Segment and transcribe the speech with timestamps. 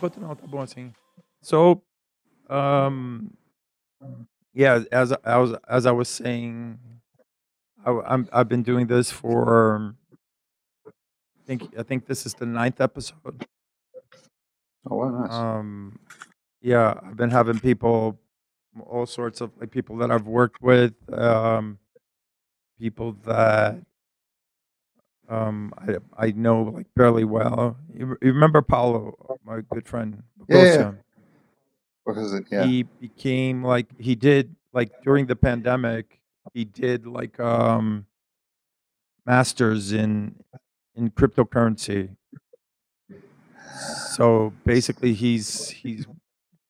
[0.00, 0.92] enquanto não, tá bom assim.
[1.42, 1.82] So,
[2.48, 3.30] um,
[4.54, 6.78] yeah, as as as I was saying,
[7.84, 9.94] I, I'm I've been doing this for
[10.86, 13.46] I think I think this is the ninth episode.
[14.88, 15.32] Oh, wow, nice.
[15.32, 15.98] Um,
[16.62, 18.18] yeah, I've been having people,
[18.86, 21.78] all sorts of like people that I've worked with, um,
[22.78, 23.76] people that
[25.30, 27.76] um I I know like fairly well.
[27.94, 30.76] You, you remember Paulo, my good friend, yeah, yeah.
[30.76, 30.98] Bogosia?
[32.06, 32.64] Because it, yeah.
[32.64, 36.20] He became like he did like during the pandemic.
[36.52, 38.06] He did like um
[39.24, 40.34] masters in
[40.94, 42.16] in cryptocurrency.
[44.16, 46.06] So basically, he's he's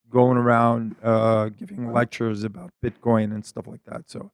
[0.09, 4.09] going around uh, giving lectures about Bitcoin and stuff like that.
[4.09, 4.31] So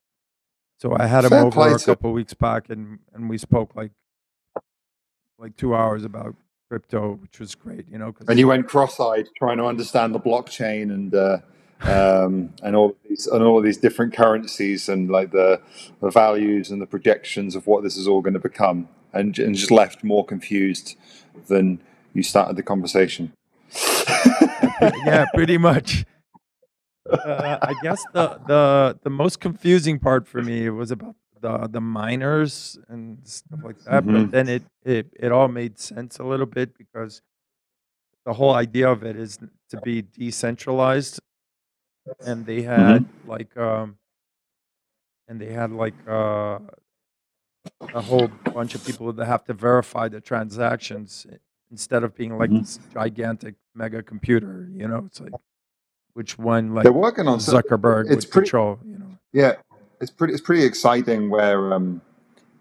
[0.77, 3.75] so I had him Fair over a to couple weeks back, and and we spoke
[3.75, 3.91] like
[5.39, 6.35] like two hours about
[6.69, 7.85] crypto, which was great.
[7.89, 11.37] You know, and you went cross-eyed trying to understand the blockchain and uh,
[11.81, 15.61] um, and all these and all these different currencies and like the,
[16.01, 19.55] the values and the projections of what this is all going to become, and, and
[19.55, 20.95] just left more confused
[21.47, 21.79] than
[22.13, 23.31] you started the conversation.
[25.05, 26.05] yeah, pretty much.
[27.09, 31.81] Uh, I guess the the the most confusing part for me was about the the
[31.81, 34.03] miners and stuff like that.
[34.03, 37.21] hmm But then it it it all made sense a little bit because
[38.25, 39.37] the whole idea of it is
[39.69, 41.19] to be decentralized,
[42.25, 43.97] and they had like um
[45.27, 46.59] and they had like uh
[47.93, 51.25] a whole bunch of people that have to verify the transactions
[51.71, 54.67] instead of being like hmm this gigantic mega computer.
[54.73, 55.33] You know, it's like
[56.13, 58.79] which one like They're working on Zuckerberg it's would pretty control.
[58.85, 59.11] You know.
[59.33, 59.53] yeah
[59.99, 62.01] it's pretty it's pretty exciting where um,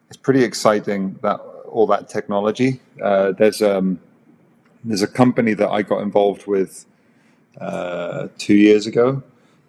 [0.09, 1.37] it's pretty exciting that
[1.69, 2.81] all that technology.
[3.03, 4.01] Uh, there's um
[4.85, 6.87] there's a company that I got involved with
[7.61, 9.23] uh, two years ago.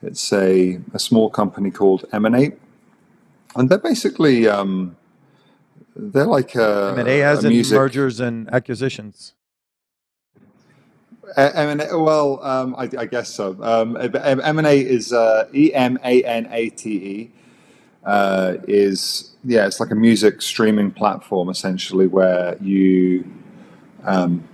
[0.04, 2.60] It's a, a small company called Emanate,
[3.56, 4.96] and they're basically um,
[5.96, 7.76] they're like A a, a as in music.
[7.76, 9.34] mergers and acquisitions.
[11.38, 13.58] E- Emanate, well, um, I, I guess so.
[13.62, 17.32] Um, Emanate is uh, E M A N A T E.
[18.08, 23.30] Uh, is yeah, it's like a music streaming platform essentially where you
[24.06, 24.48] um,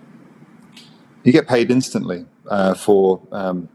[1.24, 3.70] you get paid instantly uh, for um,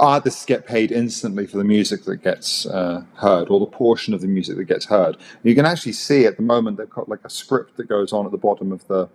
[0.00, 4.20] artists get paid instantly for the music that gets uh, heard or the portion of
[4.20, 5.16] the music that gets heard.
[5.44, 8.26] You can actually see at the moment they've got like a script that goes on
[8.26, 9.08] at the bottom of the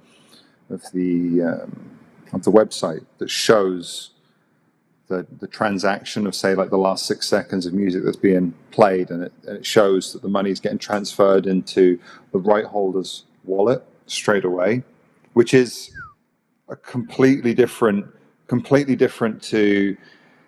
[0.69, 1.89] of the um,
[2.31, 4.11] of the website that shows
[5.07, 9.09] the the transaction of say like the last six seconds of music that's being played,
[9.09, 12.00] and it, and it shows that the money is getting transferred into
[12.31, 14.84] the right holder's wallet straight away,
[15.34, 15.91] which is
[16.69, 18.06] a completely different
[18.47, 19.95] completely different to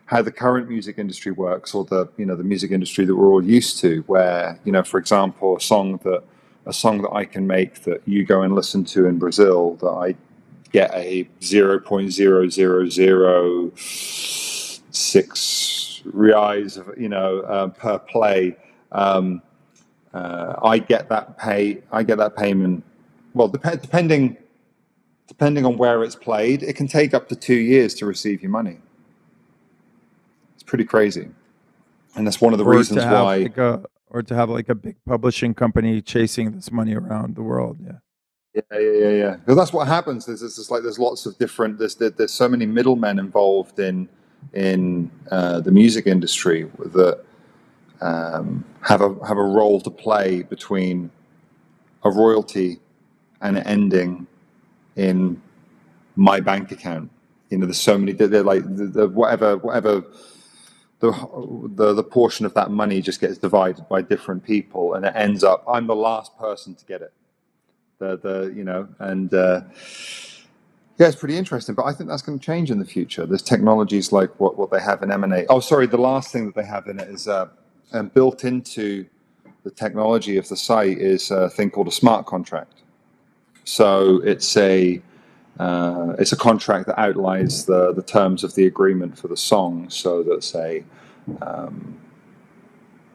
[0.06, 3.30] how the current music industry works or the you know the music industry that we're
[3.30, 6.24] all used to where you know for example a song that
[6.66, 9.88] a song that I can make that you go and listen to in Brazil that
[9.88, 10.16] I
[10.72, 11.24] get a
[15.14, 18.56] 0.0006 reais of, you know uh, per play
[18.92, 19.42] um,
[20.14, 22.84] uh, I get that pay I get that payment
[23.34, 24.38] well dep- depending
[25.28, 28.52] depending on where it's played it can take up to 2 years to receive your
[28.52, 28.80] money
[30.56, 31.30] it's pretty crazy
[32.16, 34.76] and that's one of the or reasons why like a or to have like a
[34.76, 37.78] big publishing company chasing this money around the world.
[37.84, 37.94] Yeah.
[38.56, 39.36] Yeah, yeah, yeah, yeah.
[39.36, 40.26] Because that's what happens.
[40.26, 41.78] There's, there's like there's lots of different.
[41.78, 44.10] There's there, there's so many middlemen involved in
[44.54, 47.24] in uh, the music industry that
[48.02, 51.12] um, have a have a role to play between
[52.04, 52.80] a royalty
[53.42, 54.28] and an ending
[54.96, 55.42] in
[56.16, 57.12] my bank account.
[57.50, 58.14] You know, there's so many.
[58.14, 60.04] They're, like the, the whatever whatever
[61.00, 61.12] the,
[61.76, 65.44] the the portion of that money just gets divided by different people, and it ends
[65.44, 65.64] up.
[65.68, 67.14] I'm the last person to get it
[68.00, 69.62] the the you know and uh,
[71.00, 73.26] yeah it's pretty interesting but i think that's going to change in the future.
[73.26, 76.56] There's technologies like what, what they have in emanate oh sorry the last thing that
[76.56, 77.48] they have in it is uh,
[77.92, 79.06] and built into
[79.64, 82.82] the technology of the site is a thing called a smart contract.
[83.64, 85.02] So it's a
[85.60, 89.90] uh, it's a contract that outlines the, the terms of the agreement for the song
[89.90, 90.86] so that say
[91.42, 92.00] um,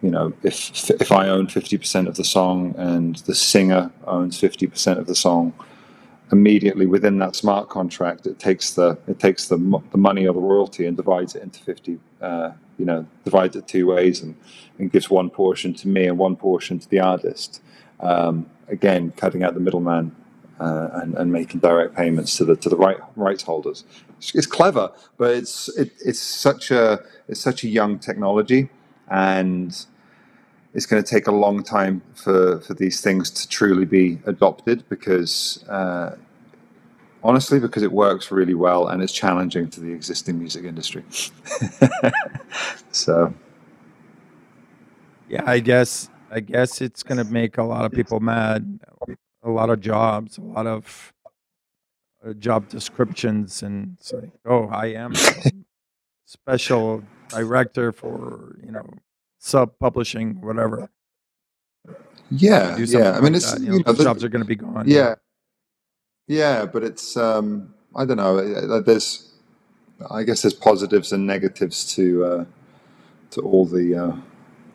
[0.02, 4.38] you know, if if I own fifty percent of the song and the singer owns
[4.38, 5.54] fifty percent of the song,
[6.34, 9.58] immediately within that smart contract, it takes the it takes the
[9.94, 11.94] the money or the royalty and divides it into fifty.
[12.20, 14.34] Uh, you know, divides it two ways and,
[14.78, 17.62] and gives one portion to me and one portion to the artist.
[18.00, 18.34] Um,
[18.69, 20.06] again, cutting out the middleman
[20.58, 23.84] uh, and, and making direct payments to the to the right rights holders.
[24.19, 28.70] It's, it's clever, but it's it, it's such a it's such a young technology,
[29.08, 29.70] and
[30.75, 34.78] it's going to take a long time for for these things to truly be adopted
[34.88, 35.64] because.
[35.69, 36.16] Uh,
[37.25, 41.03] honestly, because it works really well and it's challenging to the existing music industry.
[42.93, 43.35] so,
[45.29, 48.81] Yeah, I guess I guess it's gonna make a lot of people mad.
[49.43, 51.12] A lot of jobs, a lot of
[52.26, 55.12] uh, job descriptions, and it's like, oh, I am
[56.25, 58.87] special director for you know
[59.38, 60.88] sub publishing, whatever.
[62.31, 63.12] yeah, yeah.
[63.12, 63.61] I mean, like it's that.
[63.61, 64.85] You you know, know, the, jobs are gonna be gone.
[64.88, 65.17] Yeah.
[66.29, 68.38] Yeah, but it's um, I don't know.
[68.38, 69.32] uh, There's
[70.11, 72.44] I guess there's positives and negatives to uh,
[73.32, 74.17] to all the uh,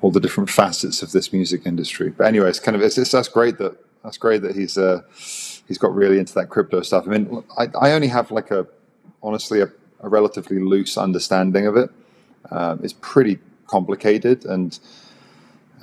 [0.01, 2.09] all the different facets of this music industry.
[2.11, 5.01] But anyway, it's kind of it's, it's that's great that that's great that he's uh,
[5.67, 7.05] he's got really into that crypto stuff.
[7.07, 8.67] I mean, I, I only have like a
[9.23, 9.69] honestly a,
[10.01, 11.91] a relatively loose understanding of it.
[12.51, 14.79] Um, it's pretty complicated, and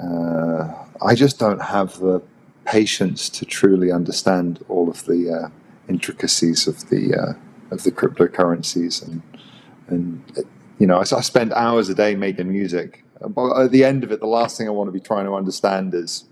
[0.02, 0.74] uh,
[1.04, 2.22] I just don't have the
[2.66, 5.48] patience to truly understand all of the uh,
[5.88, 9.22] intricacies of the uh, of the cryptocurrencies and
[9.88, 10.42] and uh,
[10.78, 14.12] you know I, I spend hours a day making music but at the end of
[14.12, 16.24] it the last thing I want to be trying to understand is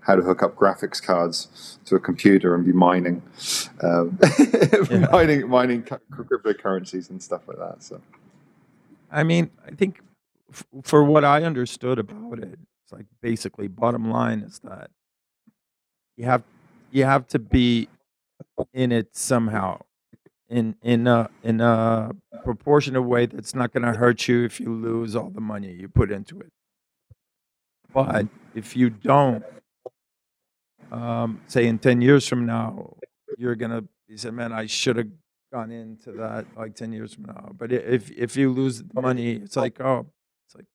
[0.00, 3.22] how to hook up graphics cards to a computer and be mining
[3.82, 4.18] um,
[4.90, 5.08] Yeah.
[5.12, 8.00] mining mining cryptocurrencies and stuff like that so
[9.12, 10.00] I mean, I think
[10.52, 14.90] f- for what I understood about it, it's like basically bottom line is that
[16.20, 16.42] you have
[16.90, 17.88] you have to be
[18.74, 19.80] in it somehow
[20.50, 22.10] in in a in a
[22.44, 25.88] proportionate way that's not going to hurt you if you lose all the money you
[25.88, 26.52] put into it.
[27.94, 29.44] But if you don't,
[30.92, 32.96] um, say in ten years from now,
[33.38, 35.08] you're gonna you said, man, I should have
[35.52, 37.50] gone into that like ten years from now.
[37.56, 40.06] But if if you lose the money, it's like oh,
[40.46, 40.66] it's like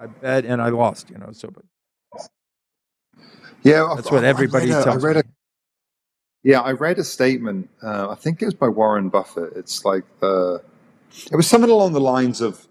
[0.00, 1.32] I bet and I lost, you know.
[1.32, 1.64] So, but
[3.66, 5.22] Yeah, That's what I- I everybody read a- tells I read me.
[5.22, 5.24] a,
[6.44, 7.70] yeah, I read a statement.
[7.82, 9.54] Uh, I think it was by Warren Buffett.
[9.56, 10.56] It's like uh,
[11.32, 12.68] it was something along the lines of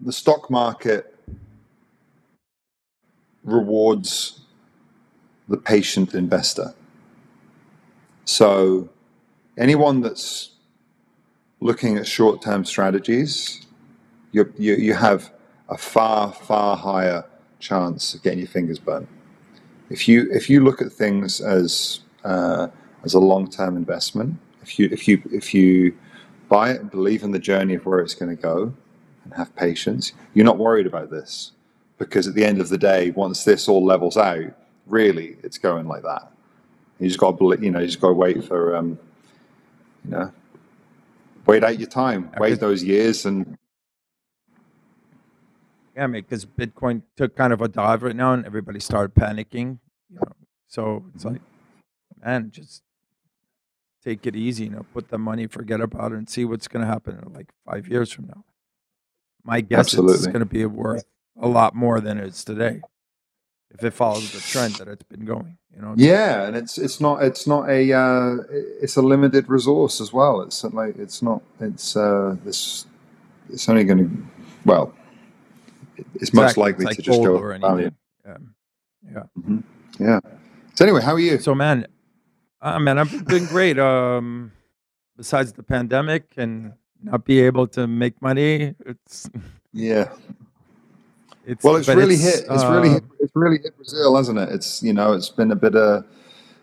[0.00, 1.14] the stock market
[3.44, 4.40] rewards
[5.48, 6.74] the patient investor.
[8.24, 8.90] So
[9.58, 10.52] anyone that's
[11.60, 13.66] looking at short-term strategies,
[14.32, 15.32] you you, you have
[15.68, 17.24] a far far higher
[17.60, 19.08] chance of getting your fingers burnt
[19.90, 22.68] if you if you look at things as uh,
[23.04, 25.96] as a long term investment, if you if you if you
[26.48, 28.72] buy it and believe in the journey of where it's going to go,
[29.24, 31.52] and have patience, you're not worried about this
[31.98, 34.52] because at the end of the day, once this all levels out,
[34.86, 36.30] really it's going like that.
[37.00, 38.98] You just got to you know, you just got to wait for um,
[40.04, 40.32] you know,
[41.46, 43.58] wait out your time, wait those years, and
[45.96, 49.14] yeah, I mean, because Bitcoin took kind of a dive right now, and everybody started
[49.14, 49.78] panicking,
[50.10, 50.32] you know.
[50.68, 51.40] So it's like,
[52.22, 52.82] man, just
[54.04, 56.84] take it easy, you know, put the money, forget about it, and see what's going
[56.84, 58.44] to happen in like five years from now.
[59.42, 61.04] My guess is it's going to be worth
[61.40, 62.80] a lot more than it is today
[63.72, 65.56] if it follows the trend that it's been going.
[65.74, 68.36] You know, Yeah, and it's it's not it's not a uh,
[68.82, 70.40] it's a limited resource as well.
[70.42, 72.86] It's like it's not it's uh, this
[73.50, 74.26] it's only going to
[74.64, 74.92] well,
[76.14, 76.62] it's most Exactly.
[76.62, 77.90] likely like to just go up value.
[78.26, 78.36] Yeah.
[79.12, 79.22] yeah.
[79.42, 79.58] hmm
[79.98, 80.20] Yeah.
[80.74, 81.38] So anyway, how are you?
[81.38, 81.86] So man,
[82.60, 83.78] uh, man, I've been great.
[83.78, 84.52] Um,
[85.16, 86.72] besides the pandemic and
[87.02, 89.30] not be able to make money, it's
[89.72, 90.08] Yeah.
[91.46, 92.46] it's Well, it's really it's, hit.
[92.50, 94.48] It's really uh, hit, it's really hit Brazil, hasn't it?
[94.50, 96.02] It's you know it's been a bit uh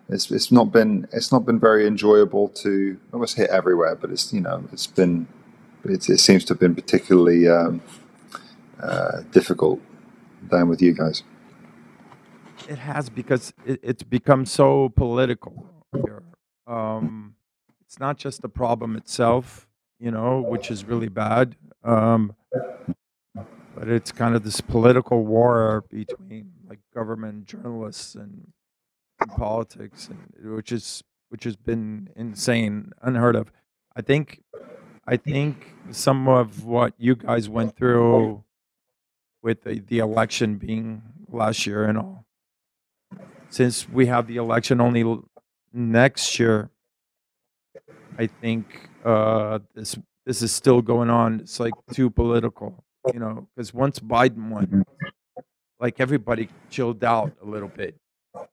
[0.09, 4.33] it's it's not been it's not been very enjoyable to almost hit everywhere, but it's
[4.33, 5.27] you know it's been
[5.85, 7.81] it, it seems to have been particularly um,
[8.83, 9.79] uh, difficult
[10.49, 11.23] down with you guys.
[12.67, 16.23] It has because it, it's become so political here.
[16.67, 17.35] Um,
[17.81, 19.67] it's not just the problem itself,
[19.99, 21.55] you know, which is really bad.
[21.83, 22.35] Um,
[23.75, 28.51] but it's kind of this political war between like government, journalists, and,
[29.19, 33.51] and politics, and which is which has been insane, unheard of.
[33.95, 34.43] I think,
[35.07, 38.43] I think some of what you guys went through
[39.43, 42.25] with the, the election being last year and all
[43.49, 45.03] since we have the election only
[45.71, 46.71] next year,
[48.17, 51.41] I think uh, this this is still going on.
[51.41, 52.83] It's like too political,
[53.13, 54.83] you know, because once Biden won,
[55.79, 57.95] like everybody chilled out a little bit,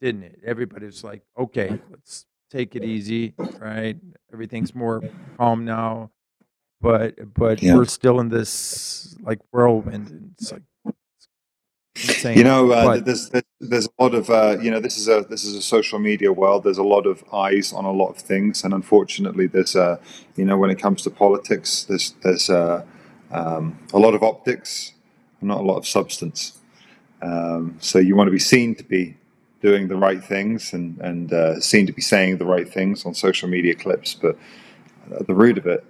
[0.00, 0.40] didn't it?
[0.44, 3.96] Everybody was like, okay, let's take it easy, right?
[4.32, 5.04] Everything's more
[5.38, 6.10] calm now,
[6.80, 7.76] but but Yeah.
[7.76, 10.10] we're still in this like whirlwind.
[10.10, 10.62] And it's like
[12.34, 13.30] You know, uh, there's,
[13.60, 16.32] there's a lot of uh, you know this is a this is a social media
[16.32, 16.64] world.
[16.64, 19.98] There's a lot of eyes on a lot of things, and unfortunately, there's uh,
[20.36, 22.84] you know when it comes to politics, there's there's uh,
[23.32, 24.92] um, a lot of optics,
[25.40, 26.58] and not a lot of substance.
[27.22, 29.16] Um, so you want to be seen to be
[29.62, 33.14] doing the right things and and uh, seen to be saying the right things on
[33.14, 34.36] social media clips, but
[35.18, 35.84] at the root of it,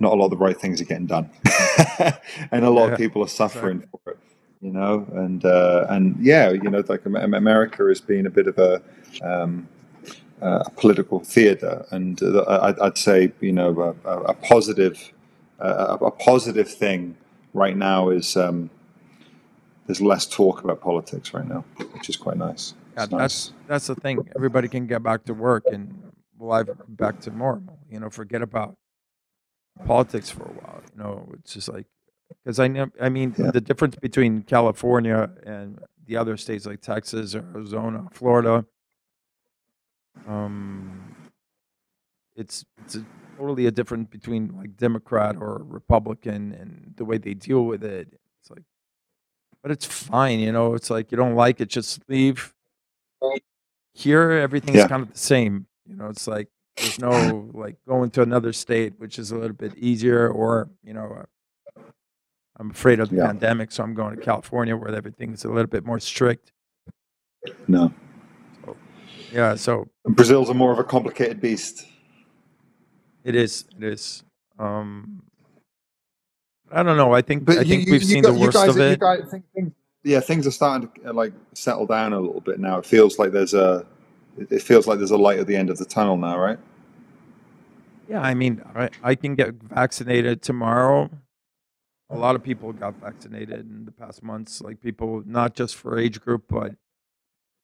[0.00, 1.30] not a lot of the right things are getting done,
[2.52, 4.18] and a lot Yeah, of people are suffering for it
[4.66, 8.58] you know, and uh, and yeah, you know, like America has been a bit of
[8.58, 8.82] a,
[9.22, 9.68] um,
[10.40, 15.12] a political theater, and uh, I- I'd say you know a, a- positive
[15.60, 17.16] a, a positive thing
[17.54, 18.68] right now is um,
[19.86, 22.74] there's less talk about politics right now, which is quite nice.
[22.96, 23.52] Yeah, It's that's nice.
[23.68, 24.18] that's the thing.
[24.34, 25.94] Everybody can get back to work and
[26.40, 27.78] life back to normal.
[27.88, 28.74] You know, forget about
[29.84, 30.82] politics for a while.
[30.92, 31.86] You know, it's just like
[32.42, 32.88] because I know.
[33.00, 33.50] I mean, Yeah.
[33.50, 38.64] the difference between California and the other states like Texas, or Arizona, Florida.
[40.26, 41.14] Um,
[42.34, 43.04] it's it's a,
[43.36, 48.08] totally a difference between like Democrat or Republican and the way they deal with it.
[48.40, 48.62] It's like,
[49.62, 50.40] but it's fine.
[50.40, 52.52] You know, it's like you don't like it, just leave
[53.94, 54.88] here everything's Yeah.
[54.88, 58.92] kind of the same you know it's like there's no like going to another state
[58.98, 61.24] which is a little bit easier or you know
[62.58, 63.26] i'm afraid of the Yeah.
[63.26, 66.52] pandemic so i'm going to california where everything's a little bit more strict
[67.68, 67.92] No,
[69.32, 71.86] yeah so Brazil's a more of a complicated beast.
[73.24, 74.24] it is it is
[74.58, 75.22] um
[76.72, 78.68] i don't know i think i you, think we've you seen gu- the worst guys,
[78.70, 79.72] of it guys think things,
[80.04, 82.78] yeah, things are starting to uh, like settle down a little bit now.
[82.78, 83.84] It feels like there's a,
[84.38, 86.58] it it feels like there's a light at the end of the tunnel now, right?
[88.08, 91.10] yeah i mean I, I can get vaccinated tomorrow
[92.10, 95.98] a lot of people got vaccinated in the past months like people not just for
[95.98, 96.72] age group but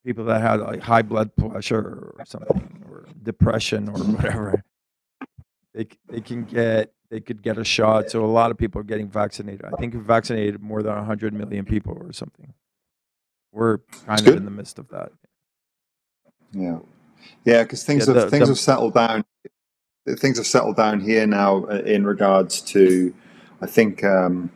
[0.04, 4.64] people that had like high blood pressure or something or depression or whatever
[5.74, 8.84] they, they can get they could get a shot so a lot of people are
[8.84, 12.52] getting vaccinated i think vaccinated more than 100 million people or something
[13.52, 14.36] we're kind of good.
[14.38, 15.12] in the midst of that
[16.52, 16.78] Yeah,
[17.44, 19.24] yeah, because things Yeah, have things the- have settled down.
[20.18, 23.14] Things have settled down here now uh, in regards to,
[23.62, 24.50] I think, um,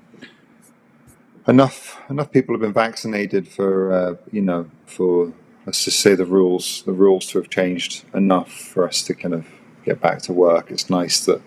[1.49, 5.33] enough enough people have been vaccinated for uh, you know for
[5.65, 9.35] let's just say the rules the rules to have changed enough for us to kind
[9.35, 9.47] of
[9.85, 10.71] get back to work.
[10.71, 11.41] It's nice that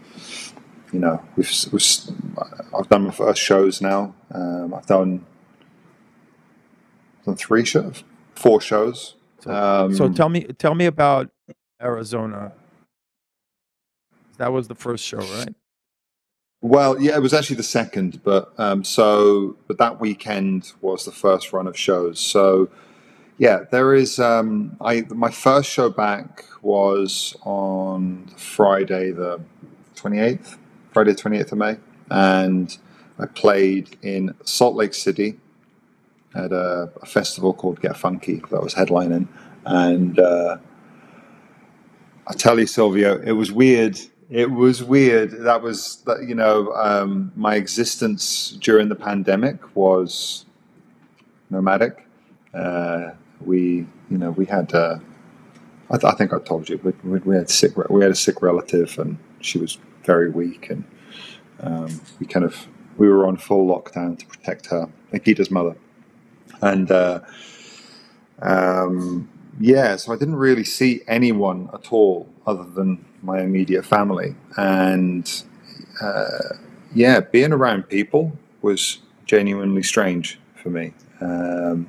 [0.94, 1.84] you know we've, we've
[2.78, 4.16] I've done my first shows now.
[4.32, 5.26] Um, I've done
[7.26, 8.04] done three shows,
[8.36, 9.16] four shows.
[9.42, 11.30] so, Um, so tell me tell me about
[11.82, 12.52] arizona
[14.38, 15.56] that was the first show right
[16.62, 21.12] Well, yeah, it was actually the second, but um, so but that weekend was the
[21.12, 22.20] first run of shows.
[22.20, 22.70] So
[23.38, 24.20] yeah, there is.
[24.20, 29.40] Um, I my first show back was on Friday the
[29.96, 30.58] twenty eighth,
[30.92, 31.78] Friday twenty eighth of May,
[32.12, 32.78] and
[33.18, 35.40] I played in Salt Lake City
[36.36, 39.30] at a, a festival called Get Funky that was headlining,
[39.66, 40.58] and uh,
[42.28, 43.98] I tell you, Silvio, it was weird.
[44.30, 45.32] It was weird.
[45.32, 46.04] That was.
[46.26, 50.46] You know, um, my existence during the pandemic was
[51.50, 52.06] nomadic.
[52.54, 54.74] Uh, we, you know, we had.
[54.74, 55.00] Uh,
[55.92, 57.76] I, th- I think I told you, we, we had sick.
[57.90, 60.84] We had a sick relative, and she was very weak, and
[61.62, 62.68] um, we kind of
[62.98, 65.76] we were on full lockdown to protect her, Nikita's mother,
[66.62, 66.92] and.
[66.92, 67.22] Uh,
[68.42, 74.36] um, yeah, so I didn't really see anyone at all other than my immediate family.
[74.58, 75.32] And
[76.02, 76.28] uh,
[76.94, 80.94] yeah, being around people was genuinely strange for me.
[81.22, 81.88] Um,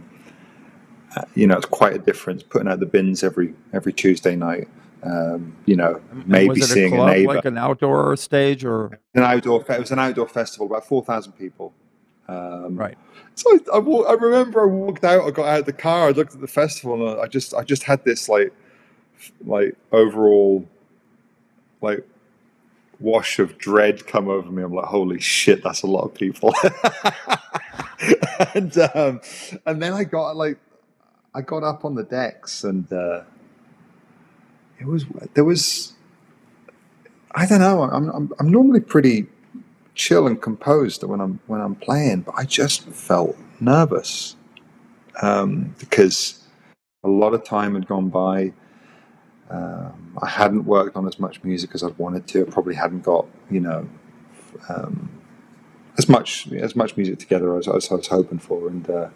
[1.16, 4.68] uh, you know, it's quite a difference putting out the bins every every Tuesday night.
[5.02, 7.34] Um, you know, And- maybe seeing a a, neighbor.
[7.34, 9.64] like an outdoor stage or an outdoor.
[9.68, 11.72] It was an outdoor festival, about four thousand people.
[12.28, 12.96] Um, right
[13.34, 15.26] so I, I, wa- I remember I walked out.
[15.26, 16.08] I got out of the car.
[16.08, 18.52] I looked at the festival, and I just, I just had this like,
[19.44, 20.66] like overall,
[21.82, 22.06] like,
[23.00, 24.62] wash of dread come over me.
[24.62, 26.54] I'm like, holy shit, that's a lot of people.
[28.54, 29.20] and um,
[29.66, 30.58] and then I got like,
[31.34, 33.22] I got up on the decks, and uh,
[34.78, 35.94] it was there was,
[37.32, 37.82] I don't know.
[37.82, 39.26] I'm, I'm, I'm normally pretty
[39.94, 44.36] chill and composed when I'm when I'm playing, but I just felt nervous
[45.22, 46.44] um, because
[47.04, 48.52] a lot of time had gone by.
[49.50, 52.46] Um, I hadn't worked on as much music as I'd wanted to.
[52.46, 53.88] I probably hadn't got you know
[54.68, 55.10] um,
[55.98, 59.08] as much as much music together as, as I was hoping for, and uh,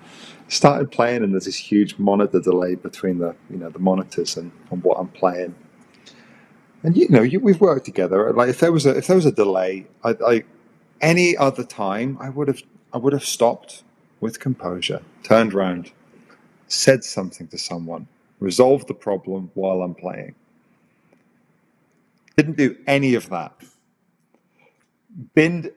[0.49, 1.23] started playing.
[1.23, 4.99] And there's this huge monitor delay between the you know the monitors and, and what
[4.99, 5.55] I'm playing.
[6.83, 8.33] And you know, you, we've worked together.
[8.33, 10.45] Like if there was a if there was a delay, I, I
[11.01, 12.63] any other time I would have
[12.93, 13.85] I would have stopped
[14.21, 15.93] with composure, turned around,
[16.67, 18.09] said something to someone,
[18.45, 20.35] resolved the problem while I'm playing.
[22.37, 23.53] Didn't do any of that.
[25.35, 25.71] Binned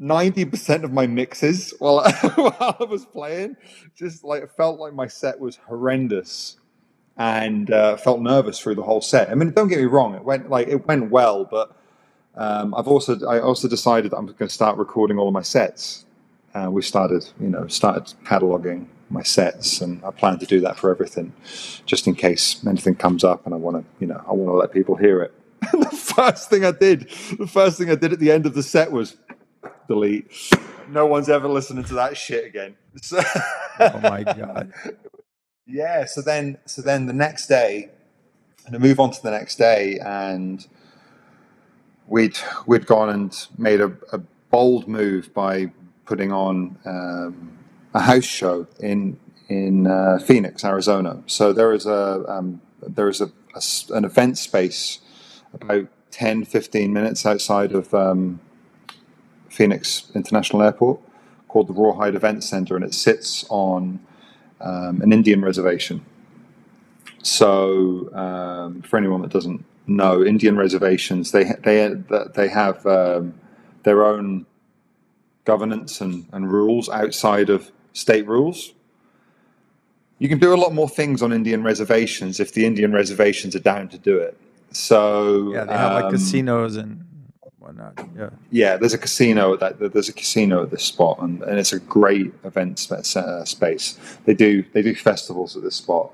[0.00, 2.02] 90% of my mixes while,
[2.34, 3.56] while I was playing.
[3.94, 6.56] Just like felt like my set was horrendous
[7.16, 9.30] and uh, felt nervous through the whole set.
[9.30, 11.76] I mean, don't get me wrong, it went like it went well, but
[12.34, 16.04] um, I've also I also decided I'm going to start recording all of my sets.
[16.54, 20.76] Uh, we started, you know, started cataloging my sets, and I plan to do that
[20.78, 21.32] for everything,
[21.86, 24.54] just in case anything comes up, and I want to, you know, I want to
[24.54, 25.32] let people hear it.
[25.72, 28.62] the first thing I did, the first thing I did at the end of the
[28.62, 29.16] set was
[29.88, 30.30] delete.
[30.88, 32.76] No one's ever listening to that shit again.
[33.00, 33.22] So,
[33.80, 34.72] Oh my god.
[35.66, 36.04] yeah.
[36.04, 37.88] So then, so then the next day,
[38.66, 40.66] and I move on to the next day, and
[42.06, 44.18] we'd we'd gone and made a, a
[44.50, 45.72] bold move by
[46.04, 47.58] putting on um,
[47.94, 49.18] a house show in
[49.48, 51.22] in uh, Phoenix, Arizona.
[51.26, 53.62] So there is a um, there is a, a
[53.94, 55.00] an event space
[55.54, 58.40] about 10, 15 minutes outside of um,
[59.48, 61.00] Phoenix International Airport
[61.48, 64.00] called the Rawhide Event Center, and it sits on
[64.60, 66.04] um, an Indian reservation.
[67.22, 71.94] So, um, for anyone that doesn't know, Indian reservations they they
[72.34, 73.34] they have um,
[73.82, 74.46] their own
[75.44, 78.74] governance and, and rules outside of state rules.
[80.18, 83.60] You can do a lot more things on Indian reservations if the Indian reservations are
[83.60, 84.36] down to do it.
[84.70, 87.04] So Yeah, they have like um, casinos and
[87.58, 87.98] whatnot.
[88.16, 88.30] Yeah.
[88.50, 89.92] yeah, there's a casino at that.
[89.92, 93.98] There's a casino at this spot, and, and it's a great event uh, space.
[94.24, 96.10] They do they do festivals at this spot,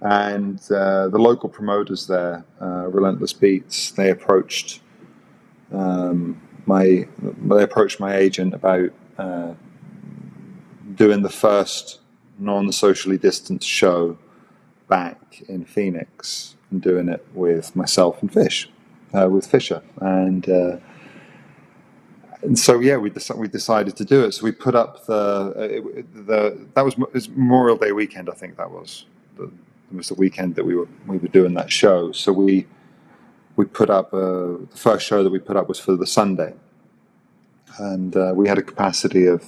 [0.00, 4.80] and uh, the local promoters there, uh, Relentless Beats, they approached
[5.72, 9.54] um, my they approached my agent about uh,
[11.04, 12.00] doing the first
[12.38, 14.16] non-socially distanced show
[14.88, 18.70] back in Phoenix and doing it with myself and Fish,
[19.16, 20.48] uh, with Fisher, and.
[20.48, 20.76] Uh,
[22.44, 24.32] and so yeah, we we decided to do it.
[24.32, 25.22] So we put up the
[25.62, 29.96] uh, it, the that was, was Memorial Day weekend, I think that was the, it
[29.96, 32.10] was the weekend that we were we were doing that show.
[32.10, 32.66] So we
[33.54, 36.52] we put up uh, the first show that we put up was for the Sunday,
[37.78, 39.40] and uh, we had a capacity of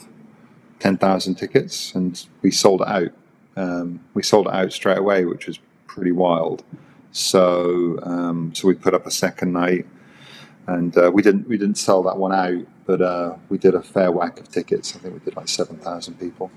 [0.85, 3.09] ten thousand tickets, and we sold it out.
[3.57, 6.63] Um, we sold it out straight away, which was pretty wild.
[7.11, 9.87] So um, so we put up a second night
[10.67, 13.81] and uh, we didn't we didn't sell that one out, but uh, we did a
[13.83, 14.95] fair whack of tickets.
[14.95, 16.51] I think we did like seven thousand people.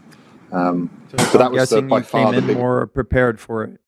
[0.52, 3.80] Um, So But that was the- guessing by far the big- more prepared for it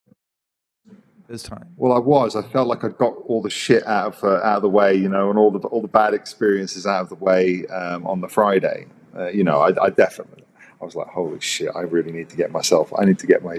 [1.27, 1.67] this time.
[1.77, 2.35] well, I was.
[2.35, 4.93] I felt like I'd got all the shit out of uh, out of the way,
[4.95, 8.21] you know, and all the all the bad experiences out of the way um, on
[8.21, 8.85] the Friday.
[9.15, 10.43] Uh, you know, I, I definitely.
[10.81, 11.69] I was like, holy shit!
[11.75, 12.91] I really need to get myself.
[12.97, 13.57] I need to get my.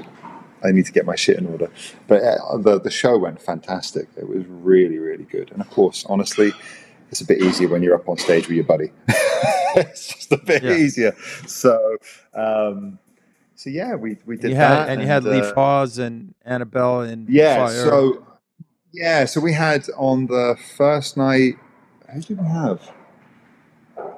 [0.63, 1.71] I need to get my shit in order.
[2.07, 4.09] But uh, the the show went fantastic.
[4.17, 5.51] It was really really good.
[5.53, 6.53] And of course, honestly,
[7.11, 8.91] it's a bit easier when you're up on stage with your buddy.
[9.77, 10.77] it's just a bit Yeah.
[10.77, 11.15] easier.
[11.47, 11.97] So.
[12.35, 12.99] Um,
[13.55, 16.35] so yeah, we we did you had that, and you had Lee uh, Foss and
[16.47, 17.75] Anabel and yeah, Fire.
[17.85, 18.27] so
[18.91, 21.57] yeah, so we had on the first night.
[22.11, 22.81] Who did we have?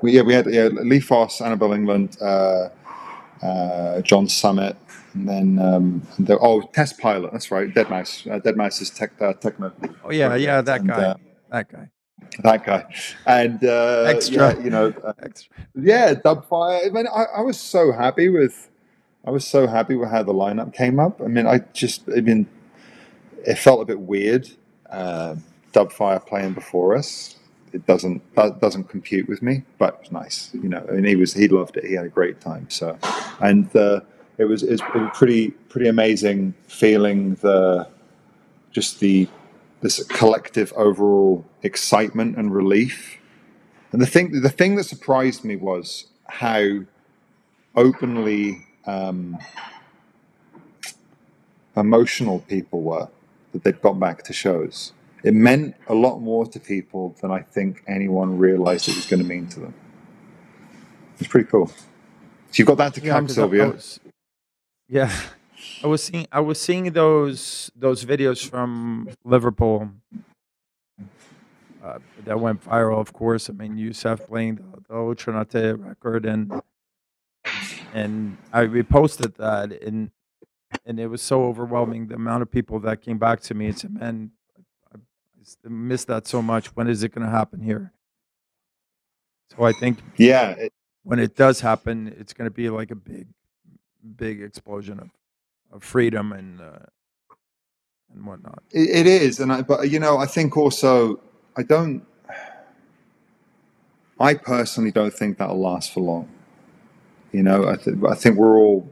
[0.03, 2.71] We, yeah, we had yeah, Lee Foss, Anabel Englund, uh,
[3.45, 4.77] uh, John Summit,
[5.15, 7.33] and then um, the, oh, Test Pilot.
[7.33, 8.31] That's right, deadmau5.
[8.33, 9.73] Uh, deadmau5 is tech, uh, techno.
[10.05, 11.15] oh yeah, yeah, that And, guy, uh,
[11.51, 11.91] that guy.
[12.43, 12.85] that guy,
[13.27, 14.55] and uh, Extra.
[14.55, 14.93] yeah, you know,
[15.23, 15.55] Extra.
[15.75, 16.87] yeah, Dubfire.
[16.87, 18.71] I mean, I, I was so happy with,
[19.25, 21.21] I was so happy with how the lineup came up.
[21.23, 22.47] I mean, I just, I mean,
[23.47, 24.49] it felt a bit weird.
[24.91, 25.37] Uh,
[25.73, 27.37] Dubfire playing before us,
[27.73, 30.51] it doesn't that doesn't compute with me, but it was nice.
[30.55, 31.85] You know, and he was he loved it.
[31.85, 32.69] He had a great time.
[32.71, 32.99] So,
[33.41, 34.01] and uh,
[34.39, 37.89] it was it was it was pretty pretty amazing feeling the
[38.71, 39.29] just the
[39.81, 43.19] this collective overall excitement and relief.
[43.93, 46.81] And the thing the thing that surprised me was how
[47.75, 49.39] openly um,
[51.77, 53.09] emotional people were
[53.53, 54.93] that they'd got back to shows.
[55.25, 59.23] It meant a lot more to people than I think anyone realized it was going
[59.23, 59.75] to mean to them.
[61.19, 61.69] It's pretty cool.
[61.69, 61.75] So
[62.55, 64.01] you've got that to Yeah, come, I- I was-
[64.89, 65.13] yeah,
[65.83, 69.91] I was seeing I was seeing those those videos from Liverpool
[71.83, 72.99] uh, that went viral.
[73.01, 76.61] Of course, I mean Yousef playing the, the Ultra Naté record, and
[77.95, 80.11] and I reposted that, and
[80.85, 83.79] and it was so overwhelming the amount of people that came back to me and
[83.79, 84.33] said, "Man,
[85.43, 86.69] I that so much.
[86.77, 87.93] When is it going to happen here?"
[89.57, 90.73] So I think Yeah, it,
[91.05, 93.29] when it does happen, it's going to be like a big,
[94.17, 95.11] big explosion of,
[95.73, 96.87] of freedom and uh,
[98.15, 98.63] and whatnot.
[98.73, 101.21] it, it is, and I, but you know, I think also
[101.57, 102.05] I don't.
[104.21, 106.29] I personally don't think that'll last for long.
[107.33, 108.89] You know, I, th- I think we're all,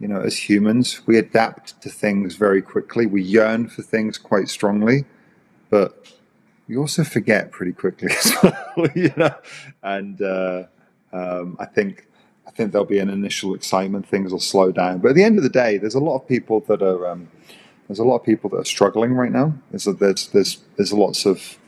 [0.00, 3.06] you know, as humans, we adapt to things very quickly.
[3.06, 5.06] We yearn for things quite strongly,
[5.70, 6.12] but
[6.68, 8.86] you also forget pretty quickly as well.
[8.94, 9.34] You know,
[9.82, 10.64] and uh,
[11.12, 12.06] um, I think
[12.46, 14.06] I think there'll be an initial excitement.
[14.06, 16.28] Things will slow down, but at the end of the day, there's a lot of
[16.28, 17.08] people that are.
[17.08, 17.28] Um,
[17.88, 19.52] there's a lot of people that are struggling right now.
[19.70, 21.58] There's there's there's there's lots of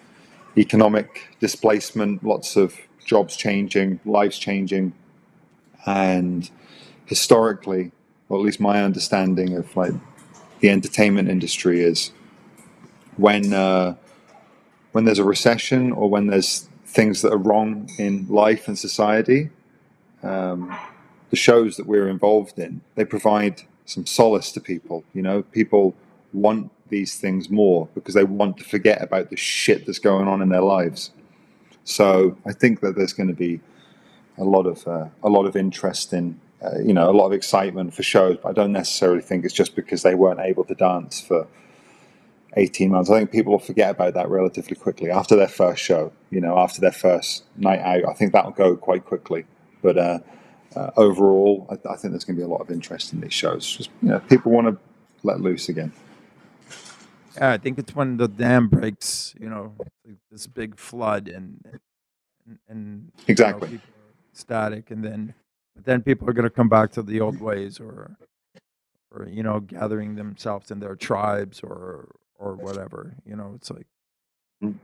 [0.57, 4.93] economic displacement, lots of jobs changing, lives changing,
[5.87, 6.49] and
[7.07, 7.91] historically,
[8.29, 9.93] or at least my understanding of like
[10.61, 12.13] the entertainment industry is
[13.17, 13.95] when uh,
[14.93, 19.51] when there's a recession or when there's things that are wrong in life and society,
[20.23, 20.77] um,
[21.31, 25.05] the shows that we're involved in they provide some solace to people.
[25.13, 25.95] You know, people
[26.33, 30.43] want these things more because they want to forget about the shit that's going on
[30.43, 31.11] in their lives.
[31.85, 33.61] So I think that there's going to be
[34.39, 37.33] a lot of uh, a lot of interest in uh, you know a lot of
[37.33, 38.39] excitement for shows.
[38.43, 41.47] But I don't necessarily think it's just because they weren't able to dance for
[42.57, 43.11] 18 months.
[43.11, 46.13] I think people will forget about that relatively quickly after their first show.
[46.31, 49.47] You know, after their first night out, I think that'll go quite quickly.
[49.83, 50.19] But uh,
[50.77, 53.33] uh, overall, I, I think there's going to be a lot of interest in these
[53.33, 53.67] shows.
[53.77, 54.79] Just you know, people want to
[55.23, 55.93] let loose again.
[57.37, 59.73] Yeah, I think it's when the dam breaks, you know,
[60.31, 61.65] this big flood and
[62.47, 63.81] and, and you know, Exactly.
[64.33, 65.35] static, and then
[65.75, 68.17] but then people are going to come back to the old ways, or
[69.11, 73.15] or you know, gathering themselves in their tribes, or or whatever.
[73.25, 73.87] You know, it's like,
[74.63, 74.75] Mm.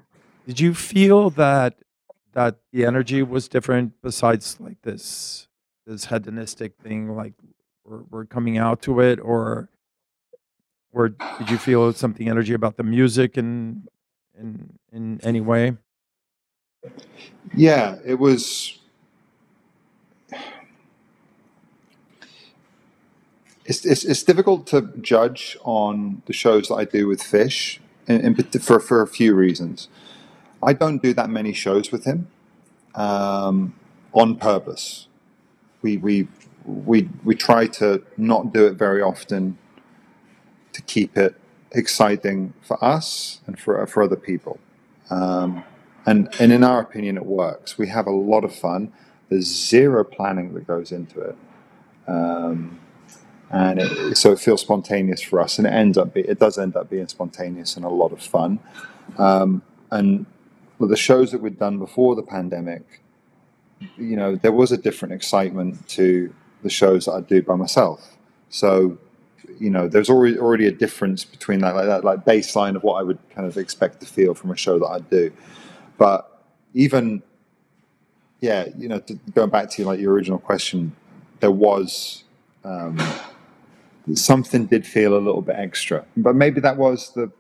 [0.47, 1.75] did you feel that
[2.33, 5.47] that the energy was different besides like this
[5.87, 7.35] this hedonistic thing, like
[7.85, 9.69] we're, we're coming out to it, or
[10.93, 13.87] or did you feel something energy about the music in
[14.39, 15.77] in in any way?
[17.55, 18.78] Yeah, it was.
[23.69, 28.23] It's, it's, it's difficult to judge on the shows that I do with Fish in,
[28.23, 29.89] in, for, for a few reasons.
[30.63, 32.29] I don't do that many shows with him
[32.95, 33.75] um,
[34.15, 35.07] on purpose.
[35.83, 36.29] We, we,
[36.65, 39.59] we, we try to not do it very often
[40.73, 41.35] to keep it
[41.73, 44.59] exciting for us and for, for other people.
[45.11, 45.63] Um,
[46.07, 47.77] and, and in our opinion, it works.
[47.77, 48.95] We have a lot of fun.
[49.29, 51.37] There's zero planning that goes into it.
[52.07, 52.81] Um,
[53.51, 56.59] and it, so it feels spontaneous for us, and it ends up be, it does
[56.59, 58.59] end up being spontaneous and a lot of fun.
[59.17, 60.27] Um, and
[60.81, 63.03] the shows that we'd done before the pandemic,
[63.97, 66.33] you know, there was a different excitement to
[66.63, 68.17] the shows that I do by myself.
[68.51, 68.99] So,
[69.59, 72.95] you know, there's already already a difference between that, like that, like baseline of what
[72.95, 75.33] I would kind of expect to feel from a show that I do.
[75.97, 77.23] But even,
[78.41, 80.95] yeah, you know, to, going back to like your original question,
[81.41, 82.25] there was.
[82.65, 83.01] Um,
[84.15, 86.05] something did feel a little bit extra.
[86.17, 87.31] But maybe that was the,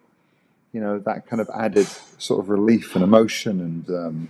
[0.72, 1.86] you know, that kind of added
[2.18, 3.60] sort of relief and emotion.
[3.60, 4.28] And um,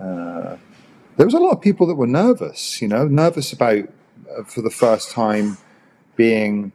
[0.00, 0.56] uh,
[1.16, 3.84] there was a lot of people that were nervous, you know, nervous about
[4.36, 5.58] uh, for the first time
[6.16, 6.72] being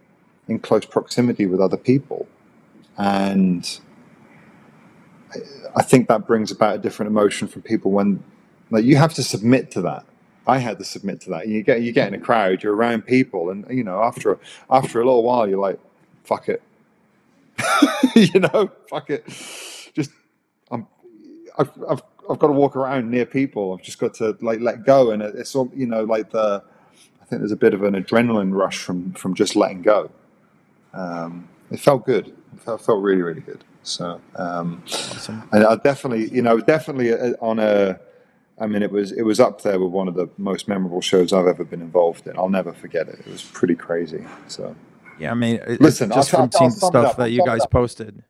[0.48, 2.28] in close proximity with other people.
[2.98, 3.80] And
[5.76, 8.24] I, think that brings about a different emotion from people when,
[8.70, 10.06] like, you have to submit to that.
[10.48, 11.48] I had to submit to that.
[11.48, 15.02] You get you get in a crowd, you're around people, and you know after after
[15.02, 15.80] a little while, you're like,
[16.24, 16.62] "Fuck it,"
[18.16, 19.26] you know, "Fuck it."
[19.94, 20.12] Just
[20.72, 20.88] I'm,
[21.58, 23.74] I've, I've I've got to walk around near people.
[23.74, 26.64] I've just got to like let go, and it's all you know, like the.
[27.22, 30.12] I think there's a bit of an adrenaline rush from from just letting go.
[30.94, 32.28] Um, it felt good.
[32.28, 33.64] It felt, felt really really good.
[33.84, 35.50] So um, Awesome.
[35.52, 38.00] and I definitely, you know, definitely uh, on a.
[38.60, 41.34] I mean, it was it was up there with one of the most memorable shows
[41.34, 42.38] I've ever been involved in.
[42.38, 43.20] I'll never forget it.
[43.20, 44.26] It was pretty crazy.
[44.48, 44.76] So
[45.20, 47.66] Yeah, I mean, Listen, just I'll- from I'll- seeing I'll the stuff that you guys
[47.66, 48.24] posted.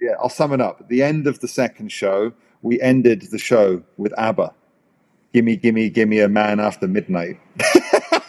[0.00, 0.80] yeah, I'll sum it up.
[0.80, 4.52] At the end of the second show, we ended the show with ABBA.
[5.32, 7.38] Gimme, gimme, gimme a man after midnight.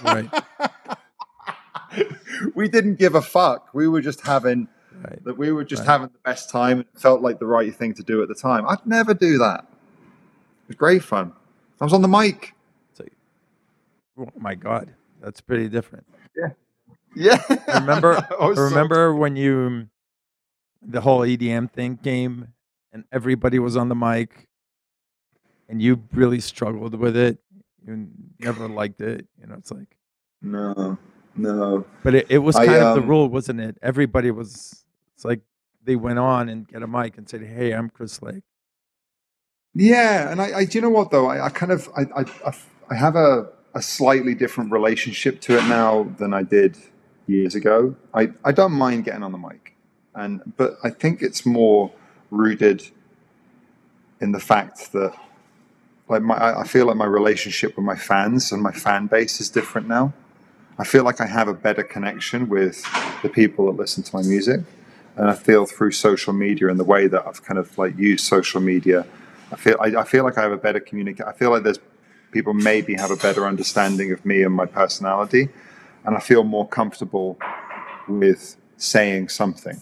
[0.04, 0.30] Right.
[2.56, 3.70] we didn't give a fuck.
[3.74, 4.68] We were just having
[5.04, 5.24] Right.
[5.26, 5.90] that we were just Right.
[5.90, 8.66] having the best time it felt like the right thing to do at the time.
[8.68, 9.66] I'd never do that.
[10.72, 11.34] Was great fun.
[11.82, 12.54] I was on the mic.
[12.94, 13.04] So,
[14.18, 16.06] oh my God, that's pretty different.
[17.14, 17.42] Yeah.
[17.68, 19.90] I remember, I was so- remember when you,
[20.82, 22.48] the whole EDM thing came
[22.94, 24.48] and everybody was on the mic
[25.68, 27.38] and you really struggled with it.
[27.86, 28.08] You
[28.40, 29.28] never liked it.
[29.42, 29.98] You know, it's like,
[30.42, 30.98] no,
[31.36, 31.86] no.
[32.02, 33.78] but it, it was I, kind of the um, rule, wasn't it?
[33.82, 35.42] Everybody was, it's like
[35.84, 38.44] they went on and get a mic and said, Hey, I'm Chris Lake.
[39.74, 41.28] Yeah, and I, I do you know what though?
[41.28, 42.54] I, I kind of I, I,
[42.90, 46.78] I, have a, a slightly different relationship to it now than I did
[47.28, 47.96] years ago.
[48.14, 49.76] I, I don't mind getting on the mic,
[50.14, 51.92] and but I think it's more
[52.32, 52.90] rooted
[54.20, 55.14] in the fact that
[56.10, 59.50] like my I feel like my relationship with my fans and my fan base is
[59.50, 60.14] different now.
[60.78, 62.84] I feel like I have a better connection with
[63.22, 64.62] the people that listen to my music,
[65.16, 68.26] and I feel through social media and the way that I've kind of like used
[68.26, 69.06] social media.
[69.52, 71.28] I feel I, I feel like I have a better communicate.
[71.28, 71.80] I feel like there's
[72.32, 75.50] people maybe have a better understanding of me and my personality,
[76.06, 77.38] and I feel more comfortable
[78.08, 79.80] with saying something.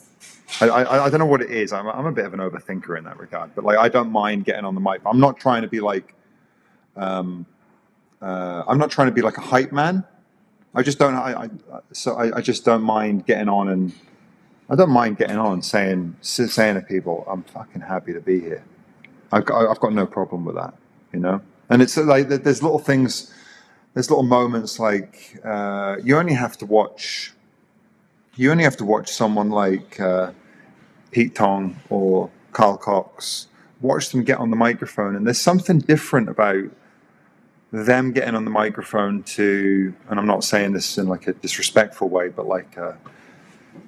[0.62, 1.72] I, I, I don't know what it is.
[1.72, 4.46] I'm, I'm a bit of an overthinker in that regard, but like I don't mind
[4.46, 5.02] getting on the mic.
[5.06, 6.16] I'm not trying to be like,
[6.96, 7.46] um,
[8.22, 10.04] uh, I'm not trying to be like a hype man.
[10.76, 11.16] I just don't.
[11.16, 11.50] I, I
[11.94, 13.94] so I, I just don't mind getting on and
[14.70, 18.64] I don't mind getting on saying saying to people, I'm fucking happy to be here.
[19.32, 20.74] I've got, I've got no problem with that,
[21.14, 21.42] you know.
[21.70, 23.32] And it's like there's little things,
[23.94, 27.34] there's little moments like uh, you only have to watch,
[28.36, 30.32] you only have to watch someone like uh,
[31.12, 33.48] Pete Tong or Carl Cox,
[33.82, 36.66] watch them get on the microphone, and there's something different about
[37.72, 42.10] them getting on the microphone to, and I'm not saying this in like a disrespectful
[42.10, 42.94] way, but like uh,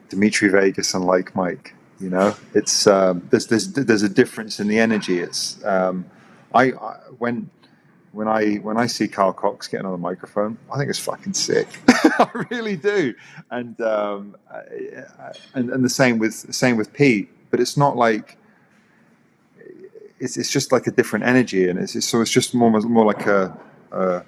[0.09, 1.73] Dimitri Vegas and like Mike.
[2.01, 5.19] You know, it's um, there's there's there's a difference in the energy.
[5.19, 6.05] It's um,
[6.53, 7.49] I, I when
[8.13, 11.33] when I when I see Carl Cox getting on the microphone, I think it's fucking
[11.33, 11.67] sick.
[11.89, 13.13] I really do,
[13.51, 17.29] and um, I- and and the same with same with Pete.
[17.51, 18.37] But it's not like
[20.19, 23.05] it's it's just like a different energy, and it's, it's so it's just more more
[23.05, 23.57] like a,
[23.91, 24.23] a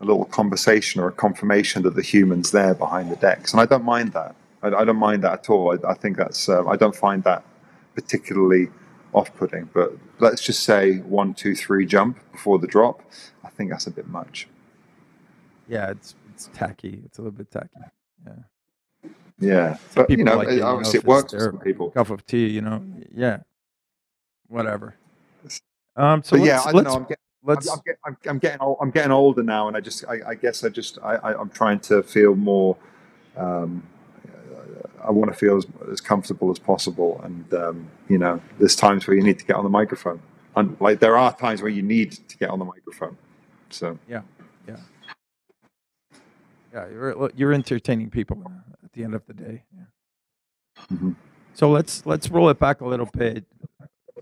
[0.00, 3.66] a little conversation or a confirmation that the human's there behind the decks, and I
[3.66, 4.34] don't mind that.
[4.74, 5.72] I, I don't mind that at all.
[5.72, 7.44] I, I think that's um, I don't find that
[7.94, 8.68] particularly
[9.12, 9.70] off-putting.
[9.72, 13.02] But let's just say one, two, three jump before the drop.
[13.44, 14.48] I think that's a bit much.
[15.68, 17.02] Yeah, it's it's tacky.
[17.04, 17.68] It's a little bit tacky.
[18.26, 19.10] Yeah.
[19.38, 21.90] Yeah, Some but you know, like it, obviously it works for some people.
[21.90, 22.82] Cup of tea, you know.
[23.14, 23.38] Yeah.
[24.48, 24.94] Whatever.
[25.94, 26.22] Um.
[26.22, 26.96] So yeah, I don't let's know.
[26.96, 29.76] I'm, get, let's I'm, I'm, get, I'm, I'm getting old, I'm getting older now, and
[29.76, 32.76] I just I, I guess I just I, I, I'm trying to feel more.
[33.36, 33.82] Um,
[35.06, 39.06] I want to feel as, as comfortable as possible, and um, you know, there's times
[39.06, 40.20] where you need to get on the microphone,
[40.56, 43.16] and like there are times where you need to get on the microphone.
[43.70, 44.22] So yeah.
[44.68, 44.76] yeah,
[46.74, 46.88] yeah.
[46.90, 48.42] You're you're entertaining people
[48.84, 49.64] at the end of the day.
[49.76, 50.00] Yeah.
[50.98, 51.16] Mhm.
[51.54, 53.44] So let's let's roll it back a little bit.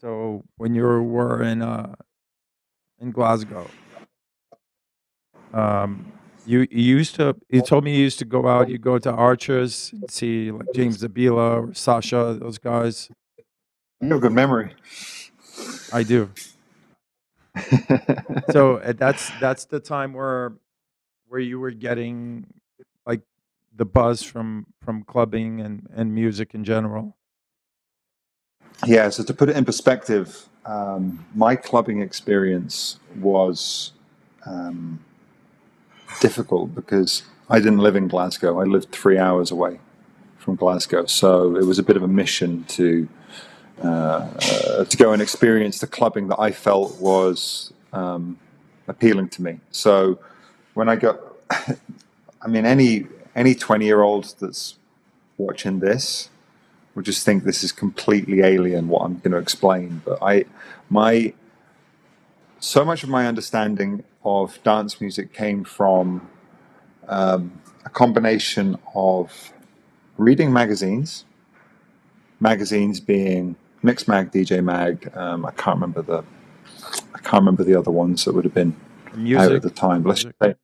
[0.00, 1.94] So when you were in uh
[3.00, 3.68] in Glasgow,
[5.54, 6.12] um,
[6.46, 8.68] you, you used to you told me you used to go out.
[8.68, 13.10] You go to Archaos and see like James Zabiela or Sasha, those guys.
[14.00, 14.74] you have a good memory.
[15.92, 16.30] I do.
[18.50, 20.54] So uh, that's that's the time where
[21.28, 22.46] where you were getting
[23.06, 23.22] like
[23.74, 27.16] the buzz from from clubbing and and music in general.
[28.86, 33.92] Yeah, so to put it in perspective, um, my clubbing experience was
[34.46, 34.98] um,
[36.20, 38.60] difficult because I didn't live in Glasgow.
[38.60, 39.80] I lived three hours away
[40.38, 43.08] from Glasgow, so it was a bit of a mission to
[43.82, 48.38] uh, uh, to go and experience the clubbing that I felt was um,
[48.86, 49.60] appealing to me.
[49.70, 50.20] So
[50.74, 51.18] when I got,
[51.50, 54.76] I mean, any any twenty year old that's
[55.36, 56.30] watching this
[56.94, 60.02] would just think this is completely alien what I'm going to explain.
[60.04, 60.44] But I,
[60.88, 61.32] my,
[62.60, 66.28] so much of my understanding of dance music came from
[67.08, 69.52] um, a combination of
[70.16, 71.24] reading magazines,
[72.40, 75.10] magazines being Mixmag, DJ Mag.
[75.16, 76.24] Um, I can't remember the,
[77.14, 78.74] I can't remember the other ones that would have been
[79.08, 79.52] out Muzik.
[79.52, 80.02] at the time.
[80.02, 80.54] But let's just say,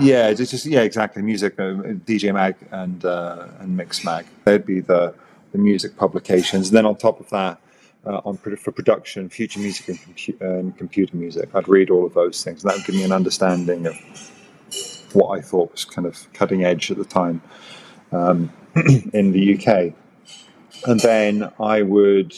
[0.00, 1.22] yeah, it's just yeah, exactly.
[1.22, 1.74] Muzik, uh,
[2.06, 4.24] DJ Mag, and uh, and Mixmag.
[4.44, 5.14] They'd be the
[5.52, 6.68] the music publications.
[6.68, 7.60] And then on top of that,
[8.06, 12.14] uh, on for production, future music and, compu- and computer music, I'd read all of
[12.14, 12.62] those things.
[12.62, 13.96] And that would give me an understanding of
[15.12, 17.42] what I thought was kind of cutting edge at the time
[18.12, 18.52] um,
[19.12, 19.94] in the UK.
[20.86, 22.34] And then I would.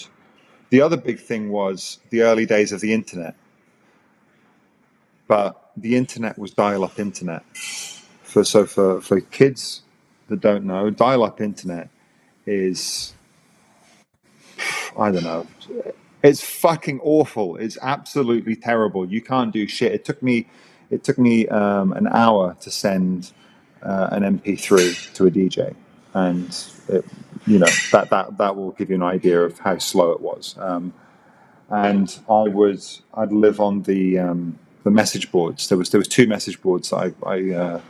[0.71, 3.35] The other big thing was the early days of the internet.
[5.29, 7.45] But the internet was dial-up internet.
[8.23, 9.83] For so for for kids
[10.29, 11.89] that don't know, dial-up internet
[12.47, 13.16] is
[14.99, 15.47] I don't know.
[16.23, 17.57] It's fucking awful.
[17.57, 19.07] It's absolutely terrible.
[19.07, 19.93] You can't do shit.
[19.93, 20.49] It took me
[20.91, 23.33] it took me um, an hour to send
[23.83, 25.75] uh, an MP3 to a DJ,
[26.15, 26.49] and
[26.89, 27.05] it,
[27.47, 30.57] you know that that that will give you an idea of how slow it was.
[30.59, 30.93] Um,
[31.71, 32.83] and I would
[33.15, 35.69] I'd live on the um, the message boards.
[35.69, 37.81] There was there was two message boards I I uh,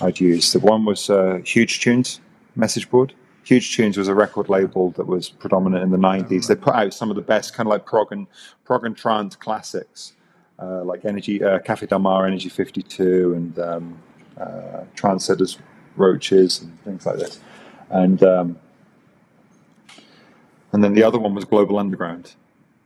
[0.00, 0.52] I'd use.
[0.52, 2.20] The one was uh, Huge Tunes
[2.56, 3.14] message board.
[3.44, 6.46] Huge Tunes was a record label that was predominant in the '90s.
[6.46, 8.26] They put out some of the best kind of like prog and
[8.64, 10.12] prog and trance classics,
[10.58, 13.98] uh, like Energy uh, Cafe Del Mar, Energy 52, and um,
[14.38, 15.58] uh, Trancesetters
[15.96, 17.40] Roaches and things like this.
[17.90, 18.58] And um,
[20.72, 22.34] and then the other one was Global Underground.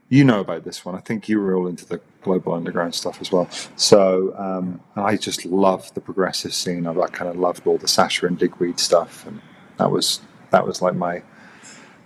[0.08, 0.94] You know about this one.
[0.94, 3.48] I think you were all into the Global Underground stuff as well.
[3.76, 6.86] So um, I just loved the progressive scene.
[6.86, 9.40] I, I kind of loved all the Sasha and Digweed stuff, and
[9.78, 10.20] that was
[10.54, 11.22] that was like my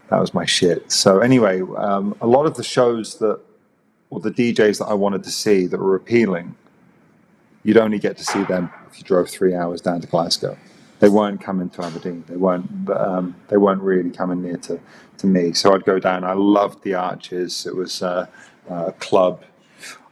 [0.08, 0.90] that was my shit.
[0.90, 3.38] So anyway, um, a lot of the shows that
[4.10, 6.56] or the DJs that I wanted to see that were appealing,
[7.62, 10.56] you'd only get to see them if you drove three hours down to Glasgow.
[11.00, 12.24] They weren't coming to Aberdeen.
[12.26, 12.88] They weren't.
[12.90, 14.80] Um, they weren't really coming near to,
[15.18, 15.52] to me.
[15.52, 16.24] So I'd go down.
[16.24, 17.66] I loved the Arches.
[17.66, 18.26] It was uh,
[18.68, 19.44] a club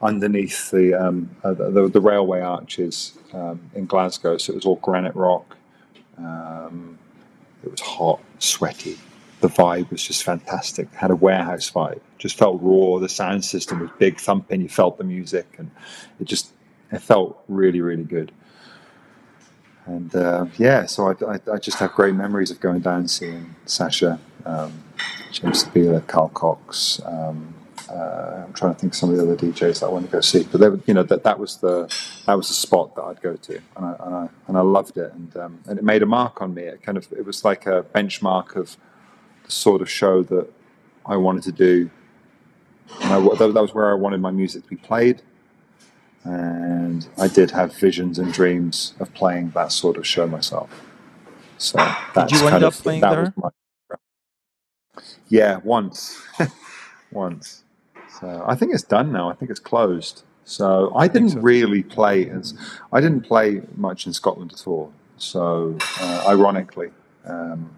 [0.03, 4.37] underneath the, um, uh, the, the railway arches um, in Glasgow.
[4.37, 5.57] So it was all granite rock.
[6.18, 6.99] Um,
[7.62, 8.99] it was hot, sweaty.
[9.40, 10.92] The vibe was just fantastic.
[10.95, 12.01] Had a warehouse vibe.
[12.19, 12.99] Just felt raw.
[12.99, 14.62] The sound system was big, thumping.
[14.62, 15.71] You felt the music, and
[16.19, 16.53] it just
[16.90, 18.33] it felt really, really good.
[19.85, 23.11] And uh, yeah, so I, I, I, just have great memories of going down and
[23.11, 24.83] seeing Sasha, um,
[25.31, 27.01] James Zabiela, Carl Cox.
[27.05, 27.55] Um,
[27.88, 30.12] uh, I'm trying to think of some of the other DJs that I want to
[30.12, 31.92] go see, but they, you know that that was the
[32.27, 34.96] that was the spot that I'd go to, and I and I, and I loved
[34.96, 36.62] it, and um, and it made a mark on me.
[36.62, 38.77] It kind of it was like a benchmark of
[39.44, 40.53] the sort of show that
[41.05, 41.90] I wanted to do.
[43.03, 45.22] And I, that, that was where I wanted my music to be played,
[46.25, 50.70] and I did have visions and dreams of playing that sort of show myself.
[51.59, 51.79] So
[52.14, 53.33] did you end up of, playing there?
[53.37, 53.51] My,
[55.29, 56.22] yeah, once,
[57.12, 57.62] once.
[58.21, 59.31] So I think it's done now.
[59.31, 60.23] I think it's closed.
[60.45, 61.41] So I didn't so.
[61.41, 62.55] really play as
[62.93, 64.93] I didn't play much in Scotland at all.
[65.19, 66.91] So uh, ironically,
[67.25, 67.71] um,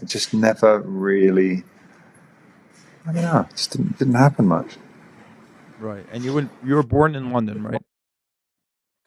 [0.00, 1.64] it just never really.
[3.06, 3.46] I don't know.
[3.50, 4.76] It just didn't didn't happen much.
[5.78, 7.82] Right, and you were you were born in London, right?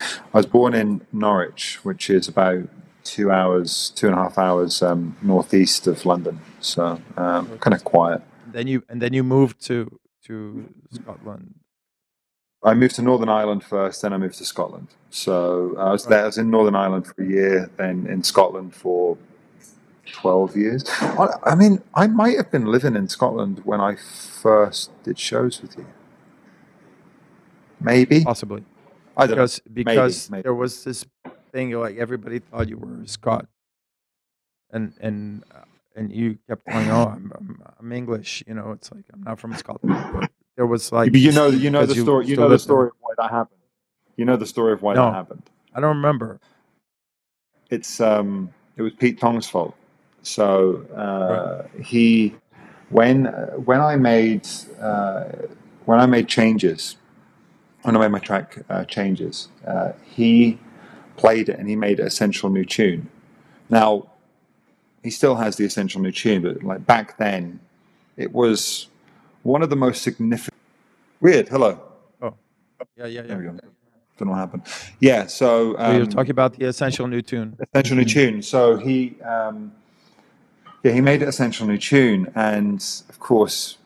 [0.02, 2.70] I was born in Norwich, which is about
[3.04, 6.40] two hours, two and a half hours um, northeast of London.
[6.60, 8.22] So um, kind of quiet.
[8.52, 11.56] Then you and then you moved to to Scotland?
[12.64, 14.90] I moved to Northern Ireland first, then I moved to Scotland.
[15.10, 16.24] So I was there.
[16.24, 19.18] I was in Northern Ireland for a year, then in Scotland for
[20.06, 20.84] twelve years.
[21.44, 25.78] I, mean, I might have been living in Scotland when I first did shows with
[25.78, 25.88] you.
[27.80, 28.64] Maybe, possibly.
[29.18, 29.74] I don't because know.
[29.74, 30.44] because maybe, maybe.
[30.44, 31.06] there was this
[31.52, 33.48] thing like everybody thought you were Scot,
[34.70, 35.44] and and
[35.96, 39.40] and you kept going, "Oh, I'm, I'm, I'm English." You know, it's like I'm not
[39.40, 40.30] from Scotland.
[40.58, 42.26] There was like, you know, you know the story.
[42.26, 43.62] You, you know the story of why that happened.
[44.18, 45.44] You know the story of why no, that happened.
[45.74, 46.40] I don't remember.
[47.70, 49.76] It's um, it was Pete Tong's fault.
[50.24, 51.86] So uh, right.
[51.86, 52.36] he,
[52.90, 53.26] when
[53.66, 54.48] when I made
[54.80, 55.24] uh,
[55.86, 56.98] when I made changes,
[57.84, 60.60] when I made my track uh, changes, uh, he
[61.18, 63.10] played it and he made a central new tune.
[63.70, 64.11] Now
[65.04, 67.60] he still has the essential new tune, but like back then,
[68.18, 68.88] it was
[69.44, 70.58] one of the most significant.
[71.20, 71.50] Weird.
[71.50, 71.80] Hello.
[72.22, 72.36] Oh,
[72.98, 73.22] yeah, yeah, yeah.
[73.24, 73.60] There we go.
[74.18, 74.64] Don't know what happened.
[75.00, 75.28] Yeah.
[75.28, 77.58] So, um, so you're talking about the essential new tune.
[77.74, 78.42] Essential new tune.
[78.42, 79.72] So he, um,
[80.84, 83.78] yeah, he made an essential new tune, and of course,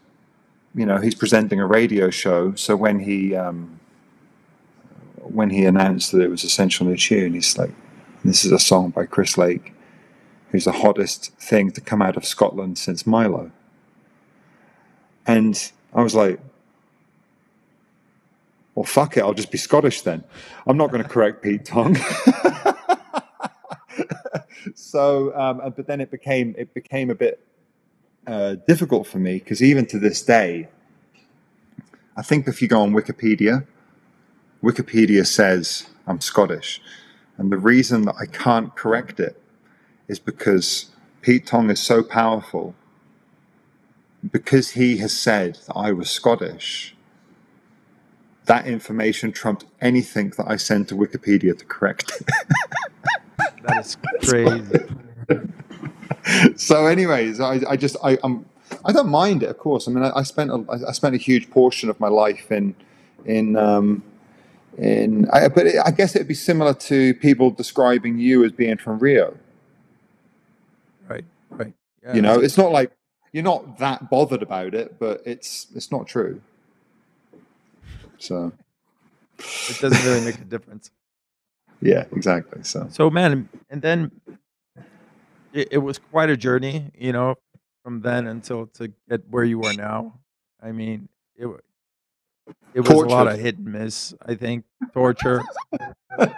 [0.74, 2.54] you know, he's presenting a radio show.
[2.56, 3.80] So when he um,
[5.22, 7.72] when he announced that it was essential new tune, he's like,
[8.24, 9.75] "This is a song by Chris Lake."
[10.56, 13.52] Who's the hottest thing to come out of Scotland since Mylo.
[15.28, 16.40] And I was like,
[18.74, 20.24] well, fuck it, I'll just be Scottish then.
[20.66, 21.98] I'm not going to correct Pete Tong.
[24.76, 27.46] so, um, but then it became it became a bit
[28.26, 30.70] uh, difficult for me because even to this day,
[32.16, 33.68] I think if you go on Wikipedia,
[34.64, 36.82] Wikipedia says I'm Scottish,
[37.38, 39.42] And the reason that I can't correct it
[40.08, 40.88] is because
[41.22, 42.76] Pete Tong is so powerful.
[44.32, 46.96] Because he has said that I was Scottish,
[48.46, 52.30] that information trumped anything that I sent to Wikipedia to correct it.
[53.64, 53.98] That is
[54.30, 54.86] crazy.
[56.56, 58.46] so, anyways, I, I just I I'm
[58.84, 59.88] I don't mind it, of course.
[59.88, 62.76] I mean, I, I spent a, I spent a huge portion of my life in
[63.26, 64.04] in um,
[64.78, 65.28] in.
[65.32, 69.00] I, but it, I guess it'd be similar to people describing you as being from
[69.00, 69.36] Rio.
[71.58, 71.74] Right.
[72.04, 72.92] Yeah, You know, it's not like
[73.32, 76.42] you're not that bothered about it, but it's it's not true.
[78.18, 78.52] So
[79.38, 80.92] it doesn't really make a difference.
[81.82, 82.64] yeah, exactly.
[82.64, 84.12] So So, man, and then
[85.54, 87.36] it, it was quite a journey, you know,
[87.84, 90.20] from then until to get where you are now.
[90.62, 91.48] I mean, it
[92.74, 94.14] it was a lot of hit and miss.
[94.26, 95.42] I think torture.
[96.20, 96.30] yeah,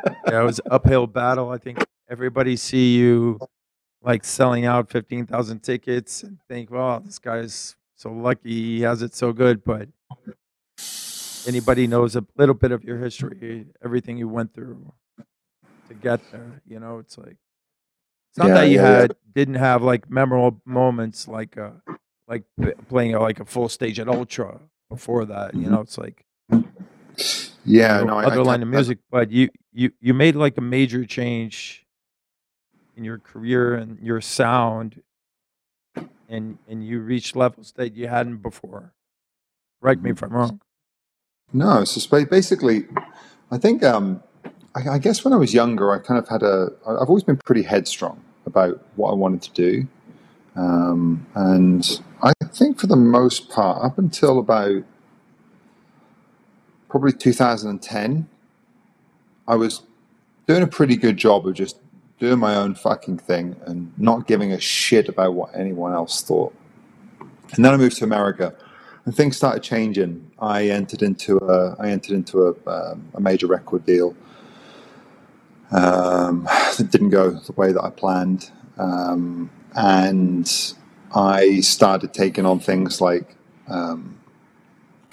[0.42, 1.50] it was uphill battle.
[1.50, 3.40] I think everybody see you
[4.08, 8.50] like selling out fifteen thousand tickets and think, "Well, this guy's so lucky.
[8.78, 9.90] He has it so good." But
[11.48, 14.94] anybody knows a little bit of your history, everything you went through
[15.90, 16.62] to get there.
[16.68, 17.38] You know, it's like
[18.32, 18.98] it's not Yeah, that you yeah, yeah.
[19.02, 21.72] had didn't have like memorable moments like uh
[22.28, 22.44] like
[22.90, 25.54] playing uh, like a full stage at Ultra before that.
[25.54, 26.26] You know, it's like
[27.66, 30.36] yeah, you know, I, other I, line of I- music, but you you you made
[30.36, 31.86] like a major change
[32.98, 35.02] in your career and your sound,
[36.28, 38.94] and and you reached levels that you hadn't before.
[39.82, 40.60] Correct me if I'm wrong.
[41.54, 42.86] No, so basically,
[43.52, 44.22] I think um,
[44.76, 47.38] I, I guess when I was younger, I kind of had a i've always been
[47.38, 49.88] pretty headstrong about what I wanted to do,
[50.56, 54.84] um, and I think for the most part, up until about
[56.90, 58.28] probably 2010,
[59.48, 59.84] I was
[60.48, 61.78] doing a pretty good job of just
[62.20, 66.54] doing my own fucking thing and not giving a shit about what anyone else thought.
[67.56, 68.56] And then I moved to America
[69.08, 70.30] and things started changing.
[70.38, 74.16] I entered into a I entered into a, um, a major record deal.
[75.72, 76.44] Um,
[76.78, 80.74] that didn't go the way that I planned, um, and
[81.16, 83.36] I started taking on things like
[83.70, 84.18] um,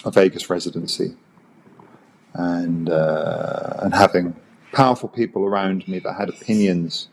[0.04, 1.14] a Vegas residency,
[2.34, 4.34] and uh, and having
[4.74, 7.08] powerful people around me that had opinions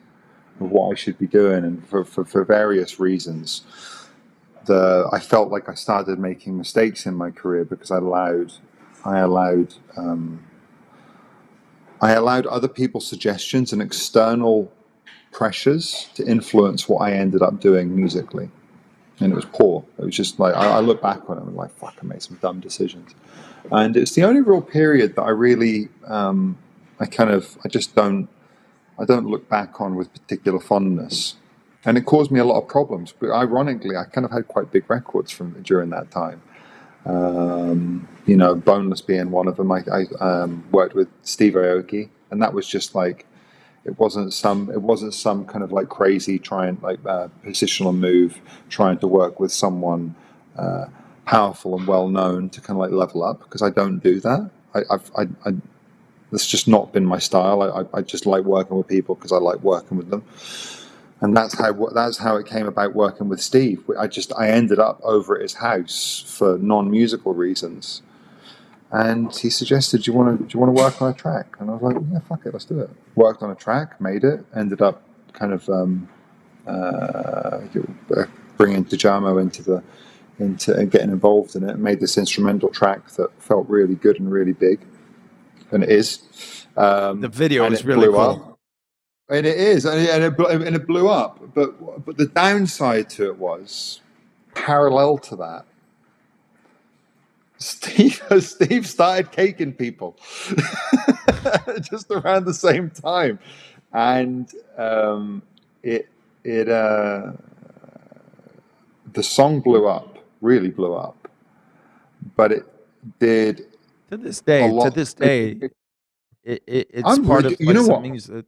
[0.60, 3.64] of what I should be doing, and for, for, for various reasons
[4.66, 8.54] the I felt like I started making mistakes in my career because I allowed
[9.04, 10.44] I allowed um,
[12.02, 14.72] I allowed other people's suggestions and external
[15.32, 18.50] pressures to influence what I ended up doing musically,
[19.20, 19.84] and it was poor.
[19.98, 22.06] It was just like I, I look back on it and I'm like, fuck, I
[22.06, 23.16] made some dumb decisions,
[23.72, 26.58] and it's the only real period that I really um,
[27.02, 28.30] I kind of I just don't
[28.98, 31.36] I don't look back on with particular fondness
[31.84, 33.14] and it caused me a lot of problems.
[33.18, 36.42] But ironically, I kind of had quite big records from during that time.
[37.06, 39.72] Um, you know, Boneless being one of them.
[39.72, 43.26] I, I um, worked with Steve Aoki, and that was just like
[43.84, 48.40] it wasn't some it wasn't some kind of like crazy trying like uh, positional move
[48.70, 50.14] trying to work with someone
[50.56, 50.86] uh,
[51.26, 54.52] powerful and well known to kind of like level up because I don't do that.
[54.76, 55.54] I, I've, I, I
[56.32, 57.62] that's just not been my style.
[57.62, 60.24] I, I, just like working with people because I like working with them
[61.22, 63.84] and that's how that's how it came about working with Steve.
[63.98, 68.02] I just I ended up over at his house for non-musical reasons,
[68.92, 71.56] and he suggested, "Do you want to do you want to work on a track?"
[71.60, 74.24] And I was like, "Yeah, fuck it, let's do it." Worked on a track, made
[74.24, 75.04] it, ended up
[75.34, 76.10] kind of um,
[76.66, 77.60] uh,
[78.58, 79.84] bringing Tujamo into the
[80.40, 84.54] into getting involved in it, made this instrumental track that felt really good and really
[84.54, 84.80] big,
[85.72, 86.20] and it is.
[86.78, 88.20] Um, The video is really cool.
[88.20, 88.60] up.
[89.30, 91.40] And it is, and it, and it blew up.
[91.54, 94.02] But but the downside to it was,
[94.54, 95.66] parallel to that,
[97.58, 100.18] Steve Steve started caking people
[101.82, 103.40] just around the same time,
[103.94, 105.42] and um,
[105.84, 106.10] it
[106.44, 107.32] it uh,
[109.14, 111.30] the song blew up, really blew up,
[112.36, 112.66] but it
[113.20, 113.66] did
[114.12, 115.74] To this day, to this day, it-
[116.44, 118.02] it, it, it's I'm part really- of you like know what?
[118.02, 118.46] music.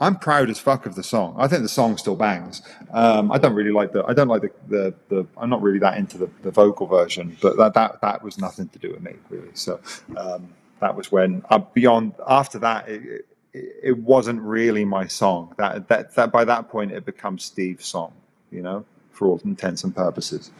[0.00, 1.34] I'm proud as fuck of the song.
[1.38, 2.62] I think the song still bangs.
[2.92, 4.04] Um, I don't really like the.
[4.06, 5.26] I don't like the, the, the.
[5.36, 8.68] I'm not really that into the, the vocal version, but that, that that was nothing
[8.68, 9.50] to do with me really.
[9.54, 9.80] So
[10.16, 10.48] um,
[10.80, 15.52] that was when uh, beyond after that, it, it, it wasn't really my song.
[15.58, 18.12] That that that by that point it becomes Steve's song.
[18.50, 20.50] You know, for all intents and purposes.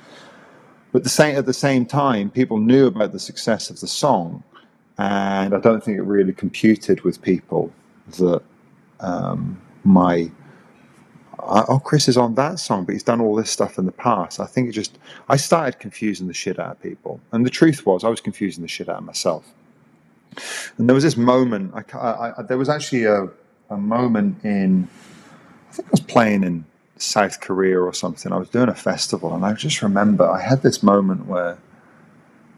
[0.98, 4.42] But the same at the same time, people knew about the success of the song,
[4.98, 7.72] and I don't think it really computed with people
[8.18, 8.42] that
[8.98, 10.28] um, my
[11.38, 13.92] I, oh Chris is on that song, but he's done all this stuff in the
[13.92, 14.40] past.
[14.40, 17.86] I think it just I started confusing the shit out of people, and the truth
[17.86, 19.54] was I was confusing the shit out of myself.
[20.78, 21.74] And there was this moment.
[21.76, 23.28] I, I, I there was actually a
[23.70, 24.88] a moment in
[25.70, 26.64] I think I was playing in
[26.98, 28.32] South Korea or something.
[28.32, 31.58] I was doing a festival, and I just remember I had this moment where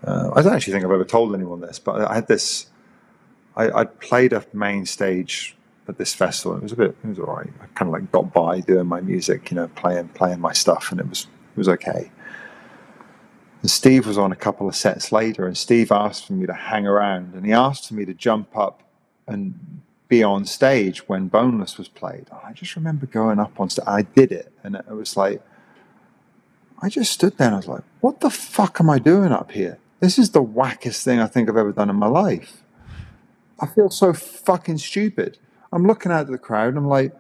[0.05, 2.67] uh, I don't actually think I've ever told anyone this, but I had this.
[3.57, 5.57] I, I'd played a main stage
[5.89, 6.57] at this festival.
[6.57, 7.51] It was a bit, it was all right.
[7.61, 10.91] I kind of like got by doing my music, you know, playing playing my stuff,
[10.91, 12.11] and it was it was okay.
[13.63, 16.55] And Steve was on a couple of sets later, and Steve asked for me to
[16.55, 18.83] hang around, and he asked for me to jump up
[19.27, 22.27] and be on stage when Boneless was played.
[22.31, 23.87] Oh, I just remember going up on stage.
[23.87, 25.41] I did it, and it was like,
[26.83, 29.53] I just stood there and I was like, "What the fuck am I doing up
[29.53, 29.79] here?
[30.01, 32.63] This is the wackest thing I think I've ever done in my life.
[33.59, 35.39] I feel so fucking stupid."
[35.73, 37.15] I'm looking out at the crowd and I'm like,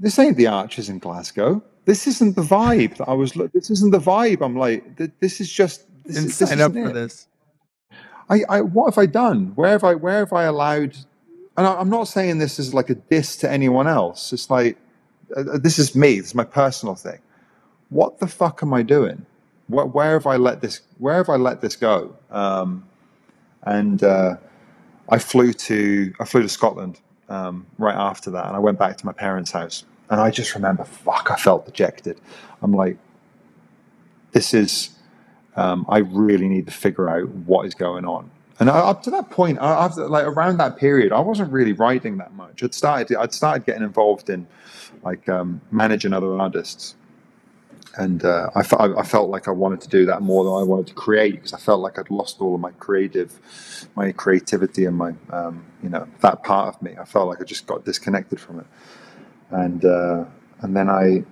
[0.00, 1.62] this ain't the Arches in Glasgow.
[1.84, 3.32] This isn't the vibe that I was.
[3.54, 4.44] This isn't the vibe.
[4.44, 5.84] I'm like, this is just.
[6.04, 6.94] This, Didn't is, this sign up isn't for it.
[6.94, 7.28] this.
[8.30, 9.52] I, I, what have I done?
[9.54, 10.96] Where have I, where have I allowed?
[11.58, 14.32] And I'm not saying this is like a diss to anyone else.
[14.32, 14.78] It's like,
[15.36, 16.20] uh, this is me.
[16.20, 17.18] This is my personal thing.
[17.88, 19.26] What the fuck am I doing?
[19.66, 20.82] Where, where have I let this?
[20.98, 22.16] Where have I let this go?
[22.30, 22.88] Um,
[23.64, 24.36] and uh,
[25.08, 28.96] I flew to, I flew to Scotland um, right after that, and I went back
[28.96, 29.84] to my parents' house.
[30.10, 32.20] And I just remember, fuck, I felt dejected.
[32.62, 32.98] I'm like,
[34.30, 34.90] this is
[35.56, 38.30] um, I really need to figure out what is going on.
[38.60, 42.34] And up to that point, after, like around that period, I wasn't really writing that
[42.34, 42.62] much.
[42.62, 44.48] I'd started, I'd started getting involved in
[45.04, 46.96] like um, managing other artists,
[47.96, 50.94] and uh, I felt like I wanted to do that more than I wanted to
[50.94, 55.14] create because I felt like I'd lost all of my creative, my creativity and my,
[55.30, 56.96] um, you know, that part of me.
[57.00, 58.66] I felt like I just got disconnected from it,
[59.50, 60.24] and uh,
[60.62, 61.24] and then I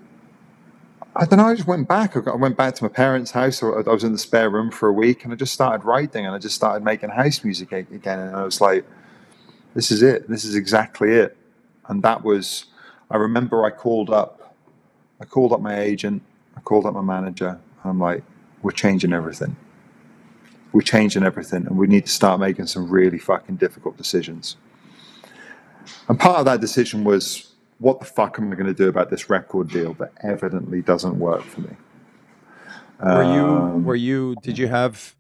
[1.19, 1.47] I don't know.
[1.47, 2.15] I just went back.
[2.15, 3.63] I went back to my parents' house.
[3.63, 6.35] I was in the spare room for a week, and I just started writing, and
[6.35, 8.19] I just started making house music again.
[8.19, 8.85] And I was like,
[9.75, 10.29] "This is it.
[10.29, 11.37] This is exactly it."
[11.89, 12.67] And that was.
[13.11, 14.55] I remember I called up.
[15.21, 16.23] I called up my agent.
[16.55, 18.23] I called up my manager, and I'm like,
[18.63, 19.57] "We're changing everything.
[20.73, 24.57] We're changing everything, and we need to start making some really fucking difficult decisions."
[26.09, 27.46] And part of that decision was,
[27.79, 31.19] what the fuck am I going to do about this record deal that evidently doesn't
[31.19, 31.77] work for me?
[33.03, 35.15] Were you Um, were you did you have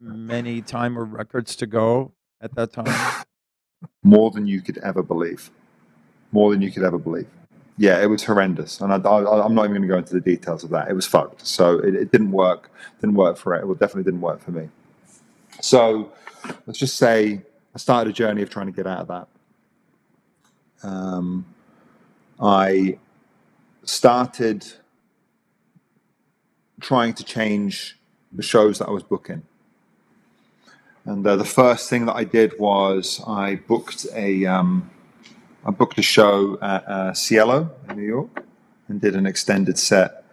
[0.00, 2.86] many time or records to go at that time?
[4.02, 5.50] more than you could ever believe?
[6.30, 7.26] More than you could ever believe.
[7.78, 10.64] Yeah, it was horrendous, and I, I'm not even going to go into the details
[10.64, 10.88] of that.
[10.88, 11.46] It was fucked.
[11.46, 12.70] So it, it didn't work.
[13.00, 13.68] Didn't work for it.
[13.68, 14.70] It definitely didn't work for me.
[15.60, 16.10] So
[16.66, 17.42] let's just say
[17.74, 19.28] I started a journey of trying to get out of that.
[20.82, 21.44] Um,
[22.40, 22.98] I
[23.84, 24.66] started
[26.80, 27.98] trying to change
[28.32, 29.42] the shows that I was booking.
[31.04, 34.90] And uh, the first thing that I did was I booked a um,
[35.64, 38.44] I booked a show at uh, Cielo in New York
[38.88, 40.24] and did an extended set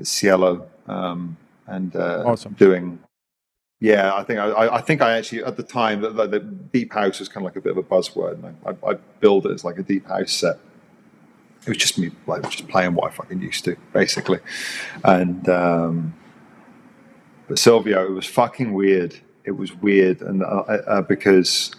[0.00, 1.36] at Cielo um,
[1.66, 2.54] and uh, Awesome.
[2.54, 2.98] doing.
[3.80, 7.18] Yeah, I think I, I- think I actually at the time the, the deep house
[7.20, 9.52] was kind of like a bit of a buzzword, and I, I, I billed it
[9.52, 10.58] as like a deep house set.
[11.66, 14.38] It was just me like just playing what I fucking used to, basically,
[15.02, 16.14] and um,
[17.48, 19.18] but Silvio, it was fucking weird.
[19.44, 21.74] It was weird, and uh, uh, because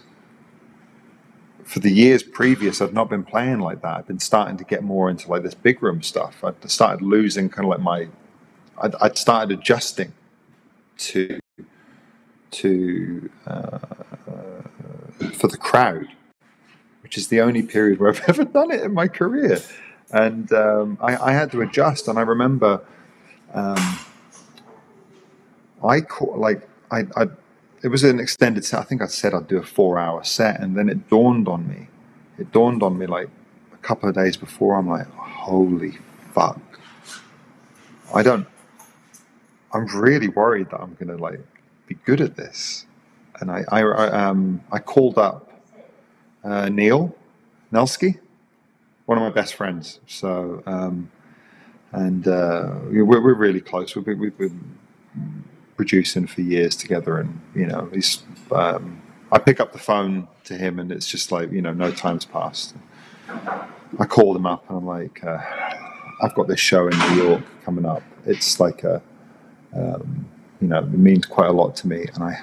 [1.64, 3.96] for the years previous, I'd not been playing like that.
[3.98, 6.44] I'd been starting to get more into like this big room stuff.
[6.44, 8.08] I'd started losing kind of like my,
[8.78, 10.12] I'd, I'd started adjusting
[10.98, 11.40] to
[12.52, 13.78] to uh,
[15.32, 16.06] for the crowd,
[17.06, 19.60] which is the only period where I've ever done it in my career,
[20.10, 22.08] and um, I, I had to adjust.
[22.08, 22.80] And I remember.
[23.54, 23.98] Um,
[25.84, 27.28] I caught like I, I
[27.84, 28.80] it was an extended set.
[28.80, 31.68] I think I said I'd do a four hour set, and then it dawned on
[31.68, 31.86] me.
[32.38, 33.28] It dawned on me like
[33.72, 34.74] a couple of days before.
[34.74, 35.98] I'm like, holy
[36.34, 36.60] fuck!
[38.12, 38.48] I don't.
[39.72, 41.40] I'm really worried that I'm gonna like
[41.86, 42.84] be good at this.
[43.40, 45.45] And I, I, I um, I called up
[46.46, 47.14] uh, Neil
[47.72, 48.18] Nelski,
[49.06, 50.00] one of my best friends.
[50.06, 51.10] So, um,
[51.92, 53.94] and uh, we're, we're really close.
[53.96, 54.74] We've been, we've been
[55.76, 58.22] producing for years together, and you know, he's.
[58.52, 61.90] Um, I pick up the phone to him, and it's just like you know, no
[61.90, 62.74] time's passed.
[63.98, 65.38] I call him up, and I'm like, uh,
[66.22, 68.02] I've got this show in New York coming up.
[68.24, 69.02] It's like a,
[69.74, 70.26] um,
[70.60, 72.40] you know, it means quite a lot to me, and I,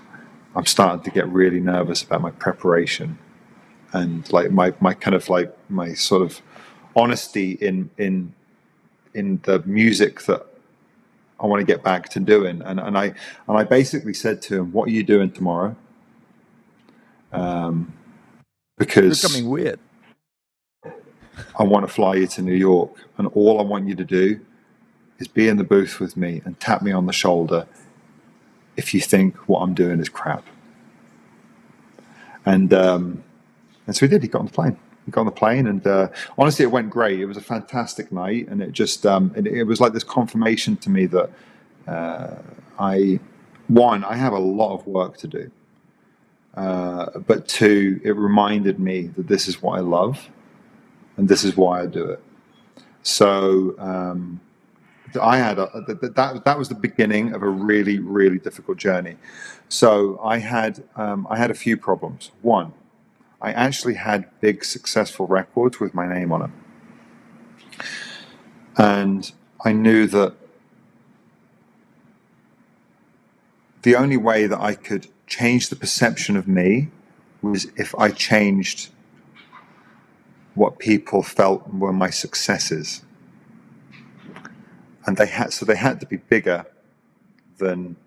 [0.55, 3.17] I'm starting to get really nervous about my preparation.
[3.93, 6.41] And like my my kind of like my sort of
[6.95, 8.33] honesty in in
[9.13, 10.45] in the music that
[11.39, 12.61] I want to get back to doing.
[12.61, 13.13] And and I
[13.47, 15.75] and I basically said to him, "What are you doing tomorrow?"
[17.31, 17.93] Um,
[18.79, 19.79] You're because coming weird.
[21.57, 24.39] I want to fly you to New York, and all I want you to do
[25.19, 27.67] is be in the booth with me and tap me on the shoulder
[28.75, 30.45] if you think what I'm doing is crap.
[32.45, 33.23] And um,
[33.87, 34.21] and so he did.
[34.21, 34.77] He got on the plane.
[35.05, 36.07] He got on the plane, and uh,
[36.37, 37.19] honestly, it went great.
[37.19, 40.77] It was a fantastic night, and it just um, it, it was like this confirmation
[40.77, 41.29] to me that
[41.87, 42.35] uh,
[42.79, 43.19] I
[43.67, 45.51] one I have a lot of work to do,
[46.55, 50.29] uh, but two, it reminded me that this is what I love
[51.17, 52.21] and this is why I do it.
[53.03, 54.39] So um,
[55.21, 59.17] I had a, that, that was the beginning of a really really difficult journey.
[59.69, 62.31] So I had um, I had a few problems.
[62.41, 62.73] One,
[63.43, 66.53] I actually had big successful records with my name on them,
[68.77, 69.31] and
[69.63, 70.33] I knew that
[73.83, 76.89] the only way that I could change the perception of me
[77.41, 78.89] was if I changed
[80.55, 83.03] what people felt were my successes.
[85.05, 86.65] And they had so they had to be bigger
[87.57, 87.97] than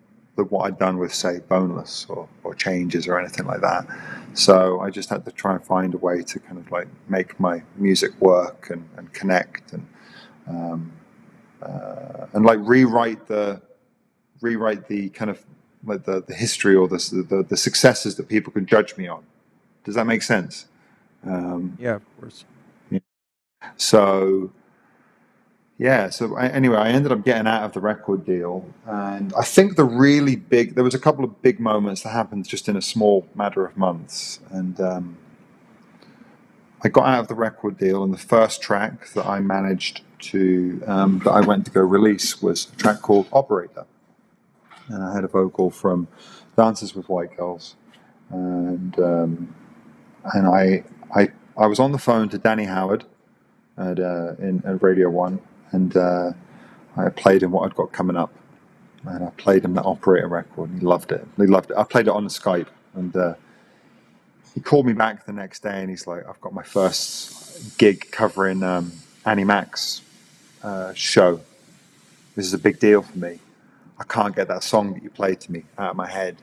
[0.45, 3.87] what I'd done with say boneless or, or changes or anything like that.
[4.33, 7.39] So I just had to try and find a way to kind of like make
[7.39, 9.87] my music work and, and connect and
[10.47, 10.91] um,
[11.61, 13.61] uh, and like rewrite the
[14.41, 15.43] rewrite the kind of
[15.85, 16.97] like the, the history or the,
[17.29, 19.23] the the successes that people can judge me on.
[19.83, 20.67] Does that make sense?
[21.25, 22.45] Um, Yeah, of course.
[23.77, 24.51] so,
[25.77, 26.09] yeah.
[26.09, 29.75] So I, anyway, I ended up getting out of the record deal, and I think
[29.75, 32.81] the really big there was a couple of big moments that happened just in a
[32.81, 35.17] small matter of months, and um,
[36.83, 40.81] I got out of the record deal, and the first track that I managed to
[40.87, 43.85] um, that I went to go release was a track called Operator,
[44.87, 46.07] and I had a vocal from
[46.55, 47.75] Dances with White Girls,
[48.29, 49.55] and um,
[50.33, 50.83] and I
[51.15, 53.05] I I was on the phone to Danny Howard
[53.77, 55.39] at uh, in at Radio One,
[55.71, 56.31] and uh,
[56.95, 58.33] I played him what I'd got coming up,
[59.05, 61.25] and I played him that Operator record, and he loved it.
[61.37, 61.77] He loved it.
[61.77, 63.35] I played it on the Skype, and uh,
[64.53, 68.11] he called me back the next day, and he's like, "I've got my first gig
[68.11, 68.91] covering um,
[69.25, 70.01] Annie Mac's
[70.63, 71.41] uh, show.
[72.35, 73.39] This is a big deal for me.
[73.99, 76.37] I can't get that song that you played to me out of my head."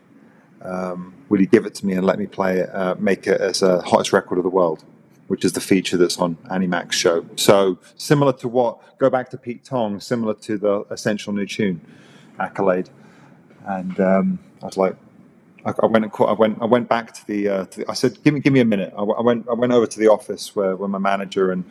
[0.61, 3.39] Um, will you give it to me and let me play it, uh, make it
[3.39, 4.83] as a hottest record of the world?
[5.27, 7.25] Which is the feature that's on Annie Mac's show.
[7.35, 11.81] So similar to what, go back to Pete Tong, similar to the Essential New Tune
[12.39, 12.89] accolade.
[13.65, 14.95] And um, I was like,
[15.65, 17.89] I, I went and caught, I went, I went back to the, uh, to the
[17.89, 18.93] I said, give me, give me a minute.
[18.95, 21.65] I, I went, I went over to the office where, where my manager and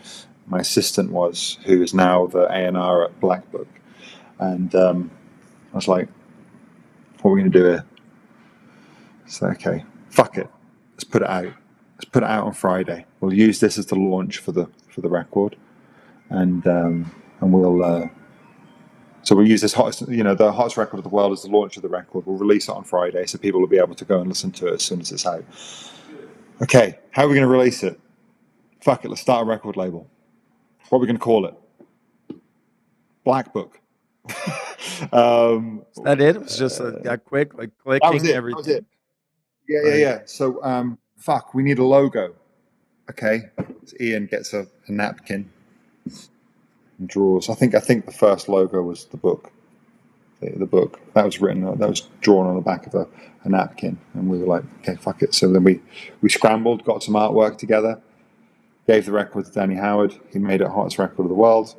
[0.46, 3.68] my assistant was, who is now the A&R at Black Book.
[4.40, 5.10] And um,
[5.72, 6.08] I was like,
[7.22, 7.84] what are we going to do here?
[9.26, 10.50] So, okay, fuck it.
[10.92, 11.52] Let's put it out
[12.12, 13.06] put it out on Friday.
[13.20, 15.56] We'll use this as the launch for the for the record,
[16.30, 18.08] and um, and we'll uh,
[19.22, 21.48] so we'll use this hottest you know the hottest record of the world as the
[21.48, 22.26] launch of the record.
[22.26, 24.68] We'll release it on Friday, so people will be able to go and listen to
[24.68, 25.44] it as soon as it's out.
[26.62, 28.00] Okay, how are we going to release it?
[28.80, 30.08] Fuck it, let's start a record label.
[30.88, 31.54] What are we going to call it?
[33.24, 33.80] Black Book.
[35.12, 36.36] um, Is that it?
[36.36, 38.28] It was just uh, that quick, like that was clicking it.
[38.28, 38.56] That everything.
[38.56, 38.84] was it.
[39.68, 40.20] Yeah, yeah, yeah.
[40.26, 42.34] So, um, fuck, we need a logo.
[43.10, 43.50] Okay,
[43.84, 45.50] so Ian gets a, a napkin
[46.98, 47.50] and draws.
[47.50, 49.52] I think I think the first logo was the book.
[50.40, 53.06] The, the book that was written that was drawn on the back of a,
[53.44, 55.34] a napkin, and we were like, okay, fuck it.
[55.34, 55.80] So then we
[56.22, 58.00] we scrambled, got some artwork together,
[58.86, 60.18] gave the record to Danny Howard.
[60.32, 61.74] He made it hottest record of the world.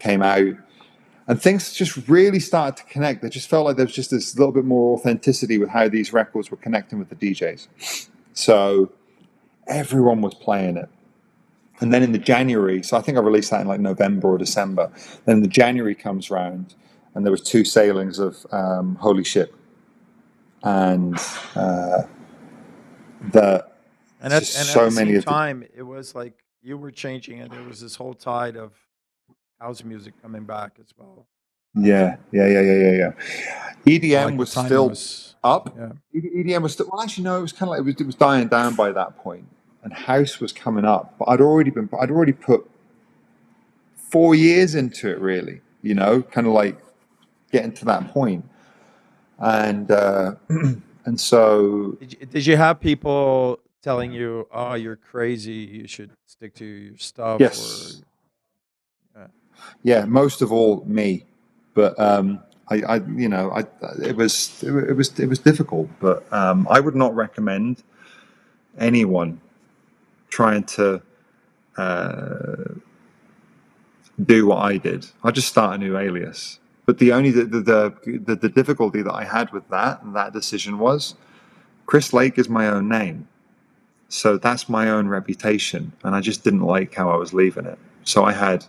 [0.00, 0.54] Came out,
[1.28, 3.22] and things just really started to connect.
[3.22, 6.12] It just felt like there was just this little bit more authenticity with how these
[6.12, 8.08] records were connecting with the DJs.
[8.32, 8.90] So
[9.66, 10.88] everyone was playing it.
[11.80, 14.38] And then in the January, so I think I released that in like November or
[14.38, 14.90] December.
[15.26, 16.74] Then the January comes round,
[17.14, 19.54] and there was two sailings of um, Holy Ship,
[20.64, 21.16] and
[21.54, 22.02] uh,
[23.32, 23.64] the
[24.20, 26.34] And at, Just and so at the many same of the- time, it was like
[26.62, 28.72] you were changing, and there was this whole tide of
[29.60, 31.26] house music coming back as well.
[31.74, 33.12] yeah, yeah, yeah, yeah, yeah, yeah.
[33.86, 35.74] EDM Like, was still was- up.
[35.76, 35.92] yeah.
[36.20, 37.00] EDM was still well.
[37.02, 37.38] Actually, no.
[37.38, 39.46] It was kind of like it was, it was dying down by that point,
[39.82, 41.14] and house was coming up.
[41.18, 41.88] But I'd already been.
[42.00, 42.68] I'd already put
[43.94, 45.20] four years into it.
[45.20, 46.76] Really, you know, kind of like
[47.52, 48.44] getting to that point,
[49.38, 55.52] and uh, and so Did you, did you have people telling you, "Oh, you're crazy.
[55.52, 58.00] You should stick to your stuff." Yes.
[58.02, 58.04] Or,
[59.82, 61.24] Yeah, most of all me,
[61.74, 63.64] but um, I, I, you know, I,
[64.02, 65.88] it was, it was, it was difficult.
[66.00, 67.82] But um, I would not recommend
[68.78, 69.40] anyone
[70.28, 71.02] trying to
[71.76, 72.74] uh,
[74.24, 75.06] do what I did.
[75.22, 76.58] I just start a new alias.
[76.86, 80.32] But the only the the, the the difficulty that I had with that and that
[80.32, 81.14] decision was
[81.86, 83.28] Chris Lake is my own name.
[84.08, 85.92] So that's my own reputation.
[86.02, 87.78] And I just didn't like how I was leaving it.
[88.04, 88.64] So I had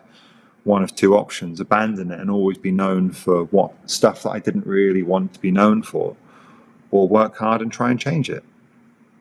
[0.64, 4.40] one of two options abandon it and always be known for what stuff that I
[4.40, 6.16] didn't really want to be known for,
[6.92, 8.44] or work hard and try and change it.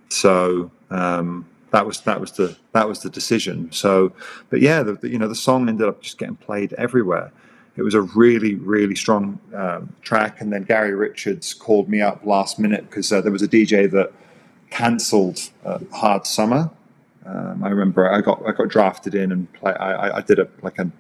[0.09, 3.71] So um, that was that was the that was the decision.
[3.73, 4.13] So,
[4.51, 7.33] but yeah, the, the, you know the song ended up just getting played everywhere.
[7.77, 12.25] It was a really really strong um, track, and then Gary Richards called me up
[12.25, 14.13] last minute because uh, there was a DJ that
[14.71, 16.71] cancelled uh, Hard Summer.
[17.25, 20.49] Um, I remember I got I got drafted in and play, I, I did a
[20.63, 20.91] like a,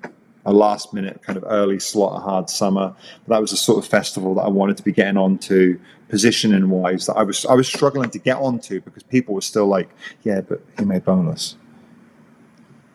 [0.49, 2.94] a last minute kind of early slot of Hard Summer.
[3.26, 5.78] But That was the sort of festival that I wanted to be getting onto
[6.09, 9.66] positioning wise that I was I was struggling to get onto because people were still
[9.66, 9.90] like,
[10.22, 11.57] yeah, but he made Boneless,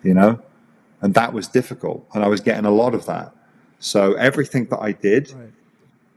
[0.01, 0.41] you know,
[1.01, 3.33] and that was difficult, and I was getting a lot of that.
[3.79, 5.51] So everything that I did, right.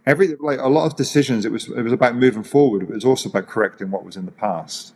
[0.06, 2.82] every like a lot of decisions, it was it was about moving forward.
[2.82, 4.94] It was also about correcting what was in the past.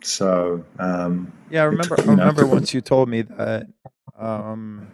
[0.00, 1.96] So um, Yeah, I remember.
[1.96, 3.66] took- I know, it remember once you told me that
[4.18, 4.88] um,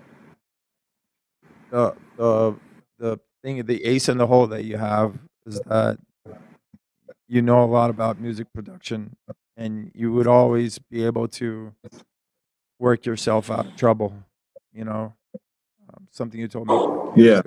[1.70, 2.54] the the
[2.98, 5.98] the thing, the ace in the hole that you have is that
[7.28, 9.16] you know a lot about music production,
[9.56, 11.72] and you would always be able to
[12.78, 14.12] work yourself out of trouble.
[14.72, 15.14] You know,
[15.92, 17.24] um, something you told me.
[17.24, 17.42] yeah,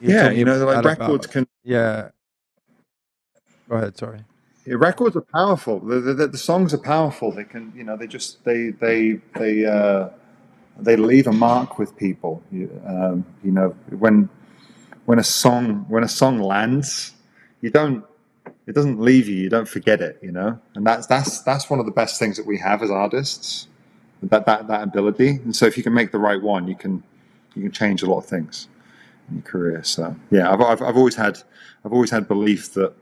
[0.00, 2.10] You yeah, you know, like about- records can Yeah.
[3.68, 3.96] Go ahead.
[3.96, 4.20] Sorry.
[4.66, 5.80] Yeah, records are powerful.
[5.80, 7.32] The, the, the, the songs are powerful.
[7.32, 10.08] They can, you know, they just they they they uh,
[10.78, 12.42] they leave a mark with people.
[12.50, 14.28] You, um, you know, when
[15.06, 17.14] when a song when a song lands,
[17.60, 18.04] you don't
[18.66, 19.36] it doesn't leave you.
[19.36, 20.18] You don't forget it.
[20.22, 22.90] You know, and that's that's that's one of the best things that we have as
[22.90, 23.68] artists.
[24.22, 25.28] That that that ability.
[25.44, 27.02] And so, if you can make the right one, you can
[27.54, 28.68] you can change a lot of things
[29.28, 29.84] in your career.
[29.84, 31.42] So yeah, I've I've, I've always had
[31.84, 32.94] I've always had belief that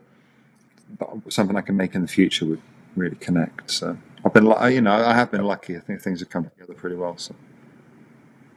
[1.28, 2.62] something I can make in the future would
[2.96, 3.70] really connect.
[3.70, 5.76] So I've been, you know, I have been lucky.
[5.76, 7.16] I think things have come together pretty well.
[7.16, 7.34] So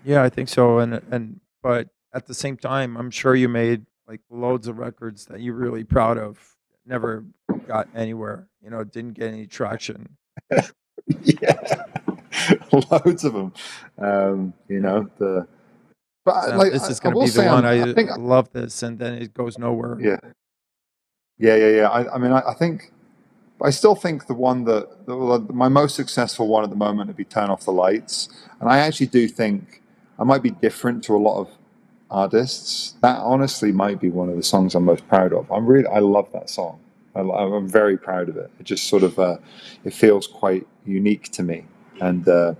[0.05, 0.79] Yeah, I think so.
[0.79, 5.25] And and but at the same time, I'm sure you made like loads of records
[5.25, 6.55] that you're really proud of.
[6.85, 7.25] Never
[7.67, 8.47] got anywhere.
[8.61, 10.15] You know, didn't get any traction.
[11.07, 11.83] yeah,
[12.91, 13.53] loads of them.
[13.97, 15.47] Um, you know the.
[16.23, 17.65] But Now, like, this is going to be the one.
[17.65, 19.97] I'm- I, I think love this, and then it goes nowhere.
[19.99, 20.17] Yeah.
[21.37, 21.89] Yeah, yeah, yeah.
[21.89, 22.91] I, I mean, I, I think,
[23.61, 27.17] I still think the one that, the, my most successful one at the moment would
[27.17, 28.29] be Turn Off the Lights.
[28.59, 29.83] And I actually do think
[30.17, 31.49] I might be different to a lot of
[32.09, 32.95] artists.
[33.01, 35.51] That honestly might be one of the songs I'm most proud of.
[35.51, 36.79] I'm really, I love that song.
[37.15, 38.51] I, am very proud of it.
[38.59, 39.37] It just sort of, uh,
[39.83, 41.65] it feels quite unique to me.
[42.01, 42.55] And uh,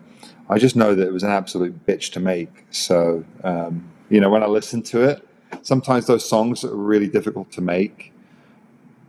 [0.49, 2.65] I just know that it was an absolute bitch to make.
[2.71, 5.27] So, um, you know, when I listen to it,
[5.61, 8.13] sometimes those songs that are really difficult to make,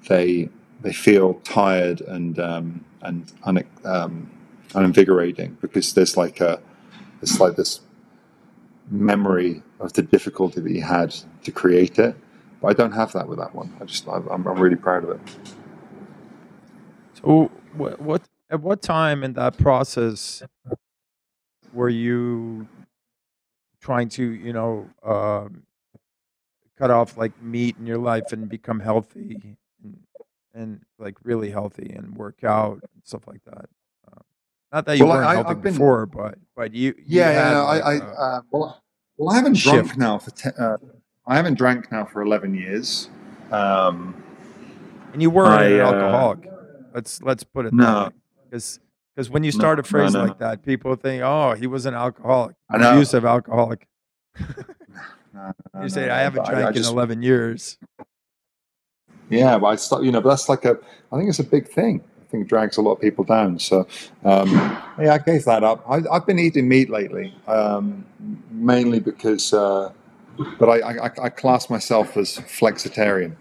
[0.09, 0.49] they
[0.82, 4.30] they feel tired and um, and un, um,
[4.74, 6.61] uninvigorating because there's like a
[7.22, 7.80] it's like this
[8.91, 11.14] memory of the difficulty that you had
[11.45, 12.16] to create it.
[12.61, 13.74] But I don't have that with that one.
[13.80, 15.20] I just I'm, I'm really proud of it.
[17.14, 20.43] So, what, at what time in that process
[21.72, 22.68] were you
[23.80, 25.62] trying to, you know, um,
[26.78, 29.99] cut off like meat in your life and become healthy and,
[30.55, 33.66] and like really healthy and work out and stuff like that?
[34.73, 37.27] Not that you Well, I- weren't I- healthy been- before, but but you, you Yeah,
[37.31, 37.53] had, yeah.
[37.53, 38.83] no, like, I, I uh, well,
[39.17, 40.77] well, I haven't drunk now for te- uh,
[41.27, 43.09] I haven't drank now for eleven years.
[43.51, 44.23] Um,
[45.12, 46.51] and you weren't I, an uh, alcoholic.
[46.95, 47.85] Let's let's put it No.
[48.05, 48.12] that
[48.45, 48.81] because
[49.14, 50.25] because when you No, start a phrase no.
[50.25, 52.93] like that, people think, oh, he was an alcoholic, I know.
[52.93, 53.87] abusive alcoholic.
[54.39, 57.79] no, no, You say no, I haven't drank I just- in eleven years.
[59.31, 60.79] Yeah, but I start, you know, but that's like a,
[61.12, 62.03] I think it's a big thing.
[62.37, 63.59] I think drags a lot of people down.
[63.59, 63.87] So,
[64.24, 64.51] um,
[65.01, 65.82] yeah, I gave that up.
[65.89, 68.05] I, I've been eating meat lately, um,
[68.51, 69.93] mainly because, uh,
[70.59, 73.37] but I, I, I class myself as flexitarian.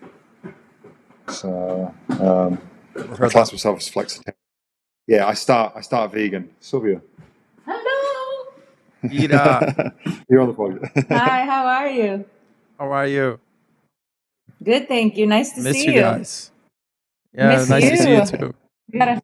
[1.27, 2.61] So, um,
[2.95, 4.35] I class myself as flexitarian.
[5.07, 6.49] Yeah, I start, I start vegan.
[6.61, 7.01] Sylvia.
[7.65, 8.53] Hello.
[9.03, 9.93] Ida,
[10.29, 11.09] You're on the podcast.
[11.09, 12.25] Hi, how are you?
[12.79, 13.39] how are you?
[14.63, 15.27] Good, thank you.
[15.27, 15.99] Nice to Miss see you you.
[16.01, 16.51] guys.
[17.33, 18.25] Yeah, Miss nice to see you you.
[18.25, 18.55] too.
[18.91, 19.21] You gotta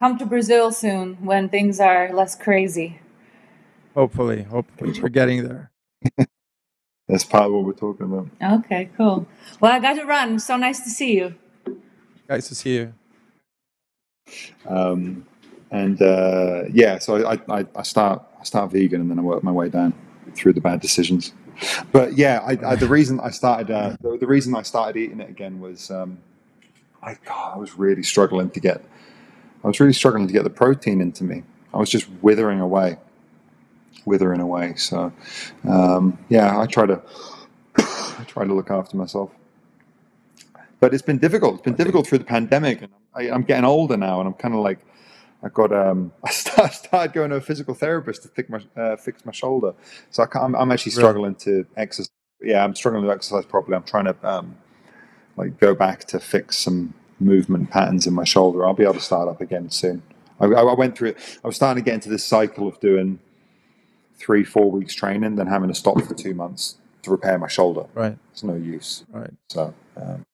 [0.00, 3.00] come to Brazil soon when things are less crazy.
[3.94, 5.70] Hopefully, hopefully we're getting there.
[7.08, 8.28] That's part of what we're talking about.
[8.60, 9.26] Okay, cool.
[9.60, 10.38] Well, I got to run.
[10.38, 11.34] So nice to see you.
[12.28, 12.94] Nice to see you.
[14.66, 15.26] Um,
[15.70, 19.42] and uh, yeah, so I, I, I start I start vegan and then I work
[19.42, 19.92] my way down
[20.34, 21.34] through the bad decisions.
[21.92, 25.20] But yeah, I, I, the reason I started uh, the, the reason I started eating
[25.20, 26.18] it again was um,
[27.04, 28.82] I God, I was really struggling to get
[29.64, 31.44] I was really struggling to get the protein into me.
[31.74, 32.98] I was just withering away,
[34.06, 34.74] withering away.
[34.76, 35.12] So
[35.68, 37.02] um, yeah, I try to
[37.78, 39.32] I try to look after myself.
[40.80, 41.54] But it's been difficult.
[41.56, 44.54] It's been difficult through the pandemic, and I, I'm getting older now, and I'm kind
[44.54, 44.80] of like
[45.42, 48.96] I got um I start, started going to a physical therapist to fix my uh,
[48.96, 49.74] fix my shoulder.
[50.10, 51.00] So I can't, I'm, I'm actually Really?
[51.02, 52.10] struggling to exercise.
[52.42, 53.76] Yeah, I'm struggling to exercise properly.
[53.76, 54.56] I'm trying to um
[55.36, 58.66] like go back to fix some movement patterns in my shoulder.
[58.66, 60.02] I'll be able to start up again soon.
[60.40, 61.38] I, I went through it.
[61.44, 63.18] I was starting to get into this cycle of doing
[64.16, 67.84] three, four weeks training, then having to stop for two months to repair my shoulder.
[67.94, 69.04] Right, It's no use.
[69.10, 69.30] right.
[69.50, 70.24] So um,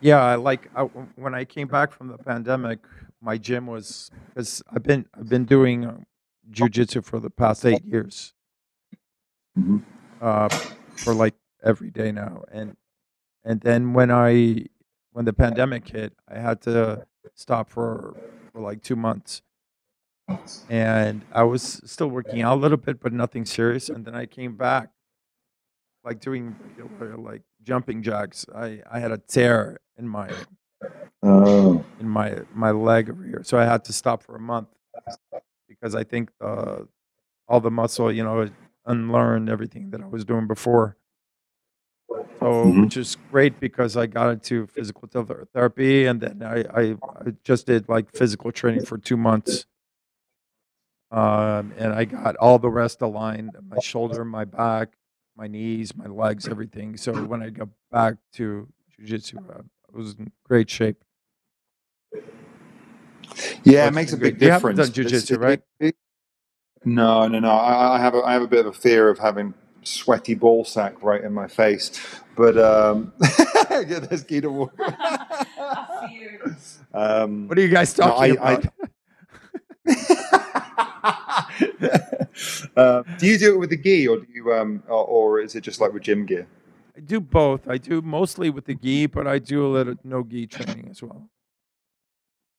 [0.00, 0.82] Yeah, I like I,
[1.16, 2.80] when I came back from the pandemic,
[3.20, 6.04] my gym was because I've been I've been doing um,
[6.50, 8.34] jujitsu for the past eight years,
[9.58, 9.82] Mhm.
[10.20, 12.76] uh, for like every day now, and
[13.44, 14.66] and then when I
[15.12, 18.16] when the pandemic hit, I had to stop for
[18.52, 19.42] for like two months,
[20.68, 24.26] and I was still working out a little bit, but nothing serious, and then I
[24.26, 24.90] came back,
[26.04, 28.46] like doing regular, like jumping jacks.
[28.54, 30.30] I I had a tear in my
[31.22, 34.68] oh, in my my leg over here, so I had to stop for a month
[35.68, 36.82] because I think uh,
[37.48, 38.48] all the muscle, you know,
[38.86, 40.96] unlearned everything that I was doing before.
[42.40, 42.84] So, Mhm.
[42.84, 46.96] which is great because I got into physical ther- therapy, and then I, I
[47.26, 49.66] I just did like physical training for two months.
[51.10, 54.94] Um, and I got all the rest aligned: my shoulder, my back,
[55.36, 56.96] my knees, my legs, everything.
[56.96, 58.68] So when I got back to
[59.00, 61.02] jujitsu, uh, I was in great shape.
[63.62, 64.44] yeah, it makes a big good.
[64.44, 64.90] You haven't difference.
[64.94, 65.62] done It's- jujitsu, it- right?
[65.80, 65.96] it-
[66.84, 67.50] no, no, no.
[67.50, 69.54] I, I have a, I have a bit of a fear of having
[69.84, 71.92] sweaty ball sack right in my face.
[72.36, 73.12] But um,
[73.70, 74.86] yeah, there's Gita walking.
[76.94, 78.66] um, What are you guys No, talking I- I- about?
[82.76, 85.54] uh, do you do it with the gi, or do you, um, or, or is
[85.54, 86.46] it just like with gym gear?
[86.96, 87.68] I do both.
[87.68, 91.02] I do mostly with the gi, but I do a little no gi training as
[91.02, 91.28] well.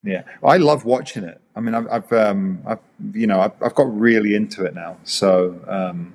[0.03, 1.41] Yeah, I love watching it.
[1.55, 2.79] I mean, I've, I've, um, I've
[3.13, 4.97] you know, I've, I've got really into it now.
[5.03, 6.13] So, um,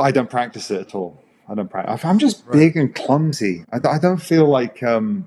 [0.00, 1.22] but I don't practice it at all.
[1.46, 2.04] I don't practice.
[2.06, 2.52] I'm just Right.
[2.58, 3.64] big and clumsy.
[3.70, 5.26] I, I don't feel like, um,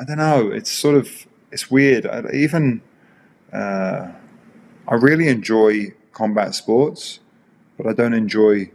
[0.00, 0.50] I don't know.
[0.50, 2.06] It's sort of, it's weird.
[2.06, 2.80] I, even,
[3.52, 4.08] uh,
[4.88, 7.20] I really enjoy combat sports,
[7.76, 8.70] but I don't enjoy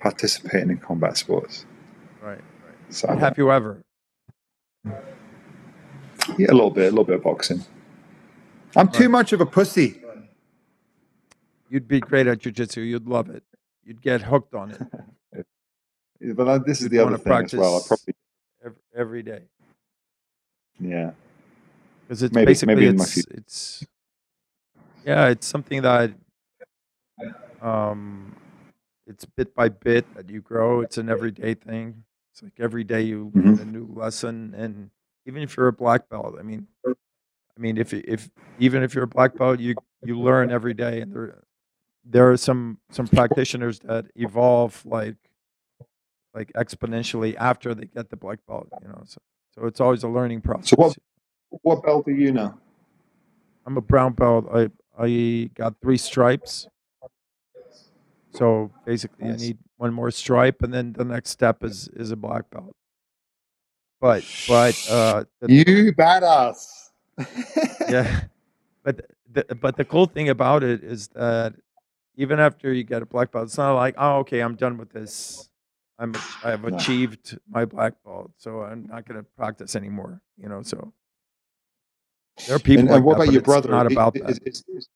[0.00, 1.66] participating in combat sports.
[2.22, 2.40] Right.
[2.88, 3.82] So, Have you ever?
[4.86, 7.64] yeah, a little bit, a little bit of boxing.
[8.76, 10.01] I'm too much of a pussy.
[11.72, 12.86] You'd be great at jujitsu.
[12.86, 13.42] You'd love it.
[13.82, 14.80] You'd get hooked on it
[16.20, 17.76] Yeah, But uh, this is You'd the other thing as well.
[17.76, 18.14] I practice- probably,
[18.64, 19.42] every, every day
[20.80, 21.12] yeah,
[22.02, 23.84] because it's Maybe- basically maybe it's it's
[25.04, 26.12] yeah, it's something that
[27.60, 28.34] um,
[29.06, 30.80] it's bit by bit that you grow.
[30.80, 32.04] It's an everyday thing.
[32.32, 33.62] It's like every day you learn Mhm.
[33.62, 34.90] a new lesson, and
[35.26, 36.94] even if you're a black belt, I mean, I
[37.58, 41.12] mean, if if even if you're a black belt, you you learn every day, and
[41.12, 41.42] there
[42.04, 45.16] there are some some practitioners that evolve like
[46.34, 48.68] like exponentially after they get the black belt.
[48.82, 49.18] You know, so
[49.54, 50.70] so it's always a learning process.
[50.70, 50.96] So what-
[51.62, 52.58] what belt do you know?
[53.66, 54.46] I'm a brown belt.
[54.52, 56.66] I I got three stripes.
[58.30, 59.40] So basically, Nice.
[59.40, 62.74] need one more stripe, and then the next step is is a black belt.
[64.00, 66.88] But but uh, the, You badass.
[67.90, 68.22] yeah,
[68.82, 71.54] but the, but the cool thing about it is that
[72.16, 74.90] even after you get a black belt, it's not like oh okay, I'm done with
[74.90, 75.48] this.
[75.98, 80.20] I'm I have achieved my black belt, so I'm not going to practice anymore.
[80.36, 80.92] You know, so
[82.46, 82.80] there are people.
[82.80, 83.70] And, like and what that, about your brother?
[83.70, 84.48] Not Is- about is, that.
[84.48, 84.88] is, is,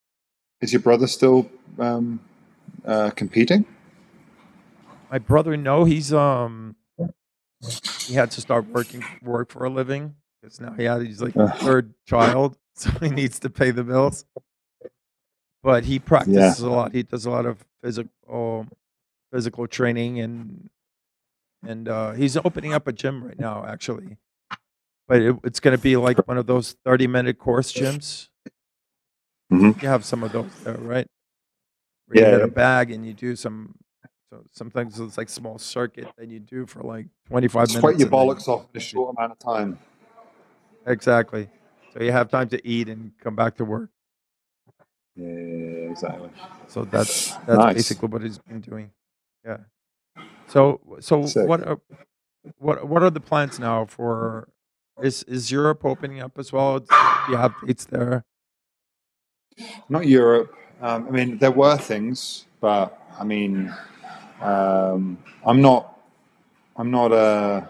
[0.60, 1.48] is your brother still
[1.78, 2.20] um,
[2.84, 3.66] uh, competing?
[5.10, 6.76] My brother, no, he's um
[8.00, 11.34] he had to start working work for a living because now he had he's like
[11.34, 11.58] the Ugh.
[11.58, 14.24] third child, so he needs to pay the bills.
[15.66, 16.92] But he practices a lot.
[16.94, 18.68] He does a lot of physical
[19.32, 20.70] physical training and
[21.66, 23.66] and uh, he's opening up a gym right now.
[23.66, 24.16] Actually,
[25.08, 28.28] but it, it's going to be like one of those 30 minute course gyms.
[29.52, 29.82] Mhm.
[29.82, 31.08] You have some of those there, right?
[32.06, 33.74] Where Yeah, you get a bag and you do some.
[34.30, 38.00] So sometimes it's like small circuit that you do for like 25 Sweat minutes.
[38.00, 39.80] your and then- bollocks off in a short amount of time.
[40.86, 41.48] Exactly.
[41.92, 43.90] So you have time to eat and come back to work.
[45.16, 46.30] Yeah, exactly.
[46.68, 47.74] So that's that's Nice.
[47.74, 48.90] basically what he's been doing.
[49.44, 49.58] Yeah.
[50.48, 51.48] So so Sick.
[51.48, 51.80] what are
[52.58, 54.48] what what are the plans now for
[55.02, 56.80] is is Europe opening up as well?
[56.80, 56.86] Do
[57.30, 58.24] you have dates there?
[59.88, 60.54] Not Europe.
[60.80, 63.74] Um, I mean, there were things, but I mean,
[64.40, 65.98] um, I'm not.
[66.76, 67.68] I'm not a.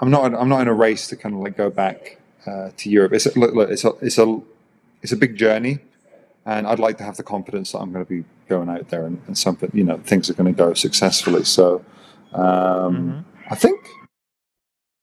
[0.00, 0.34] I'm not.
[0.34, 3.12] I'm not in a race to kind of like go back uh, to Europe.
[3.12, 4.40] It's a, look, look, it's a, it's a,
[5.02, 5.78] it's a big journey,
[6.44, 9.06] and I'd like to have the confidence that I'm going to be going out there
[9.06, 11.44] and, and something, you know, things are going to go successfully.
[11.44, 11.84] So,
[12.32, 13.80] um, I think.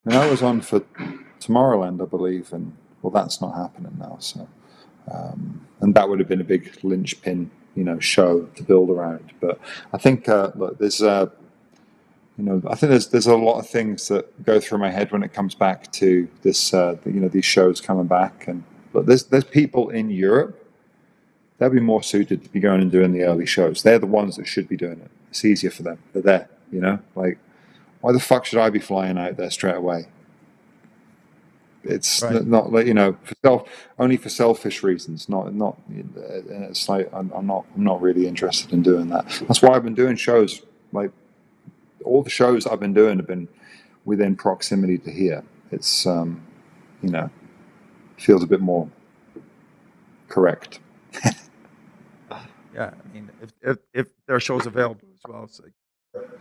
[0.06, 0.82] I mean, I was on for
[1.42, 4.18] Tomorrowland, I believe, and well, that's not happening now.
[4.20, 4.48] So,
[5.12, 9.34] um, and that would have been a big linchpin, you know, show to build around.
[9.42, 9.60] But
[9.94, 11.28] I think uh, look, there's, uh,
[12.38, 15.12] you know, I think there's there's a lot of things that go through my head
[15.12, 18.48] when it comes back to this, uh, you know, these shows coming back.
[18.48, 18.64] And
[18.94, 20.64] but there's there's people in Europe.
[21.58, 23.82] They'll be more suited to be going and doing the early shows.
[23.82, 25.10] They're the ones that should be doing it.
[25.32, 25.98] It's easier for them.
[26.14, 27.00] They're there, you know.
[27.16, 27.40] Like,
[28.02, 30.06] why the fuck should I be flying out there straight away?
[31.84, 32.46] It's Right.
[32.46, 35.30] not like you know for self only for selfish reasons.
[35.30, 35.78] Not not.
[35.90, 39.26] It's like I'm, I'm not I'm not really interested in doing that.
[39.48, 40.62] That's why I've been doing shows.
[40.92, 41.12] Like
[42.04, 43.48] all the shows I've been doing have been
[44.06, 45.44] within proximity to here.
[45.72, 46.42] It's um,
[47.02, 47.30] you know
[48.18, 48.90] feels a bit more
[50.28, 50.80] correct.
[52.74, 55.72] Yeah, I mean, if if if there are shows available as well, it's like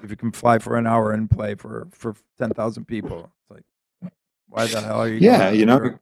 [0.02, 4.12] if you can fly for an hour and play for for 10,000 people, it's like
[4.50, 5.14] why the hell are you?
[5.16, 5.98] Yeah, you know?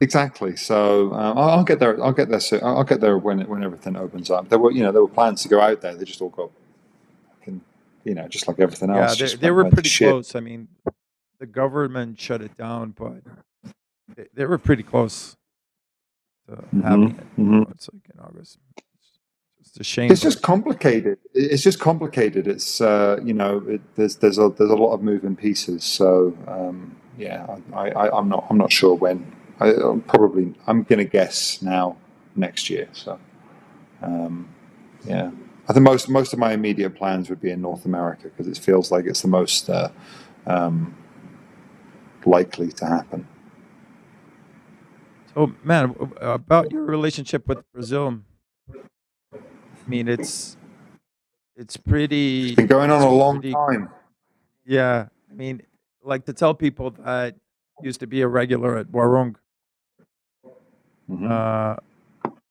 [0.00, 0.54] Exactly.
[0.56, 2.02] So um, I'll, I'll get there.
[2.02, 2.40] I'll get there.
[2.40, 2.60] Soon.
[2.62, 4.50] I'll get there when when everything opens up.
[4.50, 5.94] There were, you know, there were plans to go out there.
[5.94, 6.50] They just all got,
[8.04, 9.18] you know, just like everything Yeah, else.
[9.18, 10.10] they, they were pretty shit.
[10.10, 10.34] close.
[10.34, 10.68] I mean,
[11.38, 13.22] the government shut it down, but
[14.16, 15.36] they, they were pretty close
[16.48, 17.36] to having it.
[17.38, 17.70] mhm.
[17.72, 18.58] It's like in August.
[19.60, 20.10] It's just a shame.
[20.10, 21.18] It's just complicated.
[21.34, 22.48] It's just complicated.
[22.48, 25.84] It's uh, you know, it, there's there's a there's a lot of moving pieces.
[25.84, 29.36] So um, yeah, I, I I'm not I'm not sure when.
[29.60, 31.96] I, I'm probably I'm gonna guess now
[32.36, 32.88] next year.
[32.92, 33.18] So
[34.02, 34.48] um,
[35.04, 35.30] yeah,
[35.68, 38.58] I think most most of my immediate plans would be in North America because it
[38.62, 39.90] feels like it's the most uh,
[40.46, 40.96] um,
[42.26, 43.28] likely to happen.
[45.40, 48.20] So, man, about your relationship with Brazil.
[48.74, 49.38] I
[49.86, 50.58] mean, it's
[51.56, 52.48] it's pretty.
[52.48, 53.88] It's been going on a long pretty- time.
[54.66, 55.62] Yeah, I mean,
[56.04, 57.36] like to tell people that
[57.82, 59.36] used to be a regular at Warung,
[61.08, 61.30] Mhm.
[61.30, 61.76] uh,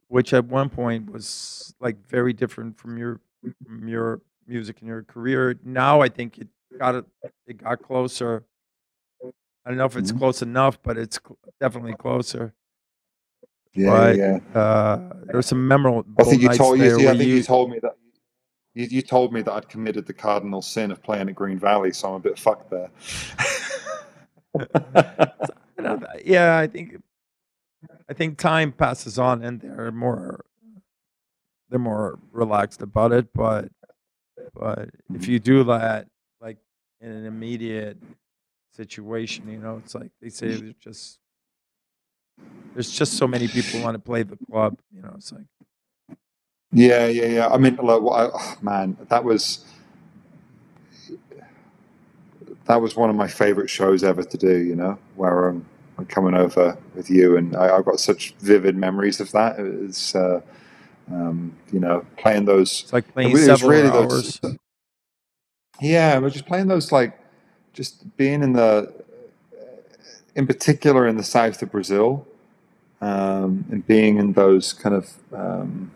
[0.07, 3.19] which at one point was like very different from your
[3.67, 5.59] from your music and your career.
[5.63, 6.47] Now I think it
[6.79, 7.05] got it,
[7.45, 8.45] it got closer.
[9.23, 10.17] I don't know if it's Mhm.
[10.17, 12.55] close enough, but it's cl- definitely closer.
[13.73, 14.39] Yeah, But- yeah.
[14.59, 16.97] Uh, there's some memorable I think you told you.
[16.97, 17.95] See, I think you, you told me that.
[18.75, 21.91] You, you told me that I'd committed the cardinal sin of playing at Green Valley,
[21.91, 22.89] so I'm a bit fucked there.
[25.77, 26.97] you know, th- yeah, I think
[28.09, 30.45] I think time passes on and they're more
[31.69, 33.69] they're more relaxed about it, but
[34.53, 36.07] but if you do that
[36.41, 36.57] like
[37.01, 37.97] in an immediate
[38.73, 41.18] situation, you know, it's like they say there's just
[42.73, 45.45] there's just so many people want to play the club, you know, it's like
[46.71, 47.47] yeah, yeah, yeah.
[47.47, 49.65] I mean, like, oh, man, that was
[52.65, 54.57] that was one of my favorite shows ever to do.
[54.59, 55.65] You know, where um,
[55.97, 59.59] I'm coming over with you, and I, I've got such vivid memories of that.
[59.59, 60.41] It was, uh,
[61.11, 64.39] um, you know, playing those it's like playing was several really hours.
[64.39, 64.55] those-
[65.81, 67.19] Yeah, we're just playing those like
[67.73, 68.93] just being in the
[70.35, 72.27] in particular in the south of Brazil,
[73.01, 75.91] um, and being in those kind of um,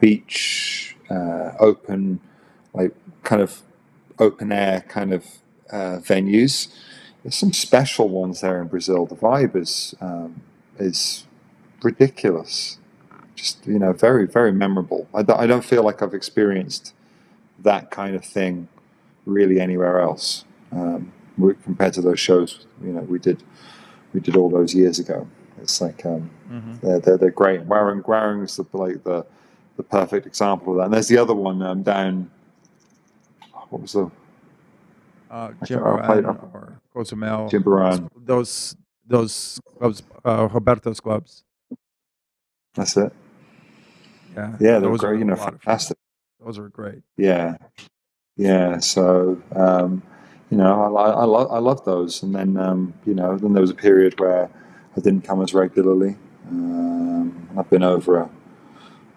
[0.00, 2.20] beach, uh, open,
[2.72, 3.62] like kind of
[4.18, 5.24] open air kind of
[5.70, 6.68] uh, venues.
[7.22, 9.06] There's some special ones there in Brazil.
[9.06, 10.42] The vibe is um,
[10.78, 11.26] is
[11.82, 12.78] ridiculous.
[13.34, 15.08] Just you know, very very memorable.
[15.14, 16.94] I don't, I don't feel like I've experienced
[17.60, 18.68] that kind of thing
[19.26, 21.12] really anywhere else um,
[21.64, 23.42] compared to those shows you know we did
[24.12, 25.26] we did all those years ago.
[25.60, 26.80] It's like um, Mhm.
[26.80, 27.66] they're, they're, they're great.
[27.66, 29.24] Warung is the like the
[29.76, 30.84] the perfect example of that.
[30.86, 32.30] And there's the other one um, down.
[33.70, 34.10] What was the
[35.30, 35.68] uh, I played-
[36.24, 37.50] Jimbaran or Cozumel.
[37.50, 38.08] Jimbaran.
[38.16, 38.76] Those
[39.06, 41.44] those clubs, uh, Roberto's clubs.
[42.74, 43.12] That's it.
[44.34, 45.10] Yeah, Yeah, they were those great.
[45.10, 45.58] are You know, lot of fun.
[45.58, 45.96] fantastic.
[46.44, 47.02] Those are great.
[47.16, 47.56] Yeah,
[48.36, 48.78] yeah.
[48.78, 50.02] So um,
[50.50, 52.22] you know, I, I, I love I love those.
[52.22, 54.48] And then um, you know, then there was a period where
[54.96, 56.16] I didn't come as regularly.
[56.48, 58.30] Um, I've been over a,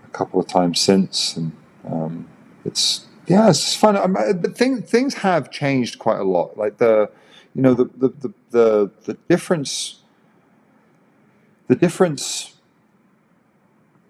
[0.06, 1.52] a couple of times since, and
[1.86, 2.28] um,
[2.66, 3.98] it's yeah, it's fun.
[3.98, 6.58] I mean, the thing, things have changed quite a lot.
[6.58, 7.10] Like the,
[7.54, 10.02] you know, the the the the, the difference,
[11.68, 12.56] the difference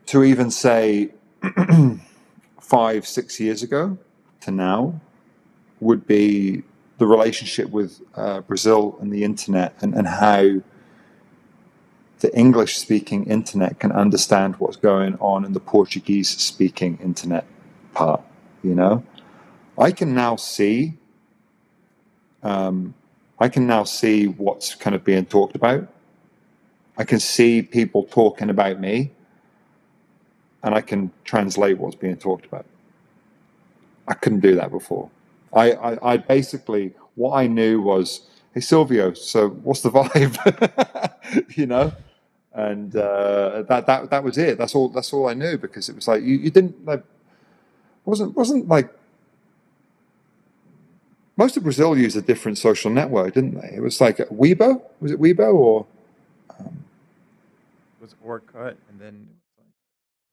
[0.08, 1.12] to even say
[2.62, 3.98] five, six years ago
[4.42, 5.02] to now
[5.80, 6.64] would be
[6.98, 10.62] the relationship with uh, Brazil and the internet and, and how
[12.20, 17.46] the English speaking internet can understand what's going on in the Portuguese speaking internet
[17.94, 18.22] part.
[18.64, 19.04] You know,
[19.78, 20.98] I can now see,
[22.42, 22.96] um,
[23.40, 25.88] I can now see what's kind of being talked about.
[26.98, 29.12] I can see people talking about me
[30.64, 32.66] and I can translate what's being talked about.
[34.08, 35.10] I couldn't do that before.
[35.54, 38.22] I, I, I basically what I knew was,
[38.54, 41.56] hey Silvio, so what's the vibe?
[41.58, 41.94] you know,
[42.58, 44.58] and uh, that that that was it.
[44.58, 44.90] That's all.
[44.90, 47.04] That's all I knew because it was like you, you didn't like
[48.04, 48.90] wasn't wasn't like
[51.38, 53.76] most of Brazil used a different social network, didn't they?
[53.76, 54.82] It was like Weibo.
[55.00, 55.86] Was it Weibo or
[56.60, 56.66] It
[58.02, 59.28] was Orkut and then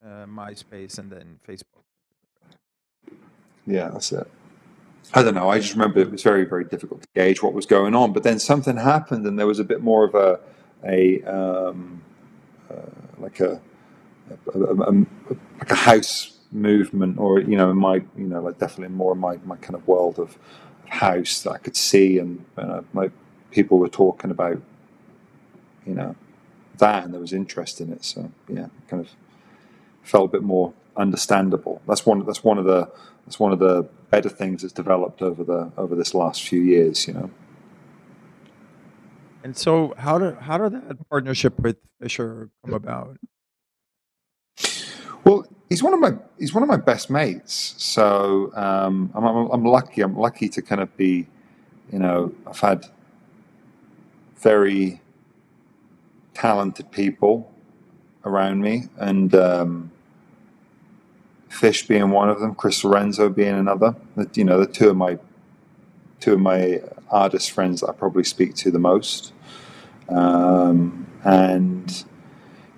[0.03, 1.83] uh, MySpace and then Facebook.
[3.67, 4.31] Yeah, that's it.
[5.13, 5.51] I don't know.
[5.51, 8.15] I just remember it was very, very difficult to gauge what was going on.
[8.15, 10.41] But then something happened, and there was a bit more of a,
[10.85, 12.03] a um,
[13.25, 13.61] like a,
[14.55, 14.93] a, a, a
[15.59, 19.21] like a house movement, or you know, in my you know, like definitely more in
[19.21, 20.39] my, my kind of world of
[20.89, 23.13] house that I could see, and uh, like
[23.53, 24.61] people were talking about,
[25.87, 26.17] you know,
[26.79, 28.05] that, and there was interest in it.
[28.05, 29.11] So yeah, kind of
[30.03, 31.83] felt a bit more understandable.
[31.89, 32.27] That's one.
[32.27, 32.91] That's one of the.
[33.27, 37.09] That's one of the better things that's developed over the over this last few years.
[37.09, 37.31] You know.
[39.45, 43.19] And so, how did how did that partnership with Fisher come about?
[45.23, 47.75] Well, he's one of my he's one of my best mates.
[47.77, 50.01] So um, I'm, I'm I'm lucky.
[50.01, 51.27] I'm lucky to kind of be,
[51.93, 52.87] you know, I've had
[54.39, 55.03] very
[56.33, 57.53] talented people
[58.25, 59.93] around me, and um,
[61.51, 63.95] Fish being one of them, Chris Lorenzo being another.
[64.33, 65.19] You know, the two of my
[66.19, 66.81] two of my
[67.11, 69.34] artist friends that I probably speak to the most.
[70.09, 72.05] Um, and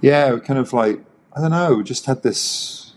[0.01, 1.01] yeah, kind of like
[1.37, 2.95] I don't know, just had this.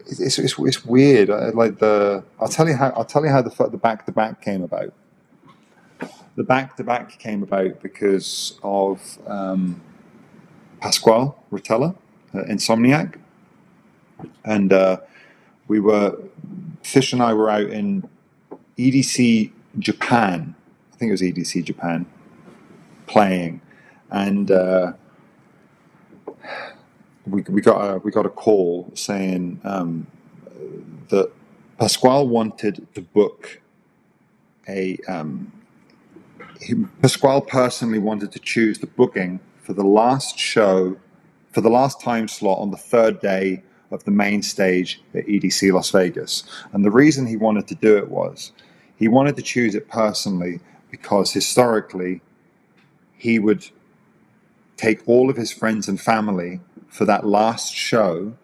[0.00, 1.30] It's, it's, it's, it's weird.
[1.30, 2.90] I, like the, I'll tell you how.
[2.90, 4.92] I'll tell you how the the back to back came about.
[6.36, 9.80] The back to back came about because of um,
[10.80, 11.94] Pasquale Rotella,
[12.34, 13.18] uh, Insomniac,
[14.44, 14.98] and uh,
[15.66, 16.18] we were
[16.82, 18.06] Fish and I were out in
[18.76, 20.54] EDC Japan.
[21.02, 22.06] Think it was EDC Japan,
[23.08, 23.60] playing,
[24.12, 24.48] and.
[24.52, 24.92] Uh,
[27.26, 30.06] we, we got a we got a call saying um,
[31.08, 31.32] that
[31.78, 33.60] Pasquale wanted to book
[34.68, 35.50] a um,
[36.60, 40.96] he, Pasquale personally wanted to choose the booking for the last show
[41.50, 43.60] for the last time slot on the third day
[43.90, 47.96] of the main stage at EDC Las Vegas, and the reason he wanted to do
[47.96, 48.52] it was
[48.94, 50.60] he wanted to choose it personally
[50.92, 52.20] because historically
[53.16, 53.70] he would
[54.76, 58.34] take all of his friends and family for that last show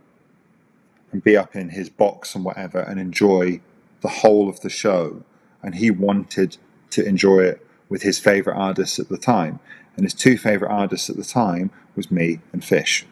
[1.13, 3.61] and be up in his box and whatever and enjoy
[4.01, 5.23] the whole of the show.
[5.63, 6.57] And he wanted
[6.91, 9.61] to enjoy it with his favorite artists at the time.
[9.97, 13.05] And his two favorite artists at the time was me and Fish.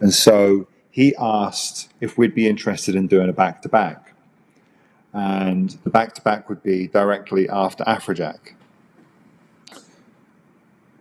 [0.00, 4.07] And so he asked if we'd be interested in doing a back to back.
[5.18, 8.54] And the back to back would be directly after Afrojack.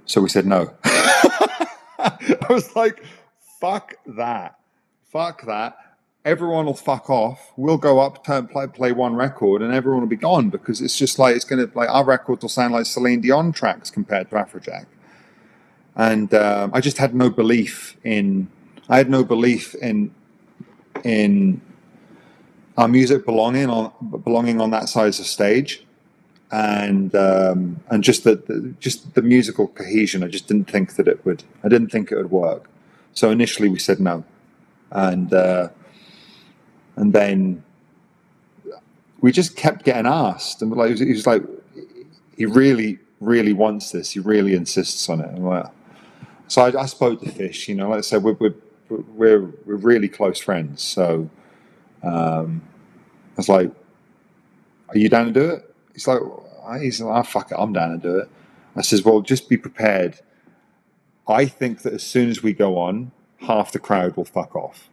[0.08, 0.74] So we said no.
[0.84, 3.04] I was like,
[3.62, 4.58] fuck that.
[5.12, 5.78] Fuck that.
[6.26, 7.52] Everyone will fuck off.
[7.58, 10.98] We'll go up, turn, play, play one record, and everyone will be gone because it's
[10.98, 14.32] just like, it's going to, like, our records will sound like Celine Dion tracks compared
[14.32, 14.88] to Afrojack.
[15.96, 18.50] And um, I just had no belief in,
[18.90, 20.14] I had no belief in,
[21.04, 21.62] in
[22.78, 23.92] our music belonging on,
[24.24, 25.84] belonging on that size of stage
[26.52, 30.24] and um, and just the, the just the musical cohesion.
[30.24, 31.44] I just didn't think that it would.
[31.64, 32.70] I didn't think it would work.
[33.14, 34.24] So initially we said no,
[34.92, 35.70] and uh,
[36.96, 37.64] and then
[39.22, 41.44] we just kept getting asked, and like he was like,
[42.38, 44.12] he really, really wants this.
[44.12, 45.38] He really insists on it.
[45.38, 45.66] Like,
[46.48, 47.68] so I, I spoke to Fish.
[47.68, 48.56] You know, like I said, we're we're
[48.90, 50.82] we're, we're really close friends.
[50.82, 51.30] So
[52.04, 52.62] um,
[53.36, 53.72] I was like,
[54.90, 56.22] "Are you down to do it?" He's like,
[56.82, 58.30] "He's like, oh, fuck it, I'm down to do it."
[58.76, 60.20] I says, "Well, just be prepared.
[61.28, 63.12] I think that as soon as we go on,
[63.42, 64.90] half the crowd will fuck off.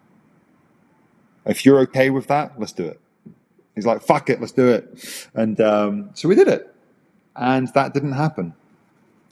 [1.47, 3.01] If you're okay with that, let's do it."
[3.75, 6.75] He's like, "Fuck it, let's do it," and um, so we did it,
[7.37, 8.55] and that didn't happen.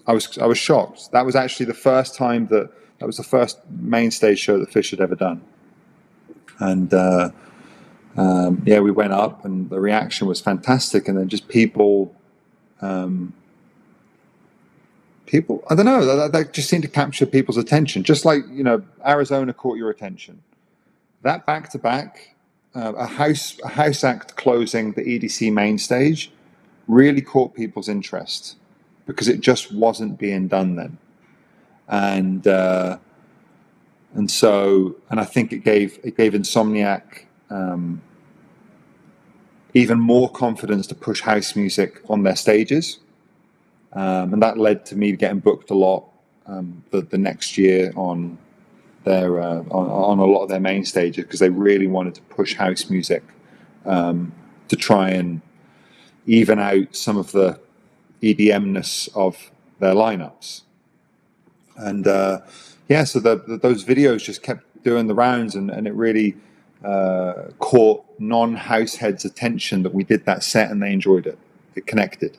[0.07, 1.13] I was I was shocked.
[1.13, 4.71] That was actually the first time that that was the first main stage show that
[4.73, 5.43] Fish had ever done,
[6.59, 7.31] and uh,
[8.17, 11.09] um, yeah, we went up, and the reaction was fantastic.
[11.09, 12.15] And then just people,
[12.81, 13.33] um,
[15.27, 18.63] people, I don't know, that, that just seemed to capture people's attention, just like you
[18.63, 20.43] know, Arizona caught your attention.
[21.23, 22.35] That back to back,
[22.75, 26.31] a house a house act closing the EDC main stage,
[26.89, 28.57] really caught people's interest
[29.07, 30.99] because it just wasn't being done then,
[31.89, 32.99] and uh,
[34.15, 38.03] and so and I think it gave it gave Insomniac um,
[39.75, 42.99] even more confidence to push house music on their stages,
[43.93, 46.05] um, and that led to me getting booked a lot
[46.47, 48.39] um, the, the next year on
[49.05, 52.23] their uh, on, on a lot of their main stages because they really wanted to
[52.23, 53.23] push house music
[53.85, 54.33] um,
[54.69, 55.41] to try and
[56.27, 57.59] even out some of the
[58.23, 59.51] EDMness of
[59.81, 60.63] their lineups.
[61.77, 62.41] And uh,
[62.89, 66.37] yeah, so the, the, those videos just kept doing the rounds, and, and it really
[66.85, 71.39] uh, caught non house heads' attention that we did that set, and they enjoyed it.
[71.75, 72.39] It connected.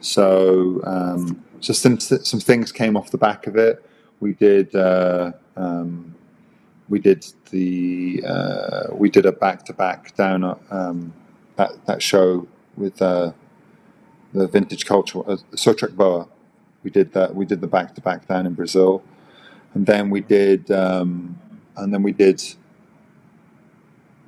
[0.00, 3.84] So um, just some some things came off the back of it.
[4.20, 4.74] We did.
[4.74, 6.14] Uh, um,
[6.88, 11.12] we did the uh, we did a back to back down at, um,
[11.56, 12.46] that that show
[12.76, 13.32] with uh,
[14.32, 16.28] the vintage culture uh, Sotrek Boa.
[16.82, 17.34] We did that.
[17.34, 19.02] We did the back to back down in Brazil,
[19.72, 21.38] and then we did um,
[21.76, 22.42] and then we did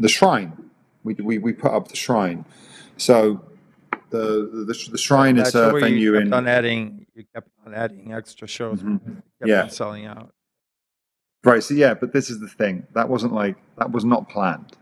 [0.01, 0.52] the shrine.
[1.05, 2.44] We we we put up the shrine.
[2.97, 3.44] So
[4.10, 7.06] the the, the shrine is a venue you kept in on adding.
[7.14, 8.81] You kept on adding extra shows.
[8.81, 9.01] Mhm.
[9.05, 9.66] Kept Yeah.
[9.68, 10.31] selling out.
[11.44, 11.62] Right.
[11.62, 12.86] So yeah, but this is the thing.
[12.94, 14.73] That wasn't like that was not planned.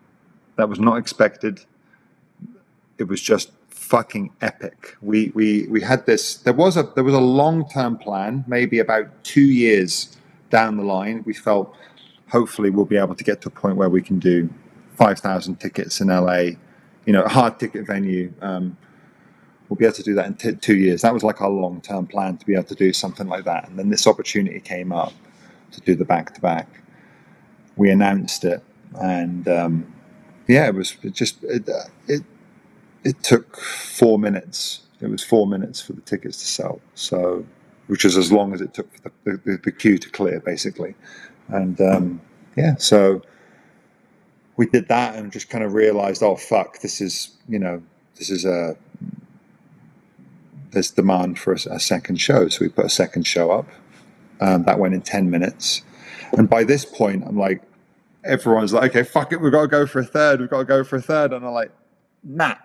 [0.57, 1.61] That was not expected.
[2.99, 4.97] It was just fucking epic.
[5.03, 6.36] We we we had this.
[6.36, 10.16] There was a there was a long term plan, maybe about two years
[10.51, 11.23] down the line.
[11.27, 11.74] We felt
[12.31, 14.49] hopefully we'll be able to get to a point where we can do
[14.95, 16.57] five thousand tickets in LA.
[17.07, 18.33] You know, a hard ticket venue.
[18.41, 18.77] Um,
[19.69, 21.03] we'll be able to do that in t- two years.
[21.03, 23.69] That was like our long term plan to be able to do something like that.
[23.69, 25.12] And then this opportunity came up
[25.73, 26.69] to do the back to back.
[27.77, 28.62] We announced it,
[29.01, 29.93] and um,
[30.49, 32.23] yeah, it was it just it, uh, it
[33.05, 34.83] it took four minutes.
[35.01, 37.45] It was four minutes for the tickets to sell, so
[37.89, 40.95] which is as long as it took for the, the, the queue to clear, basically.
[41.49, 42.21] And um,
[42.57, 43.23] yeah, so
[44.56, 47.82] we did that and just kind of realized, oh fuck, this is you know
[48.16, 48.76] this is a
[50.74, 53.66] there's demand for a, a second show, so we put a second show up.
[54.40, 55.82] Um, that went in 10 minutes.
[56.36, 57.62] And by this point, I'm like,
[58.24, 60.64] everyone's like, okay, fuck it, we've got to go for a third, we've got to
[60.64, 61.32] go for a third.
[61.32, 61.70] And I'm like,
[62.22, 62.56] nah,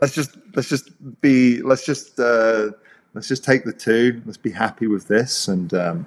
[0.00, 0.90] let's just, let's just
[1.20, 2.70] be, let's just, uh,
[3.14, 5.48] let's just take the two, let's be happy with this.
[5.48, 6.06] And, um,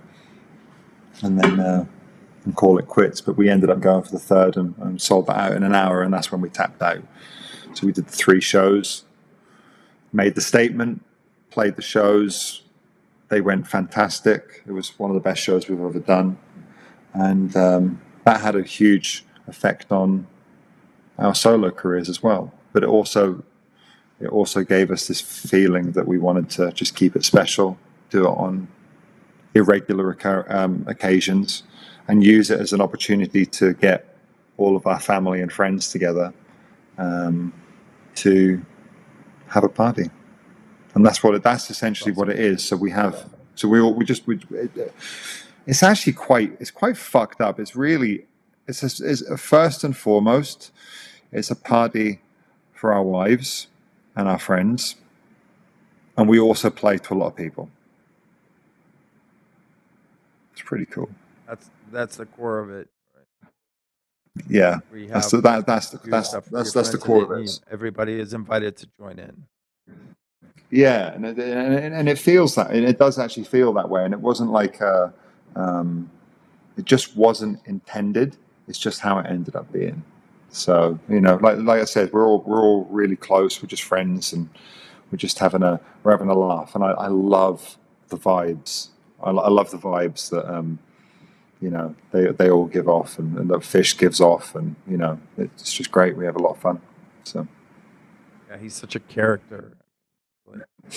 [1.21, 1.85] and then, uh,
[2.45, 3.21] and call it quits.
[3.21, 5.75] But we ended up going for the third and, and sold that out in an
[5.75, 6.01] hour.
[6.01, 7.03] And that's when we tapped out.
[7.73, 9.03] So we did three shows,
[10.13, 11.03] made the statement,
[11.49, 12.61] played the shows,
[13.29, 14.63] they went fantastic.
[14.67, 16.37] It was one of the best shows we've ever done,
[17.13, 20.27] and um, that had a huge effect on
[21.17, 22.53] our solo careers as well.
[22.71, 23.43] But it also
[24.19, 27.77] it also gave us this feeling that we wanted to just keep it special,
[28.09, 28.67] do it on
[29.53, 30.17] irregular
[30.49, 31.63] um, occasions,
[32.07, 34.15] and use it as an opportunity to get
[34.57, 36.33] all of our family and friends together
[36.97, 37.53] um,
[38.15, 38.63] to
[39.47, 40.09] have a party
[40.95, 42.63] and that's what it, that's essentially what it is.
[42.63, 44.93] So we have so we all we just we it,
[45.67, 47.59] it's actually quite it's quite fucked up.
[47.59, 48.25] It's really
[48.67, 50.71] it's, a, it's a, first and foremost
[51.31, 52.21] it's a party
[52.73, 53.67] for our wives
[54.15, 54.95] and our friends,
[56.17, 57.69] and we also play to a lot of people.
[60.53, 61.09] It's pretty cool.
[61.45, 62.89] That's that's the core of it.
[64.49, 67.59] Yeah, that's the, that, that's the, your that's that's that's the core of it.
[67.71, 69.45] Everybody is invited to join in.
[70.69, 74.03] Yeah, and it, and, and it feels that, and it does actually feel that way.
[74.03, 75.09] And it wasn't like, uh
[75.55, 76.11] um,
[76.77, 78.35] it just wasn't intended.
[78.67, 80.03] It's just how it ended up being.
[80.49, 83.61] So you know, like like I said, we're all we're all really close.
[83.61, 84.49] We're just friends, and
[85.11, 86.75] we're just having a we're having a laugh.
[86.75, 87.77] And I, I love
[88.09, 88.89] the vibes.
[89.23, 90.79] I, I love the vibes that um,
[91.61, 94.97] you know they they all give off, and, and that Fish gives off, and you
[94.97, 96.15] know it's just great.
[96.17, 96.81] We have a lot of fun.
[97.23, 97.47] So
[98.49, 99.73] Yeah, he's such a character.
[100.51, 100.63] yeah.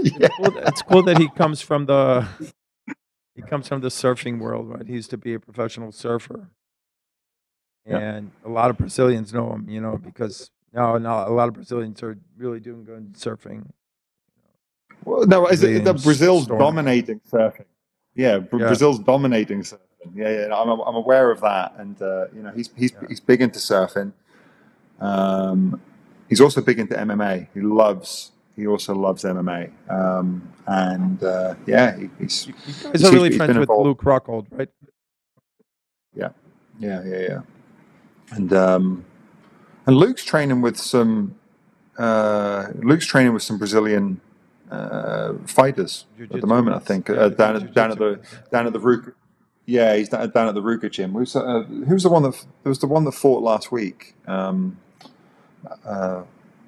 [0.00, 2.26] It's cool, that- it's cool that he comes from the
[3.34, 4.86] he comes from the surfing world, right?
[4.86, 6.48] He used to be a professional surfer,
[7.86, 7.98] Yeah.
[7.98, 11.54] and a lot of Brazilians know him, you know, because now now a lot of
[11.54, 13.66] Brazilians are really doing good surfing.
[15.04, 16.58] Well, no, is it, that Brazilians Brazil's storm.
[16.60, 17.64] dominating surfing?
[18.18, 18.66] Yeah, Br- Yeah.
[18.66, 19.78] Brazil's dominating surfing.
[20.14, 23.08] Yeah, yeah, I'm, I'm aware of that, and uh, you know he's he's Yeah.
[23.08, 24.12] he's big into surfing.
[25.00, 25.80] Um,
[26.28, 27.46] he's also big into MMA.
[27.54, 28.32] He loves.
[28.56, 33.56] He also loves MMA, um, and uh, yeah, he, he's You, guys are really friends
[33.56, 33.68] with.
[33.68, 34.68] Luke Rockhold, right?
[36.12, 36.30] yeah,
[36.80, 37.40] yeah, yeah, yeah.
[38.32, 39.04] and um,
[39.86, 41.36] and Luke's training with some.
[41.96, 44.20] Uh, Luke's training with some Brazilian
[45.46, 46.76] fighters at the moment.
[46.76, 48.20] I think uh, down at down at the
[48.50, 49.12] down at the Ruka.
[49.66, 51.12] Yeah, he's down, down at the Ruka gym.
[51.12, 54.14] Who's uh, who's the one that there was the one that fought last week?
[54.26, 54.78] Um,
[55.84, 56.22] uh,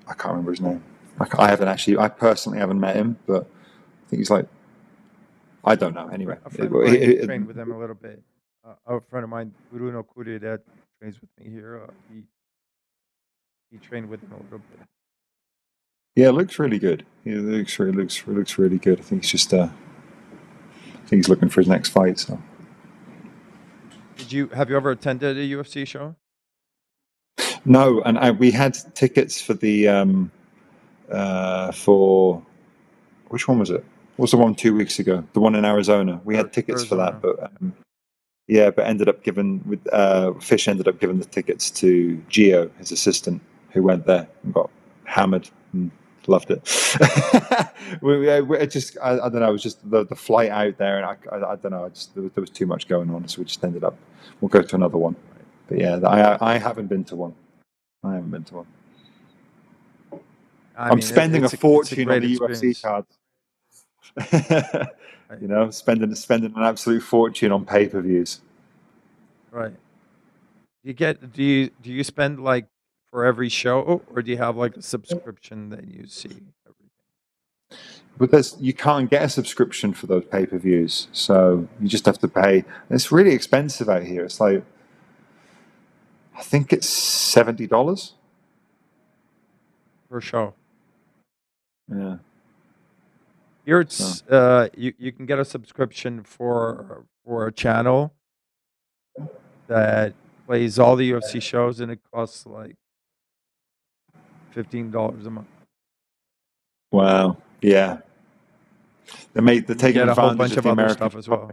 [0.07, 0.83] I can't remember his name.
[1.19, 1.99] I, I haven't actually.
[1.99, 4.47] I personally haven't met him, but I think he's like.
[5.63, 6.09] I don't know.
[6.09, 8.23] Anyway, A friend It- it- it- trained with him a little bit.
[8.65, 10.61] Uh, a friend of mine, Bruno Kuri, that
[10.99, 11.83] trains with me here.
[11.85, 12.23] Uh, he
[13.71, 14.81] he trained with him a little bit.
[16.17, 17.05] Yeah, it looks really good.
[17.25, 18.99] He looks really looks looks really good.
[18.99, 19.55] I think he's just.
[19.55, 22.19] Uh, I think he's looking for his next fight.
[22.19, 22.41] So.
[24.17, 26.17] Did you have you ever attended a UFC show?
[27.65, 30.31] No, and I, we had tickets for the um,
[31.11, 32.43] uh, for
[33.29, 33.85] which one was it?
[34.17, 35.25] What was the one two weeks ago?
[35.33, 36.21] The one in Arizona.
[36.25, 37.75] We had tickets for that, but um,
[38.47, 42.71] yeah, but ended up giving with uh, Fish ended up giving the tickets to Geo,
[42.79, 43.43] his assistant,
[43.73, 44.71] who went there and got
[45.05, 45.91] hammered and
[46.29, 46.63] loved it.
[48.03, 49.51] we, we, it just I, I don't know.
[49.51, 51.85] It was just the, the flight out there, and I, I, I don't know.
[51.85, 53.97] I just there was, there was too much going on, so we just ended up.
[54.41, 55.17] We'll go to another one.
[55.69, 57.35] But yeah, I I haven't been to one.
[58.05, 58.67] I haven't been to one.
[60.77, 62.81] I I'm mean, spending a it's fortune on great the UFC experience.
[62.81, 63.19] cards.
[65.41, 68.41] you know, spending spending an absolute fortune on pay per views.
[69.51, 69.75] Right.
[70.83, 72.67] You get do you do you spend like
[73.11, 76.29] for every show or do you have like a subscription that you see
[76.67, 76.91] everything?
[78.19, 82.07] But there's you can't get a subscription for those pay per views, so you just
[82.07, 82.65] have to pay.
[82.91, 84.25] It's really expensive out here.
[84.25, 84.65] It's like
[86.37, 88.15] I think it's seventy dollars.
[90.11, 90.55] per show?
[91.89, 92.19] Yeah,
[93.65, 98.15] Here it's uh you, you can get a subscription for for a channel
[99.69, 100.15] that
[100.47, 102.77] plays all the UFC shows and it costs like
[104.53, 105.49] fifteen dollars a month.
[106.93, 107.99] wow, yeah.
[109.33, 111.53] They make they're taking a whole advantage bunch of other American stuff as well.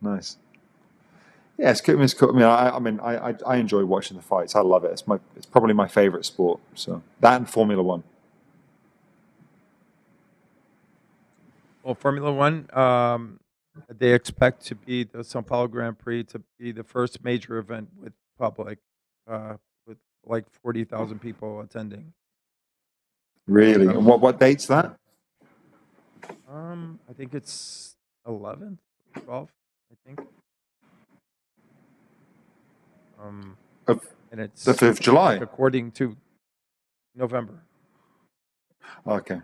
[0.00, 0.36] Nice.
[1.58, 2.00] Yeah, it's cool.
[2.02, 2.30] It's cool.
[2.30, 4.56] I mean, I, I mean, I, I, I enjoy watching the fights.
[4.56, 4.90] I love it.
[4.90, 6.60] It's my, it's probably my favorite sport.
[6.74, 8.02] So that and Formula One.
[11.84, 13.40] Well, Formula One, um,
[13.88, 17.88] they expect to be the São Paulo Grand Prix to be the first major event
[18.02, 18.78] with public,
[19.30, 19.56] uh,
[20.26, 22.12] like forty thousand people attending.
[23.46, 23.86] Really.
[23.86, 24.96] And what, what date's that?
[26.50, 27.96] Um, I think it's
[28.26, 28.78] 11th,
[29.18, 29.48] 12th,
[29.92, 30.20] I think.
[33.22, 33.56] Um,
[33.86, 34.00] Of
[34.32, 35.32] and it's the 5th of July.
[35.34, 36.16] like, according to
[37.14, 37.62] November.
[39.06, 39.40] Okay.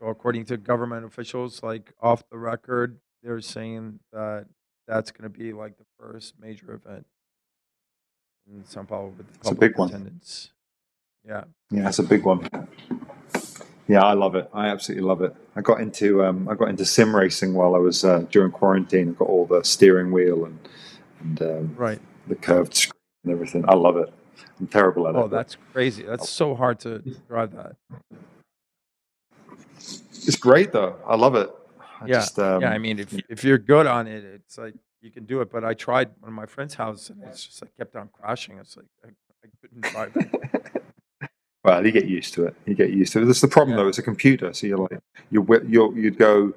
[0.00, 4.46] So according to government officials, like off the record, they're saying that
[4.86, 7.06] that's going to be like the first major event
[8.52, 10.20] in São Paulo with a public big one.
[11.26, 12.48] Yeah, Yeah, it's a big one.
[13.88, 14.48] Yeah, I love it.
[14.54, 15.34] I absolutely love it.
[15.56, 19.10] I got into um, I got into sim racing while I was uh, during quarantine.
[19.10, 20.58] I got all the steering wheel and
[21.20, 22.00] and um, right.
[22.26, 23.64] the curved screen and everything.
[23.68, 24.12] I love it.
[24.60, 25.18] I'm terrible at it.
[25.18, 26.02] Oh, that's crazy.
[26.04, 26.98] That's so hard to
[27.28, 27.76] drive that.
[29.76, 30.96] it's great though.
[31.06, 31.50] I love it.
[32.00, 32.70] I yeah, just, um, yeah.
[32.70, 35.50] I mean, if if you're good on it, it's like you can do it.
[35.52, 38.58] But I tried one of my friend's house, and it's just like kept on crashing.
[38.58, 40.16] It's like I, I couldn't drive.
[40.16, 40.82] it.
[41.64, 42.56] Well, you get used to it.
[42.66, 43.26] You get used to it.
[43.26, 43.84] That's the problem, Yeah.
[43.84, 43.88] though.
[43.88, 44.98] It's a computer, so you're like
[45.30, 46.52] you you you'd go,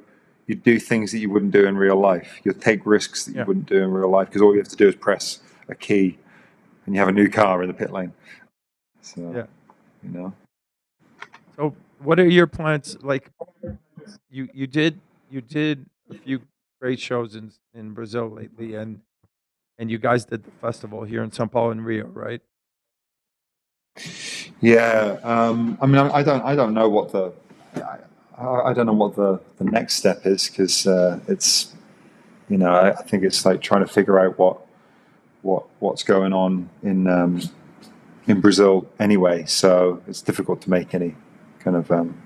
[0.48, 2.40] you'd do things that you wouldn't do in real life.
[2.44, 4.76] You'd take risks that you wouldn't do in real life because all you have to
[4.76, 6.18] do is press a key,
[6.88, 8.14] and you have a new car in the pit lane.
[9.02, 9.46] So, Yeah.
[10.02, 10.34] you know,
[11.56, 12.98] So, what are your plans?
[13.04, 13.30] Like,
[14.32, 15.00] you you did
[15.30, 16.42] you did a few
[16.86, 19.00] great shows in in Brazil lately, and
[19.80, 22.42] and you guys did the festival here in São Paulo and Rio, right?
[24.62, 27.34] Yeah, um, I mean, I, I don't, I don't know what the,
[28.38, 31.74] I, I don't know what the, the next step is because uh, it's,
[32.50, 34.62] you know, I, I think it's like trying to figure out what,
[35.42, 37.42] what, what's going on in, um,
[38.28, 39.46] in Brazil anyway.
[39.46, 41.16] So it's difficult to make any
[41.60, 42.22] kind of um,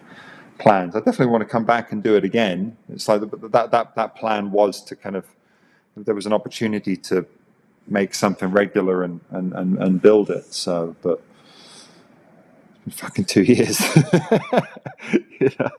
[0.59, 0.95] plans.
[0.95, 2.77] I definitely want to come back and do it again.
[2.89, 5.25] It's like that, that, that plan was to kind of,
[5.95, 7.25] there was an opportunity to
[7.87, 10.53] make something regular and, and, and, and build it.
[10.53, 11.21] So, but
[12.85, 13.81] it's been fucking two years.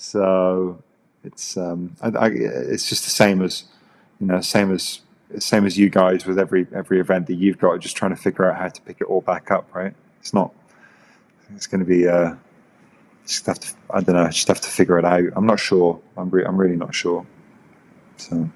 [0.00, 0.82] So
[1.24, 3.64] it's um, I, I, it's just the same as
[4.18, 5.00] you know, same as
[5.38, 7.78] same as you guys with every every event that you've got.
[7.80, 9.68] Just trying to figure out how to pick it all back up.
[9.74, 9.94] Right?
[10.20, 10.52] It's not.
[11.54, 12.08] It's going to be.
[12.08, 12.34] Uh,
[13.30, 13.74] just have to.
[13.90, 14.28] I don't know.
[14.28, 15.24] Just have to figure it out.
[15.36, 16.00] I'm not sure.
[16.16, 16.30] I'm.
[16.30, 17.26] Re- I'm really not sure.
[18.16, 18.50] So.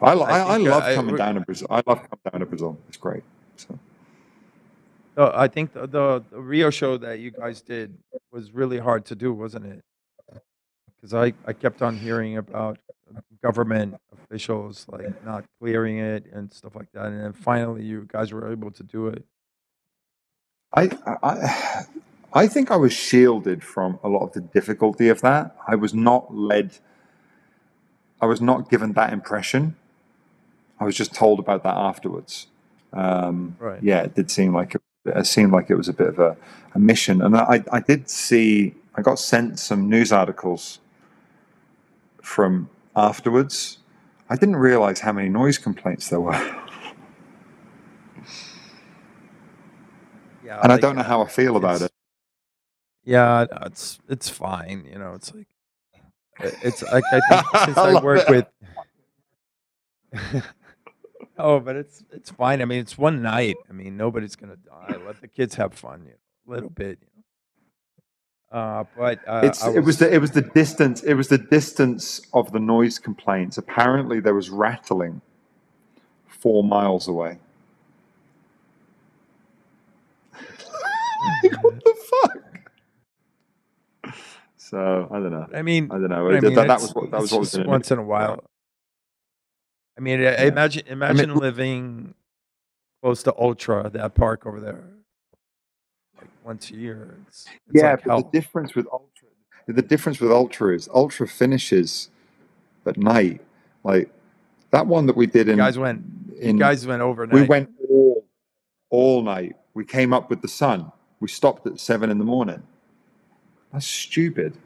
[0.00, 1.68] I, I, I, uh, love I- coming down to Brazil.
[1.70, 2.78] I love coming down to Brazil.
[2.88, 3.22] It's great.
[3.56, 3.78] So.
[5.16, 7.96] I think the, the, the Rio show that you guys did
[8.32, 9.84] was really hard to do, wasn't it?
[10.96, 12.78] Because I, I kept on hearing about
[13.42, 18.32] government officials like not clearing it and stuff like that, and then finally you guys
[18.32, 19.24] were able to do it.
[20.74, 20.90] I,
[21.22, 21.84] I,
[22.34, 25.54] I think I was shielded from a lot of the difficulty of that.
[25.66, 26.78] I was not led.
[28.20, 29.76] I was not given that impression.
[30.80, 32.46] I was just told about that afterwards.
[32.92, 33.82] Um, Right.
[33.82, 36.36] Yeah, it did seem like it, it seemed like it was a bit of a,
[36.74, 38.74] a mission, and I, I did see.
[38.94, 40.80] I got sent some news articles
[42.22, 43.78] from afterwards.
[44.28, 46.32] I didn't realize how many noise complaints there were,
[50.44, 51.92] Yeah, and I don't know how I feel about it.
[53.04, 54.86] Yeah, it's it's fine.
[54.90, 55.46] You know, it's like
[56.62, 58.46] it's like I think since I I work it.
[60.12, 60.44] with.
[61.38, 62.62] oh, but it's it's fine.
[62.62, 63.56] I mean, it's one night.
[63.68, 64.96] I mean, nobody's gonna die.
[65.04, 66.16] Let the kids have fun, you know,
[66.48, 66.98] a little bit.
[67.00, 67.22] You know.
[68.52, 71.38] Uh, but uh, it's I it was the it was the distance it was the
[71.38, 75.22] distance of the noise complaints apparently there was rattling
[76.28, 77.38] four miles away
[81.62, 82.38] what the fuck
[84.72, 86.94] so i don't know I mean, i don't know I that, mean, that it's- was
[86.94, 87.68] what that was what was just in it.
[87.68, 88.42] once in a while.
[89.96, 90.42] I mean, Yeah.
[90.44, 92.14] imagine imagine living
[93.02, 94.84] close to Ultra, that park over there,
[96.16, 97.18] like once a year.
[97.28, 98.22] It's, it's yeah like but hell.
[98.22, 99.28] the difference with ultra
[99.66, 102.10] the difference with ultra is ultra finishes
[102.86, 103.40] at night
[103.84, 104.10] like
[104.70, 106.02] that one that we did You in guys went.
[106.40, 107.34] in You guys went overnight.
[107.34, 108.24] We went all,
[108.90, 109.54] all night.
[109.74, 110.90] We came up with the sun.
[111.20, 112.62] We stopped at seven in the morning.
[113.72, 114.56] That's stupid.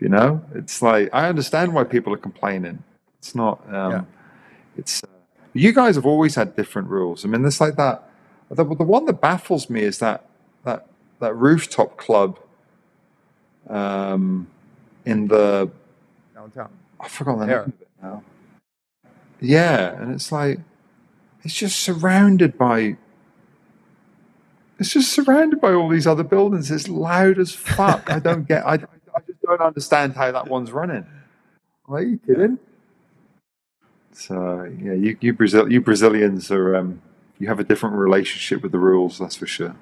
[0.00, 2.82] You know, it's like I understand why people are complaining.
[3.18, 3.62] It's not.
[3.72, 4.04] Um, Yeah.
[4.76, 5.02] It's.
[5.04, 5.08] Uh,
[5.54, 7.24] you guys have always had different rules.
[7.24, 8.10] I mean, it's like that.
[8.50, 10.26] The, the one that baffles me is that
[10.64, 10.86] that
[11.20, 12.38] that rooftop club.
[13.68, 14.48] Um,
[15.06, 15.70] in the
[16.34, 16.70] downtown.
[17.00, 17.60] I forgot the There.
[17.60, 18.22] name of it now.
[19.40, 20.60] Yeah, and it's like
[21.42, 22.96] it's just surrounded by
[24.78, 26.70] it's just surrounded by all these other buildings.
[26.70, 28.10] It's loud as fuck.
[28.10, 28.66] I don't get.
[28.66, 31.06] I, I just don't understand how that one's running.
[31.88, 32.58] Are you kidding?
[34.12, 37.02] So yeah, you you Brazil you Brazilians are um,
[37.38, 39.18] you have a different relationship with the rules.
[39.18, 39.76] That's for sure.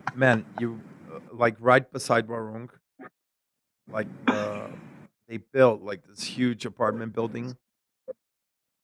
[0.14, 0.80] Man, you
[1.12, 2.68] uh, like right beside Warung,
[3.90, 4.68] like uh,
[5.28, 7.56] they built like this huge apartment building,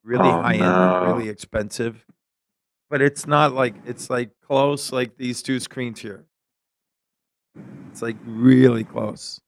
[0.05, 2.07] really Oh, high end, really expensive.
[2.91, 6.25] But it's not like it's like close, like these two screens here.
[7.91, 9.41] It's like really close,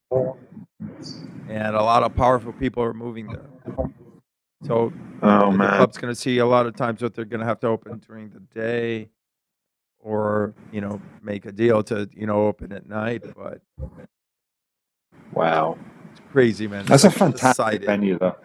[1.48, 3.46] and a lot of powerful people are moving there.
[4.66, 4.92] So
[5.22, 7.46] Oh the man, club's going to see a lot of times that they're going to
[7.46, 9.08] have to open during the day
[9.98, 13.60] or you know make a deal to you know open at night but
[15.32, 15.78] wow,
[16.10, 17.84] it's crazy man that's a fantastic decided.
[17.86, 18.36] venue though.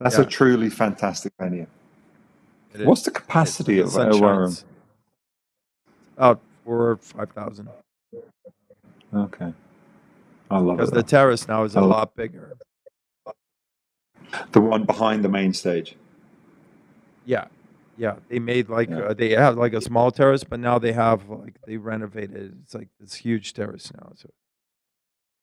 [0.00, 0.24] That's Yeah.
[0.24, 1.66] a truly fantastic venue.
[2.74, 4.46] It is- What's the capacity the of sun uh, Warung?
[4.46, 4.64] shines.
[6.16, 7.68] about four or five thousand
[9.14, 9.52] Okay.
[10.50, 10.94] I love because it.
[10.94, 12.56] the terrace now is a I love- lot bigger
[14.52, 15.96] the one behind the main stage.
[17.24, 17.46] yeah
[17.96, 19.00] yeah they made like Yeah.
[19.10, 22.74] uh, they have like a small terrace but now they have like they renovated it's
[22.74, 24.28] like this huge terrace now so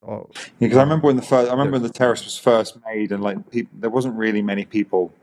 [0.05, 0.29] oh
[0.59, 3.23] Because I remember when the first, I remember when the terrace was first made, and
[3.23, 5.13] like people, there wasn't really many people.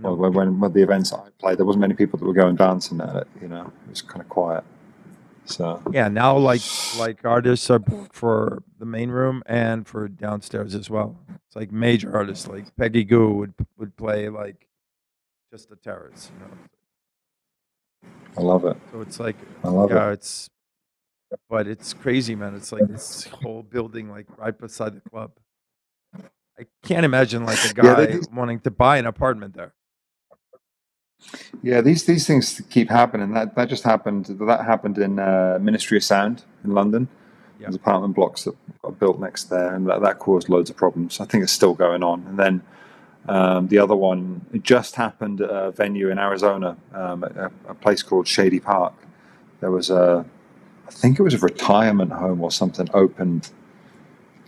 [0.00, 3.00] Well, when, when the events I played, there wasn't many people that were going dancing
[3.00, 3.28] at it.
[3.40, 4.64] You know, it was kind of quiet.
[5.46, 6.60] So Yeah, now like
[6.98, 11.16] like artists are booked for the main room and for downstairs as well.
[11.46, 14.66] It's like major artists like Peggy Gou would would play like
[15.52, 16.52] just the terrace, you know.
[18.36, 18.76] I love it.
[18.92, 20.14] So it's like, I love yeah, it.
[20.14, 20.50] it's,
[21.48, 22.54] but it's crazy, man.
[22.54, 25.30] It's like this whole building, like right beside the club.
[26.58, 29.72] I can't imagine like a guy just- wanting to buy an apartment there.
[31.62, 33.32] Yeah, these these things keep happening.
[33.32, 34.26] That that just happened.
[34.26, 37.08] That happened in uh, Ministry of Sound in London.
[37.58, 37.66] Yeah.
[37.66, 41.20] There's apartment blocks that got built next there, and that, that caused loads of problems.
[41.20, 42.26] I think it's still going on.
[42.28, 42.62] And then
[43.28, 47.50] um, the other one it just happened at a venue in Arizona, um, at a,
[47.68, 48.94] a place called Shady Park.
[49.60, 50.24] There was a,
[50.86, 53.50] I think it was a retirement home or something opened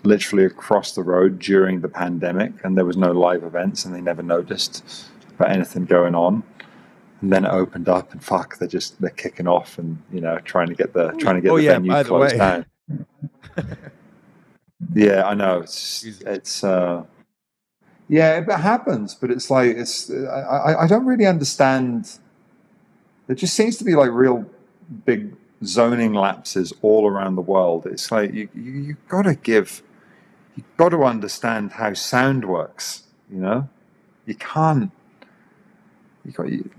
[0.05, 4.01] literally across the road during the pandemic, and there was no live events, and they
[4.01, 4.85] never noticed
[5.31, 6.43] about anything going on.
[7.21, 10.39] And then it opened up, and fuck, they're just they're kicking off, and you know,
[10.41, 12.39] trying to get the trying to get Oh, the yeah, venue closed way.
[12.39, 12.67] down.
[14.95, 15.61] Yeah, I know.
[15.61, 16.23] It's Jesus.
[16.27, 17.05] it's uh,
[18.09, 22.19] yeah, it happens, but it's like it's I, I don't really understand.
[23.27, 24.47] There just seems to be like real
[25.05, 25.35] big
[25.65, 27.87] zoning lapses all around the world.
[27.87, 29.83] It's like you you you got to give,
[30.57, 33.05] you got to understand how sound works.
[33.31, 33.69] You know,
[34.27, 34.91] you can't.
[36.25, 36.71] You got you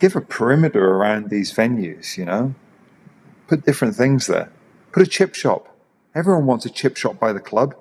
[0.00, 2.16] give a perimeter around these venues.
[2.16, 2.54] You know,
[3.46, 4.50] put different things there.
[4.92, 5.68] Put a chip shop.
[6.14, 7.76] Everyone wants a chip shop by the club.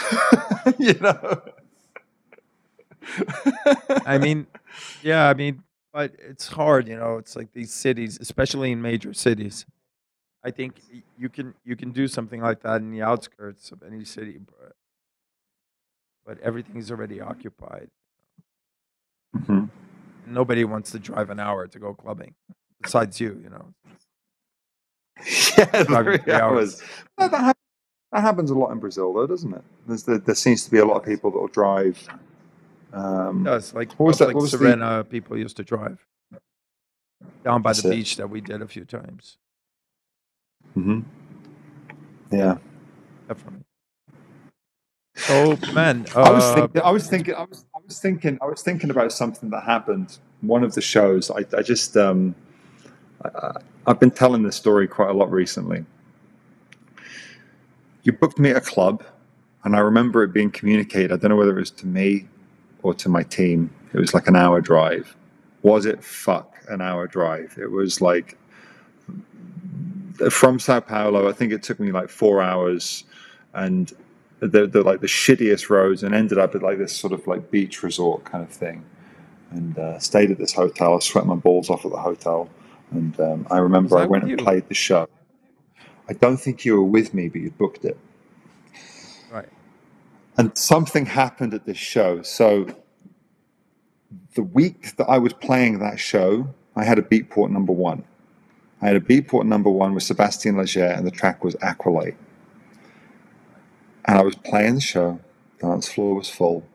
[0.78, 1.42] you know.
[4.06, 4.46] I mean,
[5.02, 5.62] yeah, I mean,
[5.92, 7.16] but it's hard, you know.
[7.18, 9.66] It's like these cities, especially in major cities.
[10.44, 10.74] I think
[11.18, 14.72] you can you can do something like that in the outskirts of any city, but
[16.24, 17.90] but everything's already occupied.
[19.34, 19.70] Mhm.
[20.28, 22.34] Nobody wants to drive an hour to go clubbing,
[22.82, 23.74] besides you, you know.
[25.58, 26.80] Yeah, three three hours.
[27.18, 27.30] hours.
[28.12, 29.62] That, happens a lot in Brazil, though, doesn't it?
[29.86, 31.98] There's, there, there seems to be a lot of people that will drive.
[32.92, 35.64] Um, It does like What was that- like what was the- Serena, people used to
[35.64, 35.98] drive
[37.44, 37.96] down by That's the it.
[37.96, 39.36] beach that we did a few times.
[40.76, 41.04] mhm.
[42.30, 42.58] Yeah.
[43.26, 43.64] Definitely.
[45.18, 46.82] So, man, I was uh, thinking.
[46.82, 47.34] I was thinking.
[47.34, 47.64] I was.
[47.74, 48.38] I was thinking.
[48.42, 50.18] I was thinking about something that happened.
[50.42, 51.30] One of the shows.
[51.30, 51.44] I.
[51.56, 51.96] I just.
[51.96, 52.34] Um,
[53.24, 55.84] I, I've been telling this story quite a lot recently.
[58.04, 59.04] You booked me at a club,
[59.64, 61.12] and I remember it being communicated.
[61.12, 62.28] I don't know whether it was to me
[62.82, 63.70] or to my team.
[63.92, 65.16] It was like an hour drive.
[65.62, 67.58] Was it fuck an hour drive?
[67.60, 68.38] It was like
[70.30, 71.28] from Sao Paulo.
[71.28, 73.04] I think it took me like four hours,
[73.54, 73.92] and
[74.40, 77.50] the, the like the shittiest roads and ended up at like this sort of like
[77.50, 78.84] beach resort kind of thing.
[79.50, 80.94] And uh, stayed at this hotel.
[80.94, 82.50] I sweat my balls off at the hotel.
[82.90, 84.36] And um, i remember i went and you?
[84.36, 85.08] played the show.
[86.08, 87.98] I don't think you were with me but you booked it.
[89.30, 89.48] Right.
[90.38, 92.22] and something happened at this show.
[92.22, 92.66] So
[94.34, 98.04] the week that i was playing that show i had a beatport number one.
[98.80, 102.16] I had a beatport number one with sebastien leger and the track was aqualite
[104.08, 105.20] and I was playing the show,
[105.58, 106.66] the dance floor was full,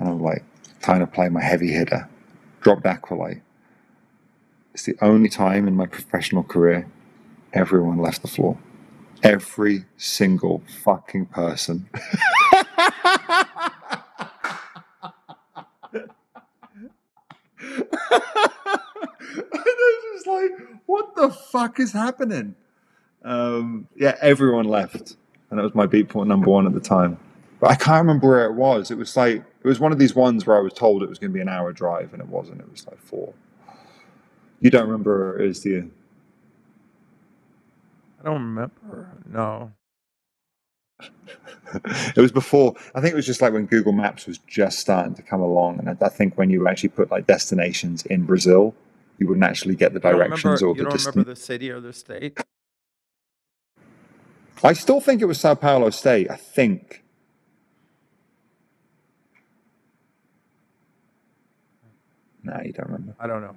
[0.00, 0.42] and I'm like,
[0.82, 2.08] time to play my heavy hitter.
[2.60, 3.40] Dropped Aqualite.
[4.74, 6.88] It's the only time in my professional career
[7.52, 8.58] everyone left the floor.
[9.22, 11.88] Every single fucking person.
[11.94, 12.00] and
[15.92, 16.06] I
[19.62, 20.50] was just like,
[20.86, 22.56] what the fuck is happening?
[23.22, 25.16] Um, yeah, everyone left
[25.60, 27.18] that was my beatport number one at the time.
[27.60, 28.90] But I can't remember where it was.
[28.90, 31.18] It was like it was one of these ones where I was told it was
[31.18, 32.60] going to be an hour drive, and it wasn't.
[32.60, 33.34] It was like four.
[34.60, 35.90] You don't remember where it is, do you?
[38.20, 39.10] I don't remember.
[39.30, 39.72] No.
[41.74, 42.74] it was before.
[42.94, 45.78] I think it was just like when Google Maps was just starting to come along,
[45.78, 48.74] and I, I think when you actually put like destinations in Brazil,
[49.18, 51.16] you wouldn't actually get the directions remember, or you don't distance.
[51.16, 52.38] remember the city or the state?
[54.64, 56.30] I still think it was Sao Paulo State.
[56.30, 57.02] I think.
[62.42, 63.14] No, you don't remember.
[63.20, 63.56] I don't know.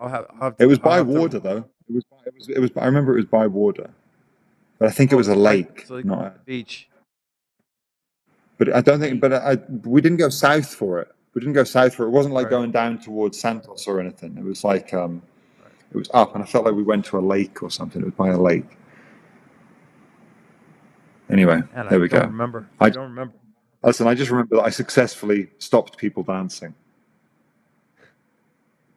[0.00, 0.26] I'll have.
[0.34, 1.64] I'll have It was by have to- water, though.
[1.88, 2.04] It was.
[2.26, 2.48] It was.
[2.50, 2.70] It was.
[2.76, 3.90] I remember it was by water,
[4.78, 5.86] but I think it was a lake.
[5.90, 6.88] like not a, beach.
[8.58, 9.20] but I don't think.
[9.20, 11.08] But I, we didn't go south for it.
[11.34, 12.08] We didn't go south for it.
[12.08, 12.50] It wasn't like Right.
[12.50, 14.36] going down towards Santos or anything.
[14.36, 15.22] It was like um,
[15.92, 18.02] it was up, and I felt like we went to a lake or something.
[18.02, 18.66] It was by a lake.
[21.30, 22.26] Anyway, Man, there I we don't go.
[22.26, 22.68] remember.
[22.80, 23.34] I- I don't remember.
[23.82, 26.74] Listen, I just remember that I successfully stopped people dancing.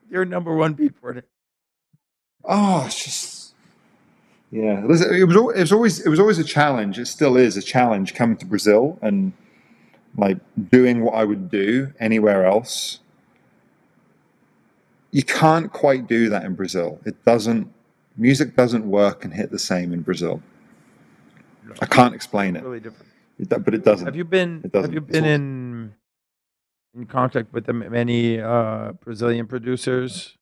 [0.09, 1.23] Your number one beatport.
[2.43, 3.53] Oh, it's just
[4.51, 4.83] yeah.
[4.85, 6.97] Listen, it was it was always it was always a challenge.
[6.99, 9.33] It still is a challenge coming to Brazil and
[10.17, 10.37] like
[10.69, 12.99] doing what I would do anywhere else.
[15.11, 16.99] you can't quite do that in Brazil.
[17.05, 17.71] It doesn't.
[18.17, 20.41] Music doesn't work and hit the same in Brazil.
[21.81, 23.07] I can't explain it, Really different.
[23.39, 24.05] It but it doesn't.
[24.05, 24.61] Have you been?
[24.63, 25.93] It Have you been in
[26.93, 30.37] in contact with the many uh, Brazilian producers?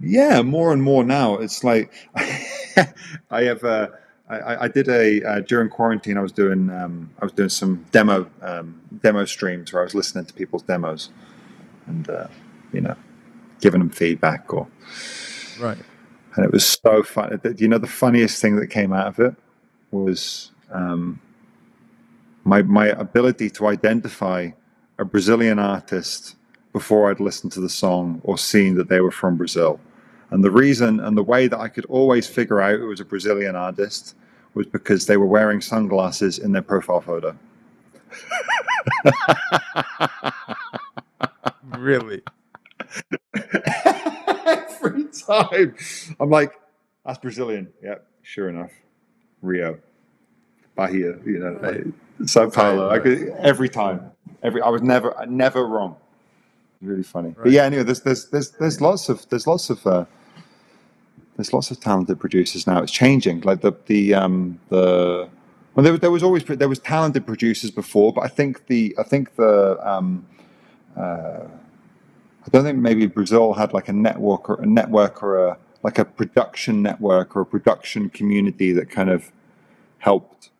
[0.00, 1.36] Yeah, more and more now.
[1.36, 3.64] It's like I have.
[3.64, 3.88] Uh,
[4.28, 6.16] I, I- I did a uh, during quarantine.
[6.16, 6.70] I was doing.
[6.70, 10.62] Um, I was doing some demo um, demo streams where I was listening to people's
[10.62, 11.10] demos,
[11.86, 12.28] and uh,
[12.72, 12.94] you know,
[13.60, 14.52] giving them feedback.
[14.54, 14.68] Or
[15.58, 15.78] Right.
[16.36, 17.38] and it was so fun.
[17.58, 19.34] You know, the funniest thing that came out of it
[19.90, 21.20] was um,
[22.44, 24.50] my my ability to identify
[24.98, 26.36] a Brazilian artist
[26.72, 29.80] before I'd listened to the song or seen that they were from Brazil.
[30.30, 33.04] And the reason and the way that I could always figure out it was a
[33.04, 34.14] Brazilian artist
[34.54, 37.36] was because they were wearing sunglasses in their profile photo.
[41.78, 42.22] Really?
[43.34, 45.74] Every time.
[46.20, 46.52] I'm like,
[47.06, 47.72] that's Brazilian.
[47.82, 48.70] Yep, sure enough.
[49.42, 49.78] Rio.
[50.74, 51.84] Bahia, you know, Right.
[52.26, 52.90] Sao Paulo.
[52.90, 54.10] I could, every time.
[54.42, 55.96] Every I was never never wrong.
[56.80, 57.34] Really funny.
[57.36, 60.04] But yeah, anyway, there's there's there's there's lots of there's lots of uh,
[61.36, 62.82] there's lots of talented producers now.
[62.82, 63.42] It's changing.
[63.42, 65.28] Like the the um the
[65.74, 69.02] well, there, there was always there was talented producers before, but I think the I
[69.02, 70.26] think the um
[70.96, 71.44] uh,
[72.46, 75.98] I don't think maybe Brazil had like a network or a network or a like
[75.98, 79.30] a production network or a production community that kind of
[79.98, 80.50] helped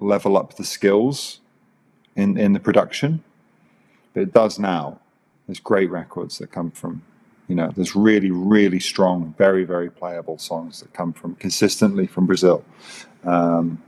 [0.00, 1.40] level up the skills
[2.14, 3.22] in in the production.
[4.14, 5.00] But it does now.
[5.46, 7.02] There's great records that come from,
[7.48, 12.26] you know, there's really really strong, very very playable songs that come from consistently from
[12.26, 12.64] Brazil,
[13.24, 13.80] um,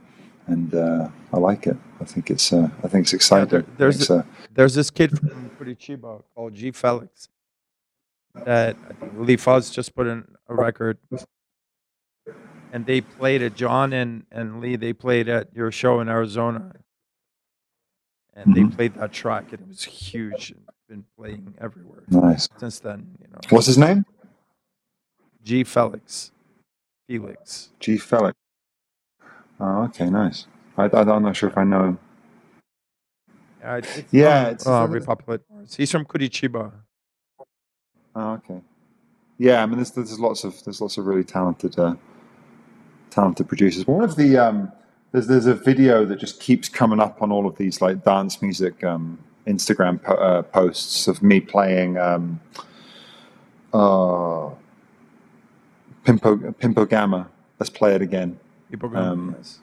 [0.47, 1.77] and uh, I like it.
[2.01, 3.49] I think it's uh, I think it's exciting.
[3.49, 4.23] there- there's It's, uh,
[4.53, 7.29] There's this kid from Curitiba called G Felix
[8.45, 10.97] that I think Lee Foss just put in a record,
[12.73, 13.55] and they played it.
[13.55, 16.73] John and and Lee they played at your show in Arizona,
[18.33, 18.75] and they Mhm.
[18.75, 22.49] played that track, and it was huge and been playing everywhere nice.
[22.57, 23.15] since then.
[23.21, 24.05] You know, What's his name?
[25.43, 26.31] G Felix,
[27.07, 27.69] Felix.
[27.79, 27.97] G.
[27.97, 28.35] Felix.
[29.59, 30.47] Oh, okay, nice.
[30.77, 31.99] I, I, I'm not sure if I know him.
[33.61, 35.41] Yeah, it's, it's Yeah, it's- uh, Republic.
[35.75, 36.71] He's from Curitiba.
[38.15, 38.61] Oh, okay.
[39.39, 41.95] Yeah, I mean, there's, there's lots of there's lots of really talented uh,
[43.09, 43.87] talented producers.
[43.87, 44.71] One of the um,
[45.13, 48.41] there's there's a video that just keeps coming up on all of these like dance
[48.41, 49.17] music um,
[49.47, 52.41] Instagram po- uh, posts of me playing um,
[53.73, 54.49] uh,
[56.03, 57.29] Pimpo Pimpo Gama.
[57.59, 58.37] Let's play it again.
[58.93, 59.59] Um, yes.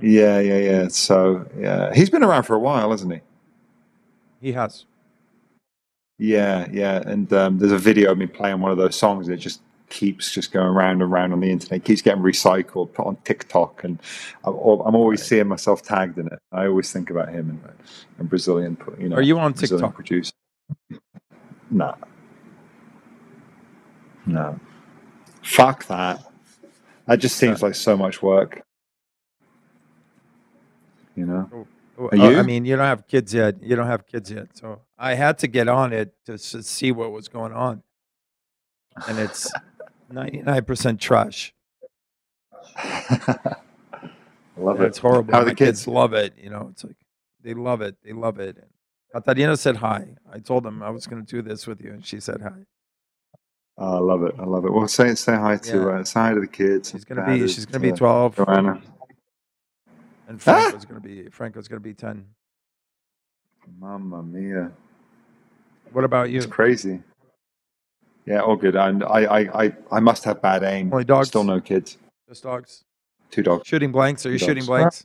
[0.00, 0.88] Yeah, yeah, yeah.
[0.88, 3.20] So yeah, he's been around for a while, hasn't he?
[4.40, 4.84] He has.
[6.20, 9.26] Yeah, yeah, and um, there's a video of me playing one of those songs.
[9.26, 11.78] And it just keeps just going round and round on the internet.
[11.78, 13.98] It keeps getting recycled, put on TikTok, and
[14.44, 16.38] I'm, I'm always seeing myself tagged in it.
[16.52, 17.74] I always think about him and,
[18.18, 19.16] and Brazilian, you know.
[19.16, 19.94] Are you on Brazilian TikTok?
[19.94, 20.32] producer.
[21.70, 21.96] No,
[24.26, 24.60] no,
[25.42, 26.22] fuck that.
[27.06, 28.60] That just seems like so much work.
[31.16, 31.66] You know.
[32.00, 32.38] Uh, you?
[32.38, 33.62] I mean, you don't have kids yet.
[33.62, 36.92] You don't have kids yet, so I had to get on it to s- see
[36.92, 37.82] what was going on,
[39.08, 39.50] and it's
[40.10, 41.52] ninety nine percent trash.
[42.76, 43.36] I
[44.56, 44.88] love And it.
[44.88, 45.32] it's horrible.
[45.34, 46.34] How are the My kids love it.
[46.40, 46.96] You know, it's like
[47.42, 47.96] they love it.
[48.04, 48.56] They love it.
[48.56, 48.66] And
[49.12, 50.14] Catarina said hi.
[50.32, 52.64] I told them I was going to do this with you, and she said hi.
[53.78, 54.34] Oh, I love it.
[54.38, 54.72] I love it.
[54.72, 55.88] Well, say say hi to Yeah.
[56.00, 56.90] uh, say hi to the kids.
[56.90, 57.48] She's gonna be.
[57.48, 58.80] She's gonna be uh, twelve, Joanna.
[60.30, 60.70] And Ah!
[60.70, 61.28] Franco's gonna be.
[61.28, 62.24] Franco's gonna be ten.
[63.78, 64.70] Mamma mia,
[65.92, 66.38] What about you?
[66.38, 67.02] it's crazy.
[68.26, 68.74] Yeah, all good.
[68.76, 70.92] And I, I, I, I must have bad aim.
[70.92, 71.28] Only dogs?
[71.28, 71.98] Still no kids.
[72.28, 72.84] Just dogs.
[73.30, 74.24] Two dogs, Shooting blanks.
[74.24, 74.46] Are you Dogs.
[74.48, 75.04] shooting blanks?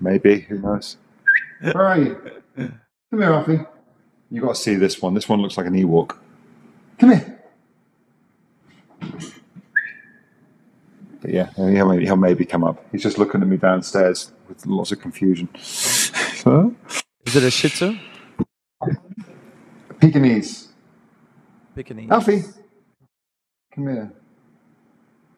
[0.00, 0.40] maybe.
[0.40, 0.96] Who knows?
[1.60, 2.14] Where are you?
[2.56, 2.72] Come
[3.12, 3.60] here, Alfie.
[4.30, 5.14] You got to see this one.
[5.14, 6.16] This one looks like an Ewok.
[6.98, 7.40] Come here.
[11.24, 12.84] But yeah, he'll maybe, he'll maybe come up.
[12.92, 15.48] He's just looking at me downstairs with lots of confusion.
[16.44, 16.68] Huh?
[17.24, 17.96] Is it a Shih Tzu?
[19.98, 20.68] Pekingese.
[21.74, 22.10] Pekingese.
[22.10, 22.42] Alfie,
[23.74, 24.12] come here.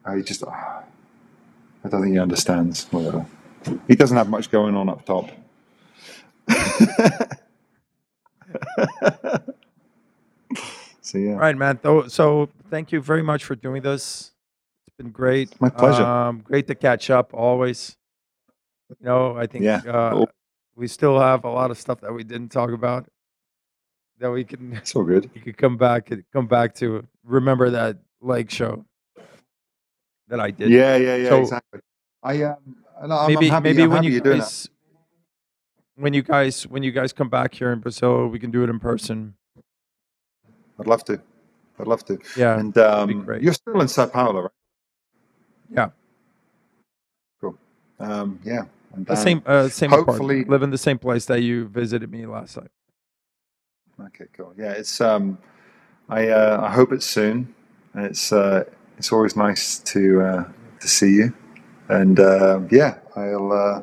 [0.05, 0.43] Oh, he just.
[0.43, 0.83] ah,
[1.85, 2.89] I don't think he understands.
[2.91, 3.25] Whatever.
[3.87, 5.31] He doesn't have much going on up top.
[11.01, 11.79] so yeah, All right, man.
[12.09, 14.33] So thank you very much for doing this.
[14.98, 15.60] Been great.
[15.60, 16.02] My pleasure.
[16.05, 17.97] Um, great to catch up always.
[18.89, 19.82] You know, I think Yeah.
[19.86, 20.31] uh, Cool.
[20.74, 23.06] we still have a lot of stuff that we didn't talk about.
[24.18, 25.28] that we can all good.
[25.35, 28.86] you could come back come back to remember that leg show
[30.28, 30.70] that I did.
[30.70, 31.81] Yeah, yeah, yeah, So- exactly.
[32.23, 32.56] I um,
[33.02, 34.44] and I'm, maybe I'm happy, maybe I'm when happy you you're doing that.
[34.44, 34.68] guys
[35.97, 38.70] when you guys when you guys come back here in Brazil, we can do it
[38.70, 39.35] in person.
[40.81, 41.20] I'd love to.
[41.78, 42.18] I'd love to.
[42.39, 44.51] Yeah, And um, you're still in Sao Paulo, right?
[45.70, 45.88] Yeah.
[47.40, 47.56] Cool.
[47.98, 48.62] Um, yeah.
[48.94, 50.48] I'm the same uh, same hopefully- apartment.
[50.51, 52.68] Live in the same place that you visited me last time.
[54.01, 54.52] Okay, cool.
[54.56, 55.38] Yeah, it's um,
[56.09, 57.55] I uh, I hope it's soon.
[57.94, 58.64] It's uh,
[58.98, 60.44] it's always nice to uh,
[60.80, 61.34] to see you,
[61.88, 63.82] and uh, yeah, I'll uh,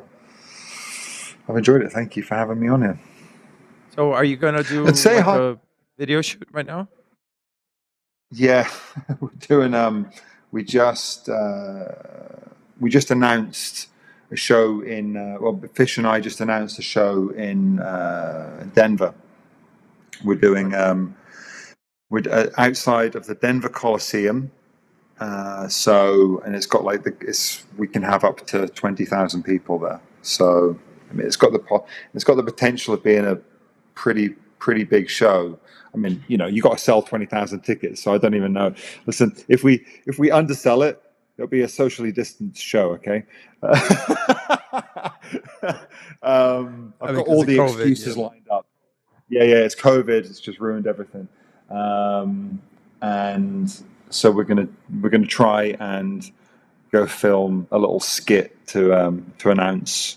[1.48, 1.92] I've enjoyed it.
[1.92, 3.00] Thank you for having me on here.
[3.94, 5.56] So, are you gonna do And say like hi- a
[5.98, 6.88] video shoot right now?
[8.30, 8.68] Yeah,
[9.20, 9.74] we're doing.
[9.74, 10.10] Um,
[10.54, 11.86] we just uh,
[12.78, 13.88] we just announced
[14.30, 15.16] a show in.
[15.16, 19.12] Uh, well, Fish and I just announced a show in uh, Denver.
[20.24, 20.72] We're doing.
[20.72, 21.16] Um,
[22.08, 24.52] we're uh, outside of the Denver Coliseum.
[25.18, 29.42] Uh, so, and it's got like the it's we can have up to twenty thousand
[29.42, 30.00] people there.
[30.22, 30.78] So,
[31.10, 33.38] I mean, it's got the po- it's got the potential of being a
[33.96, 35.58] pretty pretty big show.
[35.92, 38.54] I mean, you know, you got to sell twenty thousand tickets, so I don't even
[38.54, 38.74] know.
[39.04, 41.00] Listen, if we if we undersell it,
[41.36, 42.92] it'll be a socially distanced show.
[42.92, 43.24] Okay.
[46.22, 48.22] um, I've got all the COVID, excuses yeah.
[48.22, 48.66] lined up.
[49.28, 50.08] Yeah, yeah, it's COVID.
[50.08, 51.28] It's just ruined everything.
[51.68, 52.62] Um,
[53.02, 53.70] and
[54.08, 54.68] so we're gonna
[55.02, 56.30] we're gonna try and
[56.90, 60.16] go film a little skit to um, to announce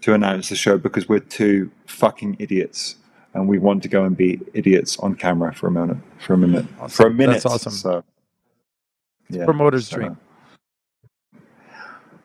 [0.00, 2.96] to announce the show because we're two fucking idiots
[3.34, 6.38] and we want to go and be idiots on camera for a minute for a
[6.38, 7.34] minute for a minute.
[7.34, 7.72] That's awesome.
[7.72, 8.04] So
[9.28, 10.18] yeah, Promoter's so- dream.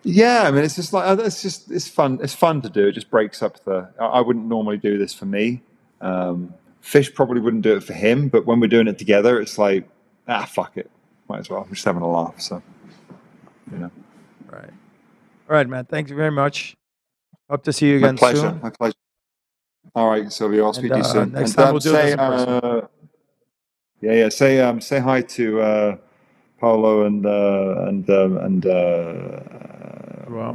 [0.05, 2.19] Yeah, I mean, it's just like it's just it's fun.
[2.21, 2.87] It's fun to do.
[2.87, 3.89] It just breaks up the.
[3.99, 5.61] I wouldn't normally do this for me.
[6.01, 9.57] Um, Fish probably wouldn't do it for him, but when we're doing it together, it's
[9.57, 9.87] like
[10.27, 10.91] ah, fuck it,
[11.29, 11.61] might as well.
[11.61, 12.39] We're just having a laugh.
[12.41, 12.61] So,
[13.71, 13.91] you know,
[14.51, 14.69] Right.
[15.49, 15.85] All right, man.
[15.85, 16.75] Thank you very much.
[17.49, 18.39] Hope to see you again my pleasure.
[18.39, 18.61] soon.
[18.61, 18.95] My pleasure.
[19.95, 21.33] All right, Sylvia, I'll speak to you uh, soon.
[21.33, 22.59] next And, time um, we'll do say, this in person.
[22.63, 22.81] uh,
[24.01, 24.29] yeah, yeah.
[24.29, 25.97] Say um, say hi to uh,
[26.59, 29.41] Paolo and uh, and um, and uh,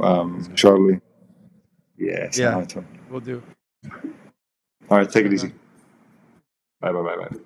[0.01, 1.01] um, Charlie.
[1.97, 2.51] Yeah, say Yeah.
[2.51, 2.87] hi to 'em.
[3.09, 3.43] we'll do.
[4.89, 5.53] All right, take it easy.
[6.81, 7.37] Bye, bye, bye, bye.